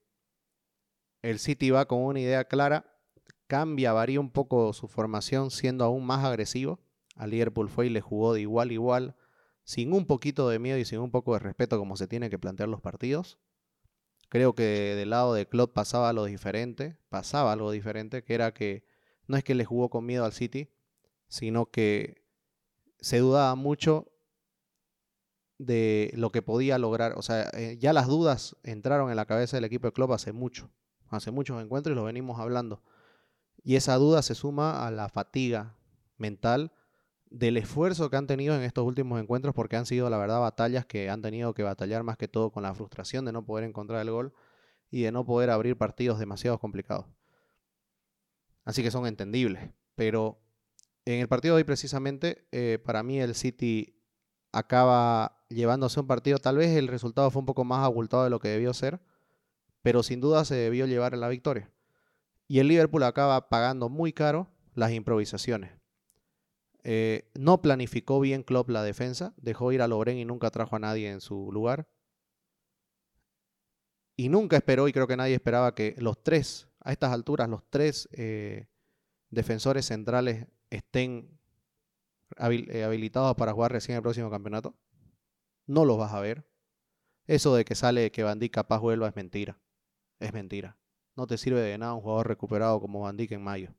el 1.20 1.39
City 1.39 1.68
va 1.68 1.87
con 1.87 2.03
una 2.03 2.20
idea 2.20 2.45
clara, 2.45 2.99
cambia, 3.47 3.93
varía 3.93 4.20
un 4.20 4.30
poco 4.30 4.72
su 4.72 4.89
formación 4.89 5.51
siendo 5.51 5.85
aún 5.85 6.07
más 6.07 6.24
agresivo. 6.24 6.80
A 7.15 7.27
Liverpool 7.27 7.69
fue 7.69 7.87
y 7.87 7.91
le 7.91 8.01
jugó 8.01 8.35
de 8.35 8.41
igual 8.41 8.71
a 8.71 8.73
igual, 8.73 9.17
sin 9.65 9.93
un 9.93 10.07
poquito 10.07 10.49
de 10.49 10.59
miedo 10.59 10.79
y 10.79 10.85
sin 10.85 10.99
un 11.01 11.11
poco 11.11 11.33
de 11.35 11.39
respeto 11.39 11.79
como 11.79 11.97
se 11.97 12.07
tiene 12.07 12.31
que 12.31 12.39
plantear 12.39 12.69
los 12.69 12.81
partidos. 12.81 13.39
Creo 14.29 14.55
que 14.55 14.95
del 14.97 15.11
lado 15.11 15.35
de 15.35 15.47
Klopp 15.47 15.75
pasaba 15.75 16.09
algo 16.09 16.25
diferente, 16.25 16.99
pasaba 17.09 17.53
algo 17.53 17.71
diferente, 17.71 18.25
que 18.25 18.35
era 18.35 18.53
que 18.53 18.85
no 19.27 19.37
es 19.37 19.45
que 19.45 19.55
le 19.55 19.65
jugó 19.65 19.91
con 19.91 20.05
miedo 20.05 20.25
al 20.25 20.33
City, 20.33 20.71
sino 21.29 21.67
que 21.67 22.25
se 23.01 23.19
dudaba 23.19 23.55
mucho 23.55 24.11
de 25.59 26.11
lo 26.15 26.31
que 26.31 26.43
podía 26.43 26.79
lograr. 26.79 27.15
O 27.17 27.23
sea, 27.23 27.51
eh, 27.55 27.77
ya 27.79 27.93
las 27.93 28.09
dudas 28.09 28.57
entraron 28.62 29.11
en 29.11 29.17
la 29.17 29.27
cabeza 29.27 29.57
del 29.57 29.65
equipo 29.65 29.87
de 29.87 29.93
Klopp 29.93 30.12
hace 30.12 30.33
mucho, 30.33 30.71
hace 31.09 31.31
muchos 31.31 31.62
encuentros 31.62 31.95
y 31.95 31.97
lo 31.97 32.05
venimos 32.05 32.41
hablando. 32.41 32.83
Y 33.62 33.77
esa 33.77 33.95
duda 33.97 34.23
se 34.23 34.35
suma 34.35 34.87
a 34.87 34.91
la 34.91 35.09
fatiga 35.09 35.77
mental 36.19 36.73
del 37.31 37.57
esfuerzo 37.57 38.11
que 38.11 38.16
han 38.16 38.27
tenido 38.27 38.55
en 38.55 38.62
estos 38.62 38.85
últimos 38.85 39.20
encuentros, 39.20 39.55
porque 39.55 39.77
han 39.77 39.87
sido, 39.87 40.09
la 40.11 40.18
verdad, 40.18 40.41
batallas 40.41 40.87
que 40.87 41.11
han 41.11 41.22
tenido 41.22 41.55
que 41.55 41.62
batallar 41.62 42.03
más 42.03 42.16
que 42.16 42.29
todo 42.29 42.51
con 42.51 42.62
la 42.62 42.75
frustración 42.75 43.25
de 43.25 43.33
no 43.33 43.45
poder 43.45 43.64
encontrar 43.64 44.01
el 44.03 44.11
gol 44.11 44.33
y 44.91 45.03
de 45.03 45.12
no 45.12 45.25
poder 45.25 45.51
abrir 45.51 45.77
partidos 45.77 46.18
demasiado 46.18 46.59
complicados. 46.59 47.07
Así 48.64 48.83
que 48.83 48.91
son 48.91 49.07
entendibles. 49.07 49.70
Pero 49.95 50.41
en 51.05 51.20
el 51.20 51.29
partido 51.29 51.55
de 51.55 51.61
hoy, 51.61 51.64
precisamente, 51.64 52.47
eh, 52.53 52.79
para 52.85 53.03
mí 53.03 53.20
el 53.20 53.35
City 53.35 54.01
acaba 54.53 55.45
llevándose 55.49 56.01
un 56.01 56.07
partido. 56.07 56.39
Tal 56.39 56.57
vez 56.57 56.77
el 56.77 56.89
resultado 56.89 57.31
fue 57.31 57.41
un 57.41 57.47
poco 57.47 57.64
más 57.64 57.85
abultado 57.85 58.25
de 58.25 58.31
lo 58.31 58.41
que 58.41 58.49
debió 58.49 58.72
ser, 58.72 59.01
pero 59.83 60.03
sin 60.03 60.20
duda 60.20 60.45
se 60.45 60.55
debió 60.55 60.87
llevar 60.87 61.14
en 61.14 61.20
la 61.20 61.29
victoria. 61.29 61.70
Y 62.49 62.59
el 62.59 62.68
Liverpool 62.68 63.03
acaba 63.03 63.49
pagando 63.49 63.89
muy 63.89 64.12
caro 64.12 64.49
las 64.75 64.93
improvisaciones. 64.93 65.72
Eh, 66.85 67.30
no 67.35 67.62
planificó 67.62 68.20
bien 68.20 68.43
Klopp 68.43 68.68
la 68.68 68.82
defensa, 68.82 69.32
dejó 69.39 69.72
ir 69.72 69.80
a 69.80 69.89
Loren 69.89 70.18
y 70.18 70.26
nunca 70.26 70.51
trajo 70.51 70.76
a 70.76 70.78
nadie 70.78 71.11
en 71.11 71.22
su 71.22 71.51
lugar. 71.51 71.89
Y 74.16 74.28
nunca 74.28 74.57
esperó, 74.57 74.87
y 74.87 74.93
creo 74.93 75.07
que 75.07 75.16
nadie 75.16 75.35
esperaba 75.35 75.74
que 75.74 75.95
los 75.99 76.22
tres, 76.22 76.68
a 76.80 76.93
estas 76.93 77.12
alturas, 77.12 77.49
los 77.49 77.62
tres 77.68 78.09
eh, 78.12 78.68
defensores 79.30 79.87
centrales 79.87 80.47
estén 80.70 81.41
eh, 82.39 82.85
habilitados 82.85 83.35
para 83.37 83.53
jugar 83.53 83.72
recién 83.72 83.97
el 83.97 84.03
próximo 84.03 84.30
campeonato. 84.30 84.76
No 85.66 85.85
los 85.85 85.99
vas 85.99 86.12
a 86.12 86.20
ver. 86.20 86.47
Eso 87.26 87.55
de 87.57 87.64
que 87.64 87.74
sale 87.74 88.12
que 88.12 88.22
Bandí 88.22 88.51
capaz 88.51 88.78
vuelva 88.80 89.09
es 89.09 89.16
mentira. 89.16 89.59
Es 90.20 90.32
mentira. 90.32 90.78
no 91.16 91.26
te 91.26 91.39
sirve 91.39 91.61
de 91.61 91.78
nada 91.78 91.95
un 91.95 92.03
jugador 92.03 92.28
recuperado 92.28 92.80
como 92.80 93.01
Van 93.01 93.16
Dijk 93.16 93.32
en 93.32 93.43
mayo. 93.43 93.74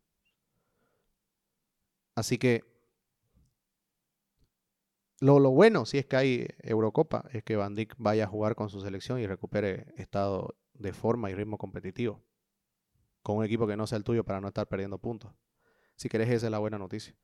Así 2.16 2.38
que 2.38 2.75
lo, 5.22 5.40
lo, 5.40 5.52
bueno, 5.52 5.86
si 5.86 5.98
es 5.98 6.06
que 6.06 6.16
hay 6.16 6.48
Eurocopa, 6.60 7.26
es 7.32 7.44
que 7.44 7.56
Van 7.56 7.74
Dijk 7.74 7.96
vaya 7.98 8.26
a 8.26 8.28
jugar 8.28 8.56
con 8.56 8.70
su 8.70 8.82
selección 8.82 9.20
y 9.20 9.28
recupere 9.28 9.94
estado 9.98 10.56
de 10.74 10.94
forma 10.94 11.32
y 11.32 11.36
ritmo 11.36 11.58
competitivo. 11.58 12.22
Con 13.24 13.38
un 13.38 13.46
equipo 13.46 13.66
que 13.66 13.78
no 13.78 13.88
sea 13.88 13.98
el 13.98 14.04
tuyo 14.04 14.24
para 14.24 14.42
no 14.42 14.48
estar 14.48 14.68
perdiendo 14.68 15.00
puntos. 15.00 15.32
Si 15.96 16.10
querés, 16.10 16.30
esa 16.30 16.48
es 16.48 16.52
la 16.52 16.60
buena 16.60 16.78
noticia. 16.78 17.16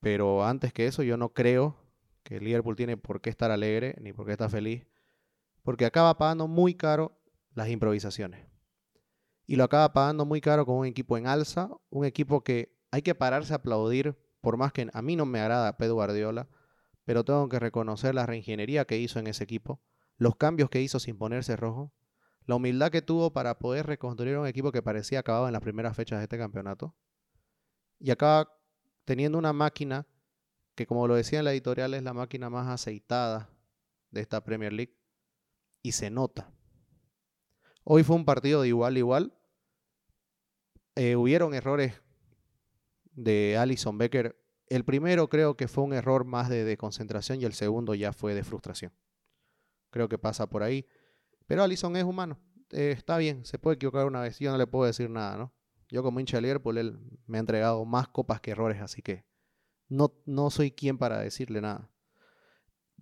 Pero 0.00 0.44
antes 0.44 0.72
que 0.72 0.86
eso, 0.86 1.02
yo 1.02 1.16
no 1.16 1.32
creo 1.32 1.76
que 2.22 2.36
el 2.36 2.44
Liverpool 2.44 2.76
tiene 2.76 2.96
por 2.96 3.20
qué 3.20 3.30
estar 3.30 3.50
alegre 3.50 3.96
ni 4.00 4.12
por 4.12 4.26
qué 4.26 4.32
estar 4.32 4.50
feliz. 4.50 4.86
Porque 5.62 5.86
acaba 5.86 6.16
pagando 6.18 6.46
muy 6.46 6.74
caro 6.74 7.18
las 7.54 7.68
improvisaciones. 7.68 8.46
Y 9.46 9.56
lo 9.56 9.64
acaba 9.64 9.92
pagando 9.92 10.24
muy 10.26 10.40
caro 10.40 10.66
con 10.66 10.76
un 10.76 10.86
equipo 10.86 11.16
en 11.16 11.26
alza, 11.26 11.70
un 11.88 12.04
equipo 12.04 12.42
que 12.44 12.76
hay 12.90 13.02
que 13.02 13.14
pararse 13.14 13.52
a 13.52 13.56
aplaudir, 13.56 14.16
por 14.40 14.56
más 14.56 14.72
que 14.72 14.88
a 14.92 15.02
mí 15.02 15.16
no 15.16 15.24
me 15.24 15.40
agrada 15.40 15.76
Pedro 15.76 15.94
Guardiola, 15.94 16.48
pero 17.06 17.24
tengo 17.24 17.48
que 17.48 17.58
reconocer 17.58 18.14
la 18.14 18.26
reingeniería 18.26 18.84
que 18.84 18.98
hizo 18.98 19.18
en 19.18 19.28
ese 19.28 19.44
equipo, 19.44 19.80
los 20.18 20.36
cambios 20.36 20.68
que 20.68 20.82
hizo 20.82 20.98
sin 21.00 21.16
ponerse 21.16 21.56
rojo, 21.56 21.92
la 22.44 22.56
humildad 22.56 22.90
que 22.90 23.00
tuvo 23.00 23.32
para 23.32 23.58
poder 23.58 23.86
reconstruir 23.86 24.36
un 24.36 24.46
equipo 24.46 24.72
que 24.72 24.82
parecía 24.82 25.20
acabado 25.20 25.46
en 25.46 25.52
las 25.54 25.62
primeras 25.62 25.96
fechas 25.96 26.18
de 26.18 26.24
este 26.24 26.36
campeonato, 26.36 26.94
y 27.98 28.10
acaba 28.10 28.52
teniendo 29.04 29.38
una 29.38 29.52
máquina 29.52 30.06
que, 30.74 30.86
como 30.86 31.06
lo 31.08 31.14
decía 31.14 31.38
en 31.38 31.46
la 31.46 31.52
editorial, 31.52 31.94
es 31.94 32.02
la 32.02 32.12
máquina 32.12 32.50
más 32.50 32.68
aceitada 32.68 33.48
de 34.10 34.20
esta 34.20 34.44
Premier 34.44 34.72
League, 34.72 34.94
y 35.82 35.92
se 35.92 36.10
nota. 36.10 36.52
Hoy 37.84 38.02
fue 38.02 38.16
un 38.16 38.24
partido 38.24 38.62
de 38.62 38.68
igual 38.68 38.96
a 38.96 38.98
igual. 38.98 39.32
Eh, 40.96 41.14
hubieron 41.14 41.54
errores 41.54 42.02
de 43.12 43.56
Alison 43.56 43.96
Becker. 43.96 44.36
El 44.68 44.84
primero 44.84 45.28
creo 45.28 45.56
que 45.56 45.68
fue 45.68 45.84
un 45.84 45.92
error 45.92 46.24
más 46.24 46.48
de, 46.48 46.76
concentración 46.76 47.40
y 47.40 47.44
el 47.44 47.52
segundo 47.52 47.94
ya 47.94 48.12
fue 48.12 48.34
de 48.34 48.42
frustración. 48.42 48.92
Creo 49.90 50.08
que 50.08 50.18
pasa 50.18 50.48
por 50.48 50.62
ahí. 50.62 50.86
Pero 51.46 51.62
Alison 51.62 51.96
es 51.96 52.04
humano. 52.04 52.38
Eh, 52.70 52.92
está 52.96 53.16
bien, 53.18 53.44
se 53.44 53.58
puede 53.58 53.76
equivocar 53.76 54.06
una 54.06 54.20
vez. 54.20 54.38
Yo 54.38 54.50
no 54.50 54.58
le 54.58 54.66
puedo 54.66 54.86
decir 54.86 55.08
nada, 55.08 55.36
¿no? 55.36 55.52
Yo 55.88 56.02
como 56.02 56.18
hincha 56.18 56.38
de 56.38 56.42
Liverpool, 56.42 56.78
él 56.78 56.98
me 57.26 57.38
ha 57.38 57.40
entregado 57.40 57.84
más 57.84 58.08
copas 58.08 58.40
que 58.40 58.50
errores, 58.50 58.82
así 58.82 59.02
que 59.02 59.24
no, 59.88 60.12
no 60.24 60.50
soy 60.50 60.72
quien 60.72 60.98
para 60.98 61.20
decirle 61.20 61.60
nada. 61.60 61.88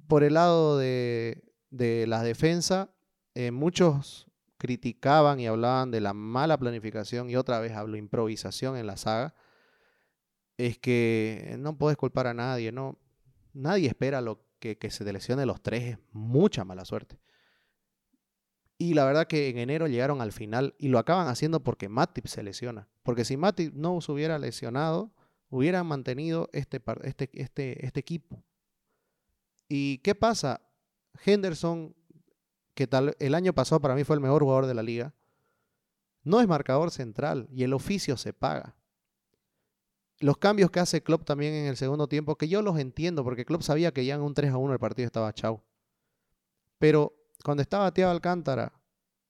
Por 0.06 0.22
el 0.22 0.34
lado 0.34 0.76
de, 0.76 1.42
la 1.70 2.22
defensa, 2.22 2.94
eh, 3.34 3.50
muchos 3.50 4.30
criticaban 4.58 5.40
y 5.40 5.46
hablaban 5.46 5.90
de 5.90 6.00
la 6.00 6.12
mala 6.12 6.58
planificación, 6.58 7.30
y 7.30 7.36
otra 7.36 7.58
vez 7.60 7.72
hablo 7.72 7.96
improvisación 7.96 8.76
en 8.76 8.86
la 8.86 8.98
saga, 8.98 9.34
es 10.56 10.78
que 10.78 11.56
no 11.58 11.76
puedes 11.76 11.96
culpar 11.96 12.26
a 12.26 12.34
nadie, 12.34 12.72
no, 12.72 12.98
nadie 13.52 13.88
espera 13.88 14.20
lo 14.20 14.44
que, 14.58 14.78
se 14.90 15.12
lesione 15.12 15.44
los 15.44 15.62
tres, 15.62 15.82
es 15.82 15.98
mucha 16.12 16.64
mala 16.64 16.84
suerte. 16.84 17.18
Y 18.78 18.94
la 18.94 19.04
verdad 19.04 19.26
que 19.26 19.48
en 19.48 19.58
enero 19.58 19.86
llegaron 19.86 20.20
al 20.20 20.32
final 20.32 20.74
y 20.78 20.88
lo 20.88 20.98
acaban 20.98 21.28
haciendo 21.28 21.62
porque 21.62 21.88
Matip 21.88 22.26
se 22.26 22.42
lesiona. 22.42 22.88
Porque 23.02 23.24
si 23.24 23.36
Matip 23.36 23.72
no 23.74 24.00
se 24.00 24.10
hubiera 24.10 24.38
lesionado, 24.38 25.12
hubieran 25.48 25.86
mantenido 25.86 26.48
este, 26.52 26.82
este, 27.02 27.30
este, 27.34 27.86
este 27.86 28.00
equipo. 28.00 28.42
¿Y 29.68 29.98
qué 29.98 30.14
pasa? 30.14 30.60
Henderson 31.24 31.94
que 32.74 32.86
tal, 32.86 33.16
el 33.20 33.34
año 33.34 33.54
pasado 33.54 33.80
para 33.80 33.94
mí 33.94 34.04
fue 34.04 34.16
el 34.16 34.20
mejor 34.20 34.42
jugador 34.42 34.66
de 34.66 34.74
la 34.74 34.82
liga, 34.82 35.14
no 36.24 36.40
es 36.40 36.48
marcador 36.48 36.90
central 36.90 37.48
y 37.52 37.62
el 37.62 37.72
oficio 37.72 38.16
se 38.16 38.32
paga. 38.32 38.76
Los 40.20 40.38
cambios 40.38 40.70
que 40.70 40.80
hace 40.80 41.02
Klopp 41.02 41.24
también 41.24 41.54
en 41.54 41.66
el 41.66 41.76
segundo 41.76 42.08
tiempo, 42.08 42.36
que 42.36 42.48
yo 42.48 42.62
los 42.62 42.78
entiendo, 42.78 43.24
porque 43.24 43.44
Klopp 43.44 43.62
sabía 43.62 43.92
que 43.92 44.04
ya 44.04 44.14
en 44.14 44.22
un 44.22 44.34
3 44.34 44.52
a 44.52 44.56
1 44.56 44.72
el 44.72 44.78
partido 44.78 45.06
estaba 45.06 45.32
chau. 45.32 45.62
Pero 46.78 47.14
cuando 47.42 47.62
estaba 47.62 47.92
Thiago 47.92 48.12
Alcántara, 48.12 48.72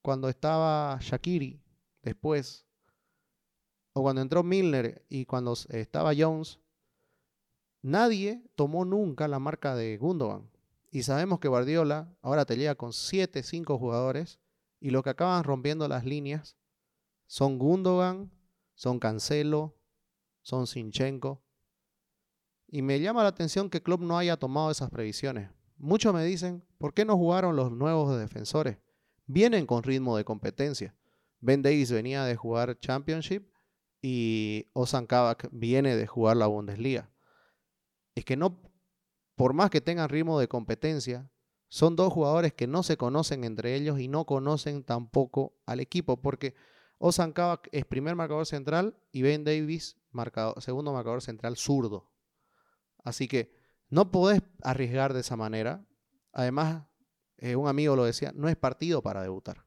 cuando 0.03 0.29
estaba 0.29 0.99
Shakiri 1.01 1.63
después, 2.03 2.67
o 3.95 4.03
cuando 4.03 4.21
entró 4.21 4.43
Milner 4.43 5.05
y 5.09 5.25
cuando 5.25 5.55
estaba 5.71 6.13
Jones, 6.17 6.59
nadie 7.81 8.43
tomó 8.57 8.85
nunca 8.85 9.29
la 9.29 9.39
marca 9.39 9.75
de 9.75 9.97
Gundogan. 9.97 10.51
Y 10.91 11.03
sabemos 11.03 11.39
que 11.41 11.49
Guardiola 11.49 12.13
ahora 12.23 12.45
te 12.45 12.57
llega 12.57 12.75
con 12.75 12.93
7, 12.93 13.43
5 13.43 13.79
jugadores 13.79 14.39
y 14.81 14.91
lo 14.91 15.03
que 15.03 15.11
acaban 15.11 15.45
rompiendo 15.45 15.89
las 15.89 16.05
líneas 16.05 16.57
son 17.27 17.59
Gundogan, 17.59 18.31
son 18.75 18.99
Cancelo, 18.99 19.75
son 20.45 20.69
Sinchenko. 20.69 21.43
Y 22.69 22.83
me 22.83 23.01
llama 23.01 23.25
la 23.25 23.31
atención 23.31 23.69
que 23.69 23.83
Klopp 23.83 24.01
no 24.01 24.17
haya 24.17 24.37
tomado 24.37 24.71
esas 24.71 24.91
previsiones. 24.91 25.51
Muchos 25.77 26.15
me 26.15 26.25
dicen, 26.25 26.65
¿por 26.79 26.95
qué 26.95 27.05
no 27.05 27.17
jugaron 27.17 27.57
los 27.57 27.73
nuevos 27.73 28.17
defensores? 28.17 28.79
Vienen 29.27 29.67
con 29.67 29.83
ritmo 29.83 30.17
de 30.17 30.25
competencia. 30.25 30.95
Ben 31.41 31.63
Davis 31.63 31.91
venía 31.91 32.25
de 32.25 32.37
jugar 32.37 32.79
Championship 32.79 33.49
y 34.01 34.69
Ozan 34.73 35.07
Kabak 35.07 35.49
viene 35.51 35.97
de 35.97 36.07
jugar 36.07 36.37
la 36.37 36.47
Bundesliga. 36.47 37.11
Es 38.15 38.25
que 38.25 38.37
no 38.37 38.61
por 39.37 39.53
más 39.53 39.71
que 39.71 39.81
tengan 39.81 40.09
ritmo 40.09 40.39
de 40.39 40.49
competencia, 40.49 41.29
son 41.69 41.97
dos 41.97 42.13
jugadores 42.13 42.53
que 42.53 42.67
no 42.67 42.83
se 42.83 42.97
conocen 42.97 43.45
entre 43.45 43.75
ellos 43.75 43.99
y 43.99 44.07
no 44.07 44.27
conocen 44.27 44.85
tampoco 44.85 45.57
al 45.67 45.81
equipo, 45.81 46.21
porque 46.23 46.55
Ozan 46.99 47.35
es 47.73 47.85
primer 47.85 48.15
marcador 48.15 48.47
central 48.47 48.97
y 49.13 49.23
Ben 49.23 49.45
Davis 49.45 49.97
segundo 50.59 50.93
marcador 50.93 51.23
central 51.23 51.57
zurdo. 51.57 52.11
Así 53.03 53.29
que 53.29 53.53
no 53.89 54.11
podés 54.11 54.43
arriesgar 54.63 55.13
de 55.13 55.21
esa 55.21 55.37
manera. 55.37 55.87
Además, 56.33 56.85
eh, 57.37 57.57
un 57.57 57.69
amigo 57.69 57.97
lo 57.97 58.05
decía, 58.05 58.33
no 58.35 58.49
es 58.49 58.57
partido 58.57 59.03
para 59.03 59.23
debutar. 59.23 59.67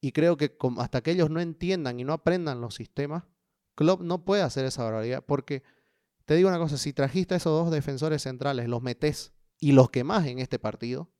Y 0.00 0.12
creo 0.12 0.36
que 0.36 0.56
hasta 0.78 1.00
que 1.00 1.12
ellos 1.12 1.30
no 1.30 1.40
entiendan 1.40 2.00
y 2.00 2.04
no 2.04 2.12
aprendan 2.12 2.60
los 2.60 2.74
sistemas, 2.74 3.24
Klopp 3.74 4.00
no 4.00 4.24
puede 4.24 4.42
hacer 4.42 4.64
esa 4.64 4.82
barbaridad 4.82 5.24
porque 5.24 5.62
te 6.24 6.34
digo 6.34 6.48
una 6.48 6.58
cosa, 6.58 6.76
si 6.76 6.92
trajiste 6.92 7.34
a 7.34 7.36
esos 7.36 7.52
dos 7.52 7.72
defensores 7.72 8.22
centrales, 8.22 8.68
los 8.68 8.82
metes 8.82 9.32
y 9.58 9.72
los 9.72 9.90
quemás 9.90 10.26
en 10.26 10.38
este 10.38 10.58
partido, 10.58 11.12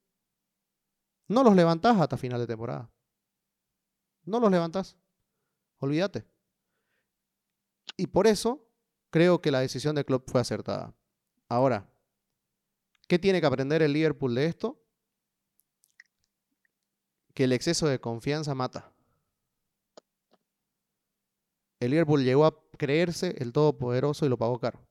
no 1.29 1.45
los 1.45 1.55
levantás 1.55 2.01
hasta 2.01 2.17
final 2.17 2.41
de 2.41 2.47
temporada. 2.47 2.91
No 4.25 4.41
los 4.41 4.51
levantás. 4.51 4.97
Olvídate. 5.79 6.25
Y 7.97 8.07
por 8.07 8.27
eso 8.27 8.69
creo 9.11 9.41
que 9.41 9.51
la 9.51 9.61
decisión 9.61 9.95
de 9.95 10.05
Klopp 10.05 10.31
fue 10.31 10.41
acertada. 10.41 10.95
Ahora, 11.49 11.91
¿qué 13.09 13.19
tiene 13.19 13.41
que 13.41 13.47
aprender 13.47 13.83
el 13.83 13.93
Liverpool 13.93 14.35
de 14.35 14.47
esto? 14.47 14.81
Que 17.35 17.45
el 17.45 17.53
exceso 17.53 17.87
de 17.87 18.01
confianza 18.01 18.55
mata. 18.55 18.93
El 21.81 21.91
Liverpool 21.91 22.23
llegó 22.23 22.47
a 22.47 22.57
creerse 22.79 23.35
el 23.39 23.53
todopoderoso 23.53 24.25
y 24.25 24.29
lo 24.29 24.39
pagó 24.39 24.59
caro. 24.61 24.87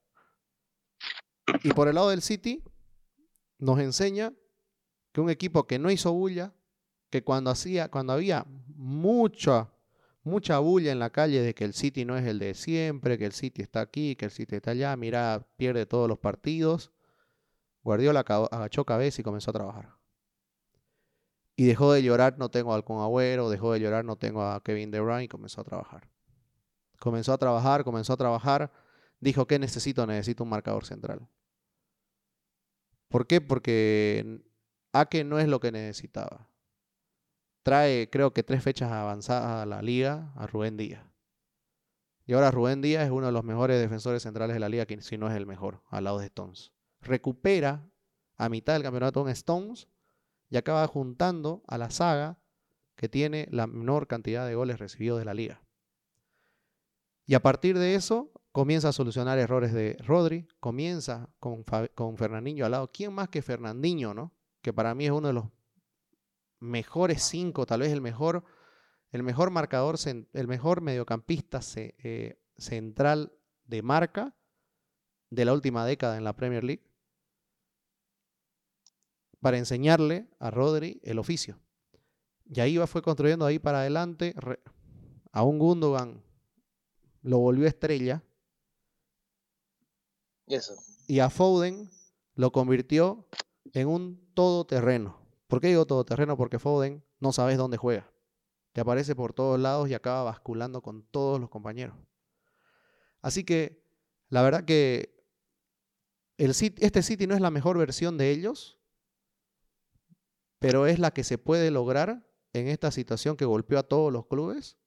Y 1.63 1.73
por 1.73 1.88
el 1.88 1.95
lado 1.95 2.09
del 2.09 2.21
City, 2.21 2.63
nos 3.57 3.79
enseña 3.79 4.34
que 5.11 5.21
un 5.21 5.29
equipo 5.29 5.67
que 5.67 5.79
no 5.79 5.89
hizo 5.89 6.11
bulla, 6.11 6.53
que 7.12 7.24
cuando, 7.24 7.51
hacía, 7.51 7.89
cuando 7.91 8.14
había 8.14 8.45
mucha, 8.76 9.70
mucha 10.24 10.57
bulla 10.59 10.91
en 10.91 10.99
la 10.99 11.12
calle 11.12 11.41
de 11.41 11.53
que 11.53 11.66
el 11.66 11.74
City 11.74 12.05
no 12.05 12.18
es 12.18 12.26
el 12.26 12.39
de 12.39 12.55
siempre, 12.55 13.18
que 13.20 13.26
el 13.26 13.34
City 13.34 13.62
está 13.62 13.82
aquí, 13.82 14.16
que 14.16 14.26
el 14.26 14.32
City 14.32 14.55
está 14.55 14.72
allá, 14.72 14.95
mira, 14.95 15.45
pierde 15.57 15.86
todos 15.86 16.07
los 16.07 16.18
partidos, 16.18 16.91
Guardiola 17.84 18.22
agachó 18.22 18.86
cabeza 18.86 19.22
y 19.22 19.24
comenzó 19.24 19.51
a 19.51 19.53
trabajar. 19.53 19.95
Y 21.55 21.66
dejó 21.66 21.91
de 21.91 22.01
llorar, 22.01 22.38
no 22.39 22.49
tengo 22.49 22.74
al 22.74 22.84
Con 22.84 23.01
Agüero, 23.01 23.49
dejó 23.49 23.74
de 23.74 23.82
llorar, 23.82 24.05
no 24.05 24.16
tengo 24.16 24.43
a 24.43 24.64
Kevin 24.64 24.89
De 24.89 24.99
Bruyne 24.99 25.26
y 25.26 25.28
comenzó 25.28 25.62
a 25.62 25.64
trabajar. 25.64 26.09
Comenzó 26.99 27.34
a 27.34 27.38
trabajar, 27.38 27.84
comenzó 27.84 28.14
a 28.14 28.18
trabajar. 28.18 28.72
Dijo, 29.20 29.45
¿qué 29.47 29.59
necesito? 29.59 30.07
Necesito 30.07 30.43
un 30.43 30.49
marcador 30.49 30.86
central. 30.86 31.28
¿Por 33.09 33.28
qué? 33.28 33.41
Porque 33.41 34.41
Ake 34.93 35.24
no 35.24 35.39
es 35.39 35.47
lo 35.47 35.59
que 35.59 35.72
necesitaba. 35.72 36.51
Trae, 37.64 38.09
creo 38.09 38.34
que 38.34 38.43
tres 38.43 38.64
fechas 38.64 38.91
avanzadas 38.91 39.64
a 39.64 39.66
la 39.66 39.82
liga 39.82 40.32
a 40.36 40.47
Rubén 40.47 40.78
Díaz. 40.78 41.03
Y 42.26 42.34
ahora 42.34 42.51
Rubén 42.51 42.82
Díaz 42.82 43.05
es 43.05 43.12
uno 43.12 43.28
de 43.28 43.32
los 43.32 43.43
mejores 43.43 43.80
defensores 43.80 44.24
centrales 44.24 44.53
de 44.53 44.59
la 44.59 44.70
liga, 44.70 44.86
si 44.99 45.18
no 45.18 45.30
es 45.30 45.36
el 45.36 45.45
mejor, 45.45 45.82
al 45.89 46.05
lado 46.05 46.20
de 46.20 46.28
Stones. 46.28 46.72
Recupera 47.01 47.88
a 48.38 48.49
mitad 48.49 48.74
del 48.74 48.84
campeonato 48.84 49.22
un 49.22 49.30
Stones 49.30 49.88
y 50.49 50.57
acaba 50.57 50.88
juntando 50.88 51.64
a 51.68 51.78
la 51.78 51.89
saga 51.89 52.38
que 52.95 53.09
tiene 53.09 53.47
la 53.51 53.68
menor 53.68 54.07
cantidad 54.07 54.47
de 54.47 54.55
goles 54.55 54.80
recibidos 54.80 55.20
de 55.20 55.26
la 55.26 55.34
liga. 55.34 55.62
Y 57.26 57.34
a 57.34 57.41
partir 57.41 57.78
de 57.78 57.95
eso, 57.95 58.32
comienza 58.51 58.89
a 58.89 58.93
solucionar 58.93 59.39
errores 59.39 59.74
de 59.74 59.97
Rodri, 60.05 60.47
comienza 60.59 61.30
con, 61.39 61.64
con 61.95 62.18
Fernandinho 62.18 62.66
al 62.66 62.72
lado. 62.72 62.91
¿Quién 62.91 63.14
más 63.14 63.30
que 63.30 63.41
Fernandinho, 63.41 64.14
no? 64.14 64.34
Que 64.62 64.74
para 64.74 64.93
mí 64.93 65.05
es 65.05 65.12
uno 65.12 65.28
de 65.28 65.34
los 65.34 65.45
mejores 66.62 67.24
cinco, 67.24 67.66
tal 67.66 67.82
vez 67.82 67.91
el 67.91 67.99
mejor 67.99 68.45
el 69.12 69.24
mejor 69.24 69.51
marcador, 69.51 69.97
el 70.05 70.47
mejor 70.47 70.82
mediocampista 70.82 71.59
eh, 71.76 72.39
central 72.57 73.34
de 73.66 73.82
marca 73.82 74.36
de 75.30 75.45
la 75.45 75.53
última 75.53 75.86
década 75.86 76.18
en 76.18 76.24
la 76.24 76.36
Premier 76.36 76.64
League 76.64 76.84
para 79.41 79.57
enseñarle 79.57 80.30
a 80.39 80.49
Rodri 80.49 81.01
el 81.03 81.20
oficio. 81.20 81.59
Y 82.45 82.59
ahí 82.59 82.78
fue 82.88 83.01
construyendo 83.01 83.45
ahí 83.45 83.59
para 83.59 83.80
adelante. 83.80 84.34
A 85.32 85.43
un 85.43 85.59
Gundogan 85.59 86.24
lo 87.22 87.39
volvió 87.39 87.68
estrella. 87.68 88.24
Eso. 90.47 90.74
Y 91.07 91.20
a 91.20 91.30
Foden 91.30 91.89
lo 92.36 92.51
convirtió 92.51 93.28
en 93.74 93.88
un 93.88 94.32
todoterreno. 94.34 95.20
¿Por 95.52 95.60
qué 95.60 95.68
digo 95.68 95.86
todoterreno? 95.86 96.38
Porque 96.38 96.60
Foden 96.60 97.04
no 97.20 97.34
sabes 97.34 97.58
dónde 97.58 97.76
juega. 97.76 98.10
Te 98.72 98.80
aparece 98.80 99.18
por 99.18 99.34
todos 99.34 99.60
lados 99.60 99.89
y 99.89 99.93
acaba 99.93 100.24
basculando 100.24 100.82
con 100.82 101.04
todos 101.04 101.41
los 101.41 101.49
compañeros. 101.49 101.93
Así 103.22 103.43
que 103.43 103.84
la 104.30 104.43
verdad 104.43 104.64
que 104.64 105.14
el, 106.38 106.52
este 106.52 107.04
City 107.04 107.28
no 107.28 107.36
es 107.36 107.41
la 107.41 107.52
mejor 107.52 107.78
versión 107.78 108.18
de 108.18 108.32
ellos, 108.32 108.80
pero 110.58 110.88
es 110.88 110.99
la 110.99 111.12
que 111.12 111.26
se 111.26 111.38
puede 111.38 111.70
lograr 111.70 112.26
en 112.54 112.70
esta 112.70 112.89
situación 112.89 113.36
que 113.36 113.43
golpeó 113.43 113.78
a 113.78 113.84
todos 113.84 114.10
los 114.10 114.28
clubes. 114.28 114.78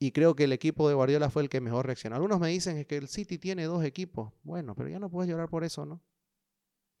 Y 0.00 0.10
creo 0.10 0.34
que 0.34 0.44
el 0.44 0.52
equipo 0.52 0.88
de 0.88 0.96
Guardiola 0.96 1.30
fue 1.30 1.44
el 1.44 1.48
que 1.48 1.60
mejor 1.60 1.86
reaccionó. 1.86 2.16
Algunos 2.16 2.40
me 2.40 2.48
dicen 2.48 2.84
que 2.86 2.96
el 2.96 3.06
City 3.06 3.38
tiene 3.38 3.66
dos 3.66 3.84
equipos. 3.84 4.32
Bueno, 4.42 4.74
pero 4.74 4.88
ya 4.88 4.98
no 4.98 5.08
puedes 5.08 5.30
llorar 5.30 5.48
por 5.48 5.62
eso, 5.62 5.86
¿no? 5.86 6.02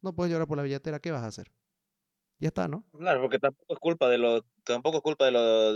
No 0.04 0.12
puedes 0.12 0.30
llorar 0.30 0.46
por 0.46 0.58
la 0.58 0.62
billetera. 0.62 1.00
¿Qué 1.00 1.10
vas 1.10 1.22
a 1.22 1.28
hacer? 1.28 1.50
Ya 2.38 2.48
está, 2.48 2.68
¿no? 2.68 2.84
Claro, 2.92 3.22
porque 3.22 3.38
tampoco 3.38 3.72
es 3.72 3.80
culpa 3.80 4.06
de 4.10 4.18
lo, 4.18 4.42
tampoco 4.62 4.98
es 4.98 5.02
culpa 5.02 5.24
de 5.24 5.30
lo 5.30 5.72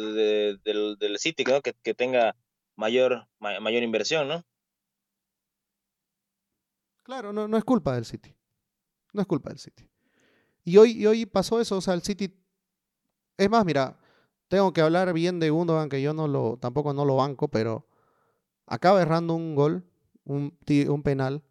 del, 0.58 1.18
City, 1.18 1.44
¿no? 1.44 1.62
Que, 1.62 1.72
que 1.72 1.94
tenga 1.94 2.36
mayor, 2.76 3.26
mayor 3.38 3.82
inversión, 3.82 4.28
¿no? 4.28 4.44
Claro, 7.04 7.32
no, 7.32 7.48
no 7.48 7.56
es 7.56 7.64
culpa 7.64 7.94
del 7.94 8.04
City. 8.04 8.36
No 9.14 9.22
es 9.22 9.26
culpa 9.26 9.48
del 9.48 9.58
City. 9.58 9.88
Y 10.62 10.76
hoy, 10.76 11.06
hoy 11.06 11.24
pasó 11.24 11.58
eso, 11.58 11.78
o 11.78 11.80
sea, 11.80 11.94
el 11.94 12.02
City... 12.02 12.30
Es 13.38 13.48
más, 13.48 13.64
mira, 13.64 13.98
tengo 14.48 14.74
que 14.74 14.82
hablar 14.82 15.10
bien 15.14 15.40
de 15.40 15.48
Gundogan, 15.48 15.88
que 15.88 16.02
yo 16.02 16.12
no 16.12 16.28
lo, 16.28 16.58
tampoco 16.58 16.92
no 16.92 17.06
lo 17.06 17.16
banco, 17.16 17.48
pero 17.48 17.88
acaba 18.66 19.00
errando 19.00 19.34
un 19.34 19.54
gol, 19.54 19.84
un, 20.24 20.54
un 20.88 21.02
penal, 21.02 21.42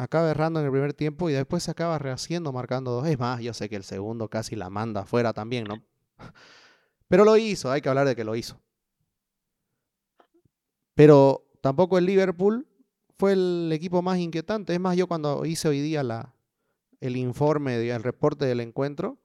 acaba 0.00 0.30
errando 0.30 0.60
en 0.60 0.66
el 0.66 0.72
primer 0.72 0.94
tiempo 0.94 1.28
y 1.28 1.34
después 1.34 1.62
se 1.62 1.70
acaba 1.70 1.98
rehaciendo 1.98 2.52
marcando 2.52 2.90
dos. 2.90 3.06
Es 3.06 3.18
más, 3.18 3.40
yo 3.42 3.52
sé 3.52 3.68
que 3.68 3.76
el 3.76 3.84
segundo 3.84 4.28
casi 4.28 4.56
la 4.56 4.70
manda 4.70 5.02
afuera 5.02 5.34
también, 5.34 5.64
¿no? 5.64 5.84
Pero 7.08 7.24
lo 7.24 7.36
hizo, 7.36 7.70
hay 7.70 7.82
que 7.82 7.88
hablar 7.90 8.06
de 8.06 8.16
que 8.16 8.24
lo 8.24 8.34
hizo. 8.34 8.58
Pero 10.94 11.46
tampoco 11.60 11.98
el 11.98 12.06
Liverpool 12.06 12.66
fue 13.18 13.32
el 13.32 13.70
equipo 13.72 14.00
más 14.00 14.18
inquietante. 14.18 14.72
Es 14.72 14.80
más, 14.80 14.96
yo 14.96 15.06
cuando 15.06 15.44
hice 15.44 15.68
hoy 15.68 15.80
día 15.80 16.02
la, 16.02 16.34
el 17.00 17.16
informe, 17.16 17.76
el 17.76 18.02
reporte 18.02 18.46
del 18.46 18.60
encuentro, 18.60 19.18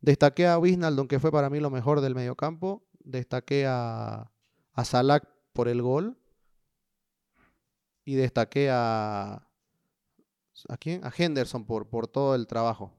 destaqué 0.00 0.48
a 0.48 0.58
Wijnaldum, 0.58 1.06
que 1.06 1.20
fue 1.20 1.30
para 1.30 1.48
mí 1.48 1.60
lo 1.60 1.70
mejor 1.70 2.00
del 2.00 2.16
mediocampo. 2.16 2.82
Destaqué 3.04 3.66
a, 3.68 4.32
a 4.72 4.84
Salah 4.84 5.22
por 5.52 5.68
el 5.68 5.80
gol. 5.80 6.18
Y 8.04 8.16
destaqué 8.16 8.68
a. 8.72 9.46
¿A 10.68 10.76
quién? 10.76 11.04
A 11.04 11.12
Henderson 11.16 11.64
por, 11.64 11.88
por 11.88 12.06
todo 12.06 12.34
el 12.34 12.46
trabajo. 12.46 12.94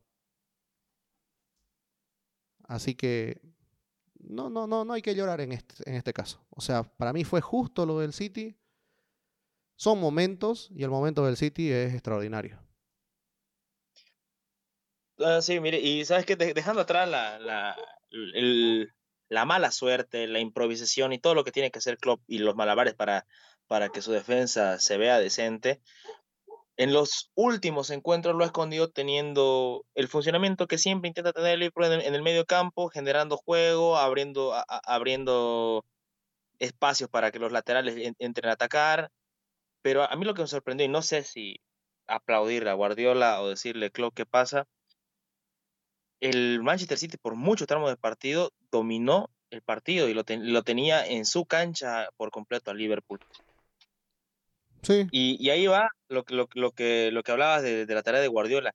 Así 2.68 2.96
que 2.96 3.42
no, 4.20 4.50
no, 4.50 4.68
no, 4.68 4.86
no 4.86 4.94
hay 4.94 5.02
que 5.02 5.16
llorar 5.16 5.42
en 5.42 5.52
este, 5.52 5.76
en 5.90 5.96
este 5.96 6.14
caso. 6.14 6.46
O 6.50 6.62
sea, 6.62 6.84
para 6.84 7.14
mí 7.14 7.24
fue 7.24 7.42
justo 7.42 7.86
lo 7.86 8.00
del 8.00 8.14
City. 8.14 8.58
Son 9.76 10.00
momentos 10.00 10.70
y 10.72 10.84
el 10.84 10.90
momento 10.90 11.26
del 11.26 11.38
City 11.38 11.72
es 11.72 11.94
extraordinario. 11.94 12.60
Ah, 15.20 15.42
sí, 15.42 15.60
mire, 15.60 15.80
y 15.80 16.06
sabes 16.06 16.26
que 16.26 16.36
dejando 16.36 16.82
atrás 16.82 17.08
la, 17.08 17.38
la, 17.40 17.76
la 19.30 19.46
mala 19.46 19.72
suerte, 19.72 20.28
la 20.28 20.40
improvisación 20.40 21.14
y 21.14 21.20
todo 21.20 21.36
lo 21.36 21.44
que 21.44 21.52
tiene 21.52 21.72
que 21.72 21.80
hacer 21.80 21.98
Klopp 21.98 22.22
y 22.28 22.40
los 22.40 22.56
malabares 22.56 22.94
para, 22.94 23.28
para 23.68 23.90
que 23.90 24.02
su 24.02 24.12
defensa 24.12 24.80
se 24.80 24.98
vea 24.98 25.20
decente, 25.20 25.82
en 26.78 26.94
los 26.94 27.32
últimos 27.36 27.90
encuentros 27.92 28.36
lo 28.36 28.44
ha 28.44 28.48
escondido 28.48 28.90
teniendo 28.90 29.86
el 29.96 30.08
funcionamiento 30.08 30.68
que 30.68 30.78
siempre 30.78 31.08
intenta 31.08 31.32
tener 31.34 31.62
en 31.62 32.16
el, 32.16 32.22
medio 32.24 32.46
campo, 32.46 32.90
generando 32.90 33.38
juego, 33.38 33.98
abriendo, 33.98 34.54
abriendo 34.68 35.86
espacios 36.60 37.10
para 37.10 37.32
que 37.32 37.40
los 37.40 37.52
laterales 37.52 38.14
entren 38.18 38.50
a 38.50 38.54
atacar. 38.54 39.12
Pero 39.82 40.04
a 40.04 40.16
mí 40.16 40.26
lo 40.26 40.34
que 40.34 40.42
me 40.42 40.48
sorprendió, 40.48 40.86
y 40.86 40.90
no 40.90 41.02
sé 41.02 41.24
si 41.24 41.60
aplaudir 42.08 42.68
a 42.68 42.74
Guardiola 42.74 43.42
o 43.42 43.50
decirle, 43.50 43.92
Klopp, 43.92 44.16
¿qué 44.16 44.26
pasa? 44.26 44.68
El 46.22 46.64
Manchester 46.64 46.98
City 46.98 47.18
por 47.18 47.36
mucho 47.36 47.68
tramo 47.68 47.88
del 47.88 47.98
partido 47.98 48.52
dominó 48.72 49.30
el 49.52 49.62
partido 49.62 50.10
y 50.10 50.14
lo, 50.14 50.24
lo 50.28 50.64
tenía 50.64 51.06
en 51.06 51.26
su 51.26 51.46
cancha 51.46 52.10
por 52.18 52.32
completo 52.32 52.72
al 52.72 52.78
Liverpool. 52.78 53.20
Y, 55.12 55.50
ahí 55.50 55.68
va 55.68 55.90
lo, 56.10 56.24
lo, 56.30 56.48
lo, 56.54 56.72
que, 56.72 57.12
lo 57.12 57.24
que 57.24 57.32
hablabas 57.32 57.64
de, 57.64 57.86
la 57.86 58.04
tarea 58.04 58.22
de 58.22 58.28
Guardiola. 58.28 58.74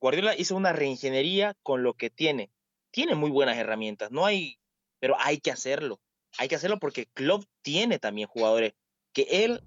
Guardiola 0.00 0.34
hizo 0.36 0.56
una 0.56 0.72
reingeniería 0.72 1.54
con 1.62 1.82
lo 1.82 1.94
que 1.94 2.10
tiene. 2.10 2.50
Tiene 2.90 3.14
muy 3.14 3.30
buenas 3.30 3.56
herramientas, 3.56 4.10
no 4.10 4.26
hay, 4.26 4.58
pero 4.98 5.16
hay 5.18 5.38
que 5.38 5.50
hacerlo. 5.50 6.00
Hay 6.38 6.48
que 6.48 6.56
hacerlo 6.56 6.78
porque 6.78 7.06
Klopp 7.06 7.44
tiene 7.62 7.98
también 7.98 8.28
jugadores 8.28 8.74
que 9.12 9.26
él 9.44 9.62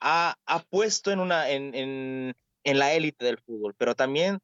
ha, 0.00 0.36
ha 0.46 0.62
puesto 0.64 1.10
en, 1.10 1.20
una, 1.20 1.50
en, 1.50 1.74
en, 1.74 2.34
en 2.64 2.78
la 2.78 2.92
élite 2.92 3.24
del 3.24 3.38
fútbol, 3.38 3.74
pero 3.76 3.94
también 3.94 4.38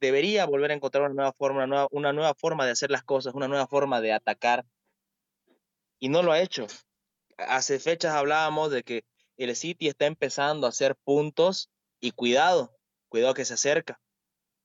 debería 0.00 0.46
volver 0.46 0.70
a 0.70 0.74
encontrar 0.74 1.04
una 1.04 1.14
nueva 1.14 1.32
forma, 1.32 1.58
una 1.58 1.66
nueva, 1.66 1.88
una 1.90 2.12
nueva 2.12 2.34
forma 2.34 2.64
de 2.64 2.72
hacer 2.72 2.90
las 2.90 3.02
cosas, 3.02 3.34
una 3.34 3.48
nueva 3.48 3.66
forma 3.66 4.00
de 4.00 4.12
atacar. 4.12 4.64
Y 6.00 6.08
no 6.08 6.22
lo 6.22 6.32
ha 6.32 6.40
hecho 6.40 6.66
hace 7.38 7.78
fechas 7.78 8.14
hablábamos 8.14 8.70
de 8.70 8.82
que 8.82 9.04
el 9.36 9.54
City 9.54 9.88
está 9.88 10.06
empezando 10.06 10.66
a 10.66 10.70
hacer 10.70 10.96
puntos 10.96 11.70
y 12.00 12.10
cuidado, 12.10 12.76
cuidado 13.08 13.34
que 13.34 13.44
se 13.44 13.54
acerca. 13.54 14.00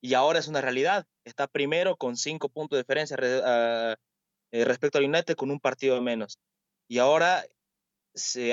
Y 0.01 0.15
ahora 0.15 0.39
es 0.39 0.47
una 0.47 0.61
realidad. 0.61 1.05
Está 1.23 1.47
primero 1.47 1.95
con 1.95 2.17
cinco 2.17 2.49
puntos 2.49 2.75
de 2.75 2.83
diferencia 2.83 3.15
ah, 3.45 3.95
eh, 4.51 4.65
respecto 4.65 4.97
al 4.97 5.05
United 5.05 5.35
con 5.35 5.51
un 5.51 5.59
partido 5.59 6.01
menos. 6.01 6.39
Y 6.87 6.97
ahora, 6.97 7.45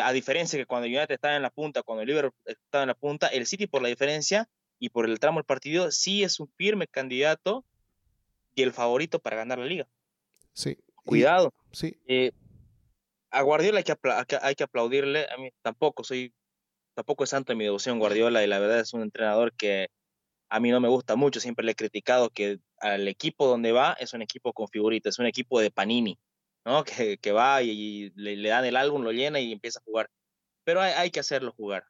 a 0.03 0.13
diferencia 0.13 0.59
que 0.59 0.67
cuando 0.67 0.87
United 0.87 1.11
estaba 1.11 1.37
en 1.37 1.43
la 1.43 1.51
punta, 1.51 1.83
cuando 1.83 2.03
el 2.03 2.09
Liverpool 2.09 2.35
estaba 2.45 2.85
en 2.85 2.89
la 2.89 2.95
punta, 2.95 3.27
el 3.29 3.47
City 3.47 3.67
por 3.67 3.83
la 3.83 3.89
diferencia 3.89 4.49
y 4.79 4.91
por 4.91 5.07
el 5.07 5.19
tramo 5.19 5.41
del 5.41 5.45
partido 5.45 5.91
sí 5.91 6.23
es 6.23 6.39
un 6.39 6.49
firme 6.57 6.87
candidato 6.87 7.65
y 8.55 8.63
el 8.63 8.73
favorito 8.73 9.19
para 9.19 9.37
ganar 9.37 9.59
la 9.59 9.67
liga. 9.67 9.89
Sí. 10.53 10.79
Cuidado. 11.05 11.53
sí. 11.73 11.97
Eh, 12.07 12.33
a 13.31 13.43
Guardiola 13.43 13.79
hay 13.79 13.85
que, 13.85 14.39
hay 14.41 14.55
que 14.55 14.65
aplaudirle. 14.65 15.27
A 15.31 15.37
mí 15.39 15.51
tampoco 15.63 16.05
soy, 16.05 16.35
tampoco 16.95 17.25
es 17.25 17.31
santo 17.31 17.53
en 17.53 17.59
mi 17.59 17.65
devoción 17.65 17.99
Guardiola 17.99 18.43
y 18.45 18.47
la 18.47 18.59
verdad 18.59 18.81
es 18.81 18.93
un 18.95 19.03
entrenador 19.03 19.53
que 19.55 19.89
a 20.51 20.61
mí 20.61 20.71
no 20.71 20.81
me 20.81 20.89
gusta 20.89 21.17
mucho. 21.17 21.41
Siempre 21.41 21.65
le 21.65 21.73
he 21.73 21.77
criticado 21.77 22.31
que 22.31 22.59
al 22.79 23.09
equipo 23.09 23.47
donde 23.47 23.73
va 23.73 23.95
es 23.95 24.13
un 24.15 24.23
equipo 24.23 24.53
con 24.53 24.69
figuritas, 24.69 25.15
es 25.15 25.19
un 25.19 25.27
equipo 25.27 25.61
de 25.61 25.71
Panini, 25.71 26.19
¿no? 26.65 26.85
Que, 26.85 27.19
que 27.19 27.33
va 27.33 27.63
y, 27.63 28.11
le, 28.17 28.49
dan 28.49 28.65
el 28.65 28.77
álbum, 28.77 29.03
lo 29.03 29.13
llena 29.13 29.41
y 29.41 29.53
empieza 29.53 29.81
a 29.81 29.83
jugar. 29.85 30.11
Pero 30.65 30.81
hay, 30.81 30.93
hay, 30.95 31.11
que 31.11 31.21
hacerlo 31.21 31.53
jugar. 31.53 31.85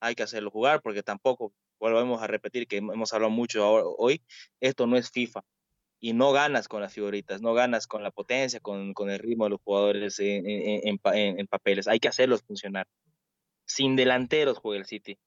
Hay 0.00 0.14
que 0.14 0.22
hacerlo 0.22 0.50
jugar 0.50 0.82
porque 0.82 1.02
tampoco, 1.02 1.54
volvemos 1.80 2.22
a 2.22 2.26
repetir 2.26 2.66
que 2.66 2.78
hemos 2.78 3.12
hablado 3.12 3.30
mucho 3.30 3.68
hoy, 3.98 4.24
esto 4.60 4.86
no 4.86 4.96
es 4.96 5.10
FIFA 5.10 5.42
y 6.00 6.12
no 6.12 6.32
ganas 6.32 6.68
con 6.68 6.82
las 6.82 6.92
figuritas, 6.92 7.40
no 7.40 7.54
ganas 7.54 7.86
con 7.86 8.02
la 8.02 8.10
potencia, 8.10 8.60
con, 8.60 8.92
con 8.92 9.10
el 9.10 9.18
ritmo 9.18 9.44
de 9.44 9.50
los 9.50 9.60
jugadores 9.62 10.18
en, 10.18 10.46
en, 10.46 10.98
en, 11.04 11.46
papeles. 11.46 11.88
Hay 11.88 12.00
que 12.00 12.08
hacerlos 12.08 12.42
funcionar. 12.42 12.86
Sin 13.64 13.96
delanteros 13.96 14.58
juega 14.58 14.80
el 14.80 14.86
City. 14.86 15.18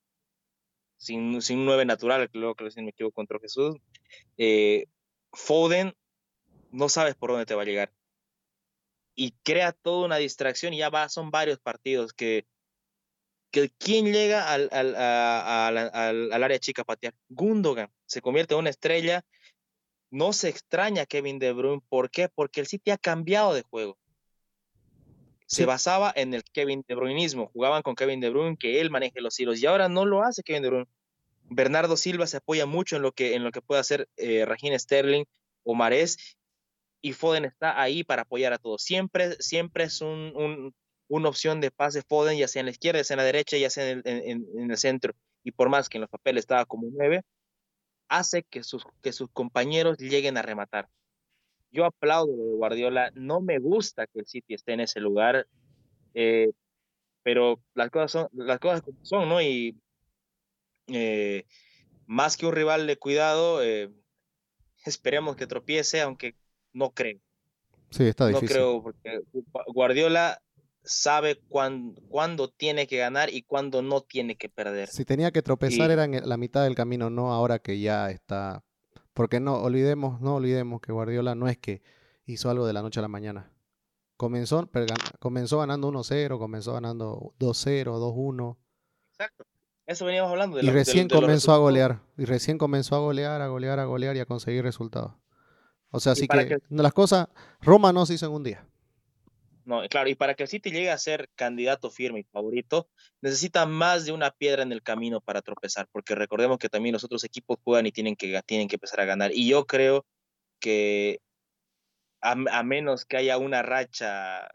Sin, 0.98 1.42
sin 1.42 1.60
un 1.60 1.66
9 1.66 1.86
natural, 1.86 2.30
creo 2.30 2.56
que 2.56 2.70
si 2.72 2.82
me 2.82 2.92
equivoco 2.92 3.16
contra 3.16 3.40
Jesús. 3.40 3.78
Eh, 4.38 4.86
Foden, 5.32 5.94
no 6.72 6.90
sabes 6.90 7.16
por 7.16 7.32
dónde 7.32 7.46
te 7.46 7.56
va 7.56 7.64
a 7.64 7.66
llegar. 7.66 7.92
Y 9.16 9.32
crea 9.44 9.74
toda 9.74 10.06
una 10.06 10.18
distracción 10.18 10.74
y 10.74 10.78
ya 10.78 10.90
va, 10.90 11.10
son 11.10 11.32
varios 11.32 11.60
partidos 11.60 12.14
que, 12.14 12.46
que 13.52 13.70
¿quién 13.78 14.06
llega 14.06 14.54
al, 14.54 14.70
al, 14.72 14.96
al, 14.96 16.32
al 16.32 16.44
área 16.44 16.60
chica 16.60 16.84
a 16.84 16.86
patear? 16.86 17.14
Gundogan 17.28 17.92
se 18.06 18.22
convierte 18.22 18.54
en 18.54 18.62
una 18.62 18.70
estrella 18.70 19.26
no 20.12 20.34
se 20.34 20.50
extraña 20.50 21.06
Kevin 21.06 21.40
De 21.40 21.54
Bruyne. 21.54 21.82
¿Por 21.90 22.10
qué? 22.10 22.30
Porque 22.30 22.62
el 22.62 22.68
City 22.68 22.92
ha 22.92 22.98
cambiado 22.98 23.54
de 23.54 23.64
juego. 23.64 23.98
Se 25.46 25.66
basaba 25.66 26.14
en 26.16 26.34
el 26.34 26.44
Kevin 26.44 26.84
De 26.88 26.96
Bruyneismo. 26.96 27.50
Jugaban 27.54 27.82
con 27.82 27.96
Kevin 27.96 28.20
De 28.20 28.30
Bruyne, 28.30 28.58
que 28.58 28.82
él 28.82 28.92
maneje 28.92 29.22
los 29.22 29.40
hilos. 29.40 29.62
Y 29.62 29.66
ahora 29.66 29.90
no 29.90 30.06
lo 30.06 30.24
hace 30.24 30.44
Kevin 30.44 30.64
De 30.64 30.70
Bruyne. 30.70 30.88
Bernardo 31.50 31.98
Silva 31.98 32.28
se 32.28 32.38
apoya 32.38 32.66
mucho 32.66 32.96
en 32.96 33.02
lo 33.02 33.12
que, 33.12 33.34
en 33.34 33.44
lo 33.44 33.52
que 33.52 33.62
puede 33.62 33.82
hacer 33.82 34.08
eh, 34.18 34.46
Regina 34.46 34.78
Sterling 34.78 35.26
o 35.64 35.74
Marés. 35.74 36.38
y 37.02 37.14
Foden 37.14 37.46
está 37.46 37.82
ahí 37.82 38.04
para 38.04 38.24
apoyar 38.24 38.54
a 38.54 38.58
todos. 38.58 38.84
Siempre, 38.84 39.36
siempre 39.40 39.86
es 39.86 40.02
un, 40.02 40.74
una 41.08 41.30
opción 41.30 41.62
de 41.62 41.72
pase 41.72 42.04
Foden, 42.04 42.38
ya 42.38 42.48
sea 42.48 42.62
en 42.62 42.68
la 42.68 42.72
izquierda, 42.72 43.00
ya 43.00 43.04
sea 43.04 43.16
en 43.16 43.20
la 43.20 43.24
derecha, 43.24 43.58
ya 43.58 43.70
sea 43.70 43.90
en 43.90 44.02
el, 44.06 44.78
centro. 44.78 45.14
Y 45.44 45.52
por 45.52 45.70
más 45.70 45.90
que 45.90 45.98
en 45.98 46.02
los 46.02 46.10
papeles 46.10 46.44
estaba 46.44 46.66
como 46.66 46.88
9, 46.92 47.24
hace 48.10 48.44
que 48.44 48.64
sus, 48.64 48.84
que 49.02 49.14
sus 49.14 49.30
compañeros 49.30 49.98
lleguen 49.98 50.38
a 50.38 50.42
rematar. 50.42 50.90
Yo 51.72 51.86
aplaudo 51.86 52.36
lo 52.36 52.44
de 52.44 52.56
Guardiola. 52.56 53.12
No 53.14 53.42
me 53.42 53.60
gusta 53.60 54.08
que 54.08 54.20
el 54.20 54.26
City 54.26 54.56
esté 54.56 54.74
en 54.74 54.82
ese 54.82 55.00
lugar, 55.00 55.48
eh, 56.16 56.52
pero 57.24 57.62
las 57.76 57.92
cosas 57.92 58.12
son 58.12 58.28
las 58.34 58.60
cosas 58.60 58.82
como 58.82 59.06
son, 59.06 59.30
¿no? 59.30 59.42
Y 59.42 59.78
eh, 60.88 61.46
más 62.08 62.36
que 62.36 62.48
un 62.48 62.54
rival 62.54 62.88
de 62.88 62.98
cuidado, 62.98 63.64
eh, 63.64 63.92
esperemos 64.84 65.36
que 65.36 65.46
tropiece, 65.46 66.02
aunque 66.02 66.36
no 66.74 66.92
creo. 66.92 67.20
Sí, 67.92 68.06
está 68.06 68.28
difícil. 68.28 68.48
No 68.48 68.54
creo, 68.54 68.84
porque 68.84 69.22
Guardiola 69.68 70.42
sabe 70.84 71.40
cuándo, 71.48 72.50
tiene 72.50 72.88
que 72.88 72.98
ganar 72.98 73.34
y 73.34 73.44
cuándo 73.44 73.82
no 73.82 74.02
tiene 74.02 74.36
que 74.36 74.50
perder. 74.50 74.90
Si 74.90 75.06
tenía 75.06 75.32
que 75.32 75.42
tropezar 75.42 75.92
era 75.92 76.06
en 76.06 76.28
la 76.28 76.38
mitad 76.38 76.64
del 76.64 76.76
camino, 76.76 77.10
no 77.10 77.34
ahora 77.34 77.60
que 77.60 77.80
ya 77.80 78.10
está. 78.10 78.64
Porque 79.14 79.40
no 79.40 79.62
olvidemos, 79.62 80.22
no 80.22 80.36
olvidemos 80.36 80.82
que 80.82 80.92
Guardiola 80.92 81.36
no 81.36 81.48
es 81.48 81.58
que 81.58 81.82
hizo 82.26 82.50
algo 82.50 82.66
de 82.66 82.74
la 82.74 82.82
noche 82.82 83.00
a 83.00 83.02
la 83.02 83.08
mañana. 83.08 83.52
Comenzó, 84.16 84.70
comenzó 85.20 85.60
ganando 85.60 85.92
1-0, 85.92 86.38
comenzó 86.38 86.74
ganando 86.74 87.34
2-0, 87.40 87.86
2-1. 87.86 88.58
Exacto. 89.12 89.46
Eso 89.86 90.06
veníamos 90.06 90.30
hablando. 90.30 90.58
De 90.58 90.66
y 90.66 90.70
recién 90.70 91.08
comenzó 91.08 91.52
a 91.52 91.58
golear. 91.58 92.02
Y 92.18 92.26
recién 92.26 92.58
comenzó 92.58 92.96
a 92.96 93.00
golear, 93.00 93.42
a 93.42 93.48
golear, 93.48 93.80
a 93.80 93.86
golear 93.86 94.16
y 94.16 94.20
a 94.20 94.26
conseguir 94.26 94.64
resultados. 94.64 95.14
O 95.92 96.00
sea, 96.00 96.12
así 96.12 96.28
que, 96.28 96.60
las 96.70 96.94
cosas, 96.94 97.30
Roma 97.60 97.92
no 97.92 98.06
se 98.06 98.14
hizo 98.14 98.28
en 98.28 98.34
un 98.34 98.44
día. 98.44 98.69
No, 99.70 99.88
claro, 99.88 100.10
y 100.10 100.16
para 100.16 100.34
que 100.34 100.42
el 100.42 100.50
City 100.50 100.72
llegue 100.72 100.90
a 100.90 100.98
ser 100.98 101.30
candidato 101.36 101.92
firme 101.92 102.22
y 102.22 102.24
favorito, 102.24 102.90
necesita 103.22 103.68
más 103.68 104.04
de 104.04 104.12
una 104.12 104.32
piedra 104.32 104.64
en 104.64 104.72
el 104.72 104.82
camino 104.82 105.22
para 105.22 105.44
tropezar, 105.44 105.88
porque 105.92 106.16
recordemos 106.16 106.58
que 106.58 106.70
también 106.70 106.94
los 106.94 107.04
otros 107.04 107.24
equipos 107.24 107.60
juegan 107.64 107.86
y 107.86 107.92
tienen 107.92 108.16
que, 108.16 108.42
tienen 108.48 108.68
que 108.68 108.78
empezar 108.78 109.02
a 109.02 109.06
ganar. 109.06 109.32
Y 109.32 109.48
yo 109.48 109.68
creo 109.68 110.08
que 110.60 111.22
a, 112.20 112.64
menos 112.64 113.06
que 113.06 113.18
haya 113.18 113.38
una 113.38 113.62
racha 113.62 114.50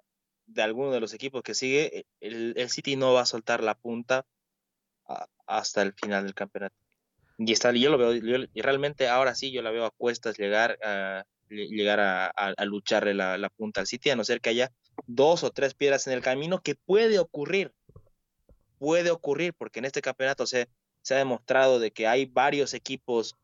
de 0.47 0.63
alguno 0.63 0.91
de 0.91 0.99
los 0.99 1.15
equipos 1.15 1.45
que 1.45 1.55
sigue, 1.55 2.07
el, 2.19 2.69
City 2.69 2.97
no 2.97 3.13
va 3.13 3.21
a 3.21 3.27
soltar 3.27 3.63
la 3.63 3.77
punta 3.77 4.27
hasta 5.47 5.83
el 5.83 5.93
final 5.93 6.25
del 6.25 6.35
campeonato. 6.35 6.75
Y, 7.39 7.53
está, 7.53 7.71
yo 7.71 7.89
lo 7.91 7.99
veo, 7.99 8.15
y 8.17 8.63
realmente 8.63 9.07
ahora 9.07 9.37
sí 9.37 9.53
yo 9.53 9.63
la 9.63 9.71
veo 9.71 9.85
a 9.85 9.93
cuestas 9.93 10.37
llegar 10.37 10.77
a, 10.83 11.25
llegar 11.49 12.01
a, 12.01 12.27
a, 12.27 12.65
lucharle 12.65 13.15
la, 13.15 13.39
la, 13.39 13.51
punta 13.51 13.81
al 13.81 13.87
City, 13.87 14.11
a 14.11 14.17
no 14.17 14.25
ser 14.25 14.41
que 14.41 14.51
haya 14.51 14.73
dos 15.07 15.45
o 15.45 15.51
tres 15.51 15.75
piedras 15.75 16.07
en 16.07 16.13
el 16.13 16.23
camino, 16.23 16.61
que 16.61 16.75
puede 16.75 17.19
ocurrir, 17.19 17.73
puede 18.79 19.11
ocurrir, 19.11 19.55
porque 19.55 19.79
en 19.79 19.85
este 19.85 20.03
campeonato 20.03 20.47
se, 20.47 20.69
se 21.03 21.15
ha 21.15 21.19
demostrado 21.19 21.79
de 21.79 21.91
que 21.91 22.07
hay 22.07 22.27
varios 22.27 22.75
equipos 22.75 23.37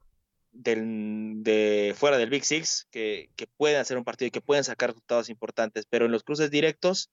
del, 0.53 1.43
de 1.43 1.95
fuera 1.97 2.19
del 2.19 2.31
Big 2.31 2.45
Six 2.45 2.89
que, 2.91 3.31
que, 3.37 3.47
pueden 3.47 3.81
hacer 3.81 3.97
un 3.97 4.05
partido 4.05 4.29
y 4.29 4.33
que 4.33 4.41
pueden 4.41 4.65
sacar 4.65 4.91
resultados 4.91 5.29
importantes, 5.29 5.87
pero 5.89 6.07
en 6.07 6.13
los 6.13 6.25
cruces 6.25 6.51
directos 6.51 7.11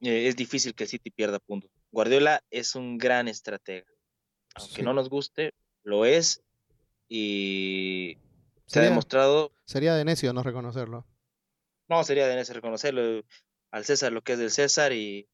eh, 0.00 0.28
es 0.28 0.36
difícil 0.36 0.74
que 0.74 0.84
el 0.84 0.90
City 0.90 1.10
pierda 1.10 1.38
puntos. 1.38 1.70
Guardiola 1.92 2.42
es 2.50 2.74
un 2.74 2.96
gran 2.96 3.28
estratega 3.28 3.86
aunque 4.54 4.82
no 4.82 4.92
nos 4.92 5.08
guste, 5.08 5.54
lo 5.82 6.04
es 6.04 6.42
y 7.08 8.18
se 8.70 8.78
ha 8.78 8.82
demostrado. 8.82 9.52
Sería 9.64 9.94
de 9.94 10.04
necio 10.04 10.32
no 10.32 10.44
reconocerlo. 10.44 11.04
No, 11.88 12.04
sería 12.04 12.28
de 12.28 12.36
necio 12.36 12.54
reconocerlo. 12.54 13.24
Al 13.72 13.84
César 13.84 14.12
lo 14.12 14.22
que 14.22 14.34
es 14.34 14.38
del 14.38 14.52
César 14.52 14.92
y 14.92 15.28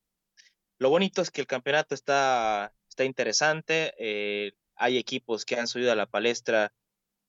lo 0.78 0.88
bonito 0.88 1.20
es 1.20 1.30
que 1.30 1.42
el 1.42 1.46
campeonato 1.46 1.94
está, 1.94 2.74
está 2.88 3.04
interesante. 3.04 3.94
Eh, 3.98 4.52
hay 4.74 4.96
equipos 4.96 5.44
que 5.44 5.56
han 5.56 5.66
subido 5.68 5.92
a 5.92 5.96
la 5.96 6.06
palestra 6.06 6.72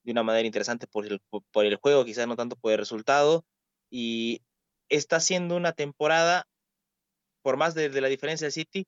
de 0.04 0.14
una 0.14 0.24
manera 0.24 0.46
interesante 0.46 0.88
por 0.88 1.06
el, 1.06 1.22
por 1.52 1.66
el 1.66 1.76
juego, 1.76 2.06
quizás 2.06 2.26
no 2.26 2.38
tanto 2.38 2.56
por 2.56 2.72
el 2.72 2.78
resultado. 2.78 3.46
Y 3.90 4.44
está 4.88 5.20
siendo 5.20 5.58
una 5.58 5.74
temporada, 5.74 6.48
por 7.42 7.58
más 7.58 7.76
de, 7.76 7.90
de 7.90 8.00
la 8.00 8.08
diferencia 8.08 8.48
de 8.48 8.52
City, 8.52 8.88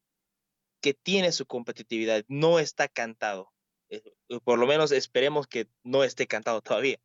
que 0.81 0.93
tiene 0.93 1.33
su 1.33 1.45
competitividad, 1.45 2.23
no 2.29 2.59
está 2.59 2.87
cantado. 2.87 3.51
Eh, 3.89 4.03
por 4.43 4.59
lo 4.59 4.67
menos 4.67 4.91
esperemos 4.91 5.47
que 5.47 5.67
no 5.83 6.03
esté 6.03 6.27
cantado 6.27 6.61
todavía. 6.61 6.99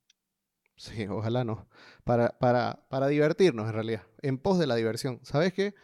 Sí, 0.76 1.06
ojalá 1.06 1.44
no. 1.44 1.68
Para, 2.04 2.30
para, 2.38 2.84
para 2.88 3.08
divertirnos, 3.08 3.66
en 3.66 3.72
realidad. 3.72 4.02
En 4.22 4.38
pos 4.38 4.58
de 4.58 4.66
la 4.66 4.74
diversión. 4.74 5.20
¿Sabes 5.22 5.52
qué? 5.52 5.74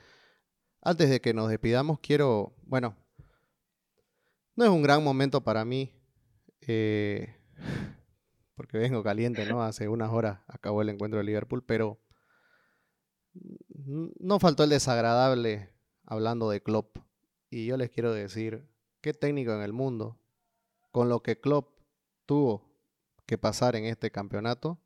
Antes 0.82 1.10
de 1.10 1.20
que 1.20 1.34
nos 1.34 1.48
despidamos, 1.48 2.00
quiero. 2.00 2.54
Bueno, 2.62 2.96
no 4.56 4.64
es 4.64 4.70
un 4.70 4.82
gran 4.82 5.04
momento 5.04 5.42
para 5.42 5.64
mí. 5.64 5.92
Eh, 6.66 7.34
porque 8.54 8.78
vengo 8.78 9.02
caliente, 9.02 9.46
¿no? 9.46 9.62
Hace 9.62 9.88
unas 9.88 10.10
horas 10.10 10.40
acabó 10.48 10.82
el 10.82 10.88
encuentro 10.88 11.18
de 11.18 11.24
Liverpool, 11.24 11.64
pero. 11.64 12.00
No 13.72 14.40
faltó 14.40 14.64
el 14.64 14.70
desagradable 14.70 15.70
hablando 16.04 16.50
de 16.50 16.62
Klopp. 16.62 16.98
Y 17.48 17.66
yo 17.66 17.76
les 17.76 17.90
quiero 17.90 18.12
decir, 18.12 18.68
¿qué 19.00 19.14
técnico 19.14 19.52
en 19.52 19.62
el 19.62 19.72
mundo, 19.72 20.20
con 20.90 21.08
lo 21.08 21.22
que 21.22 21.40
Klopp 21.40 21.78
tuvo 22.26 22.69
que 23.30 23.38
pasar 23.38 23.76
en 23.76 23.84
este 23.84 24.10
campeonato, 24.10 24.80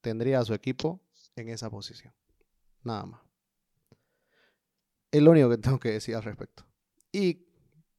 tendría 0.00 0.40
a 0.40 0.44
su 0.44 0.52
equipo 0.52 1.00
en 1.36 1.48
esa 1.48 1.70
posición? 1.70 2.12
Nada 2.82 3.06
más. 3.06 3.20
Es 5.12 5.22
lo 5.22 5.30
único 5.30 5.48
que 5.48 5.58
tengo 5.58 5.78
que 5.78 5.92
decir 5.92 6.16
al 6.16 6.24
respecto. 6.24 6.66
Y 7.12 7.46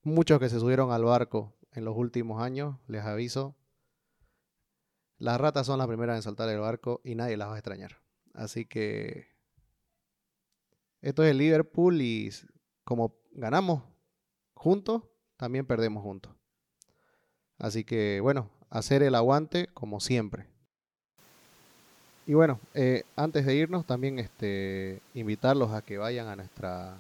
muchos 0.04 0.38
que 0.38 0.50
se 0.50 0.60
subieron 0.60 0.92
al 0.92 1.06
barco 1.06 1.56
en 1.72 1.86
los 1.86 1.96
últimos 1.96 2.44
años, 2.44 2.76
les 2.88 3.06
aviso, 3.06 3.56
las 5.18 5.40
ratas 5.40 5.66
son 5.66 5.78
las 5.78 5.88
primeras 5.88 6.18
en 6.18 6.24
saltar 6.24 6.50
el 6.50 6.60
barco 6.60 7.00
y 7.06 7.16
nadie 7.16 7.38
las 7.38 7.48
va 7.48 7.56
a 7.56 7.60
extrañar. 7.60 8.02
Así 8.34 8.66
que 8.66 9.28
esto 11.00 11.24
es 11.24 11.32
el 11.32 11.38
Liverpool 11.38 12.02
y 12.02 12.32
como 12.84 13.16
ganamos 13.32 13.84
juntos, 14.56 15.04
también 15.38 15.66
perdemos 15.66 16.04
juntos. 16.04 16.36
Así 17.58 17.86
que 17.86 18.20
bueno, 18.20 18.52
hacer 18.70 19.04
el 19.04 19.16
aguante 19.16 19.68
como 19.74 20.00
siempre. 20.00 20.46
Y 22.26 22.36
bueno, 22.36 22.60
eh, 22.76 23.04
antes 23.16 23.46
de 23.46 23.56
irnos, 23.56 23.86
también 23.86 24.20
este, 24.20 25.02
invitarlos 25.16 25.72
a 25.72 25.82
que 25.82 25.98
vayan 25.98 26.28
a 26.28 26.36
nuestra, 26.36 26.94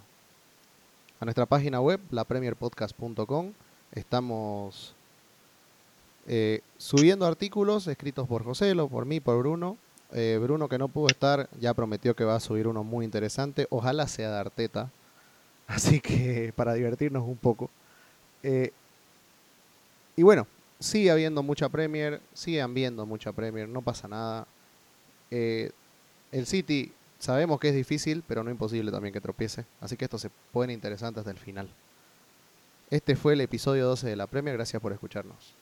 a 1.20 1.26
nuestra 1.26 1.46
página 1.46 1.80
web, 1.82 2.00
lapremierpodcast.com. 2.10 3.54
Estamos 3.92 4.96
eh, 6.26 6.62
subiendo 6.78 7.28
artículos 7.28 7.86
escritos 7.86 8.28
por 8.28 8.44
José, 8.44 8.76
por 8.76 9.06
mí, 9.06 9.20
por 9.20 9.38
Bruno. 9.38 9.78
Eh, 10.14 10.40
Bruno, 10.42 10.68
que 10.68 10.80
no 10.80 10.88
pudo 10.88 11.08
estar, 11.08 11.48
ya 11.60 11.76
prometió 11.76 12.16
que 12.16 12.24
va 12.24 12.36
a 12.36 12.40
subir 12.40 12.68
uno 12.68 12.84
muy 12.84 13.06
interesante. 13.06 13.68
Ojalá 13.70 14.08
sea 14.08 14.32
de 14.32 14.38
Arteta, 14.40 14.90
Así 15.68 16.00
que 16.00 16.52
para 16.56 16.74
divertirnos 16.74 17.24
un 17.28 17.38
poco. 17.38 17.70
Y 20.16 20.24
bueno, 20.24 20.48
sigue 20.80 21.12
habiendo 21.12 21.44
mucha 21.44 21.70
Premier, 21.70 22.22
sigue 22.34 22.66
viendo 22.68 23.06
mucha 23.06 23.32
Premier, 23.32 23.68
no 23.68 23.82
pasa 23.82 24.08
nada. 24.08 24.48
Eh, 25.32 25.72
el 26.32 26.46
City 26.46 26.94
sabemos 27.20 27.60
que 27.60 27.70
es 27.70 27.76
difícil, 27.76 28.24
pero 28.28 28.44
no 28.44 28.50
imposible 28.50 28.92
también 28.92 29.14
que 29.14 29.22
tropiece. 29.22 29.66
Así 29.82 29.98
que 29.98 30.06
esto 30.06 30.18
se 30.18 30.32
pone 30.52 30.74
interesante 30.74 31.20
hasta 31.20 31.32
el 31.32 31.38
final. 31.38 31.70
Este 32.90 33.16
fue 33.16 33.34
el 33.34 33.42
episodio 33.42 33.86
12 33.86 34.08
de 34.08 34.16
la 34.16 34.28
Premier, 34.28 34.56
gracias 34.56 34.82
por 34.82 34.92
escucharnos. 34.92 35.59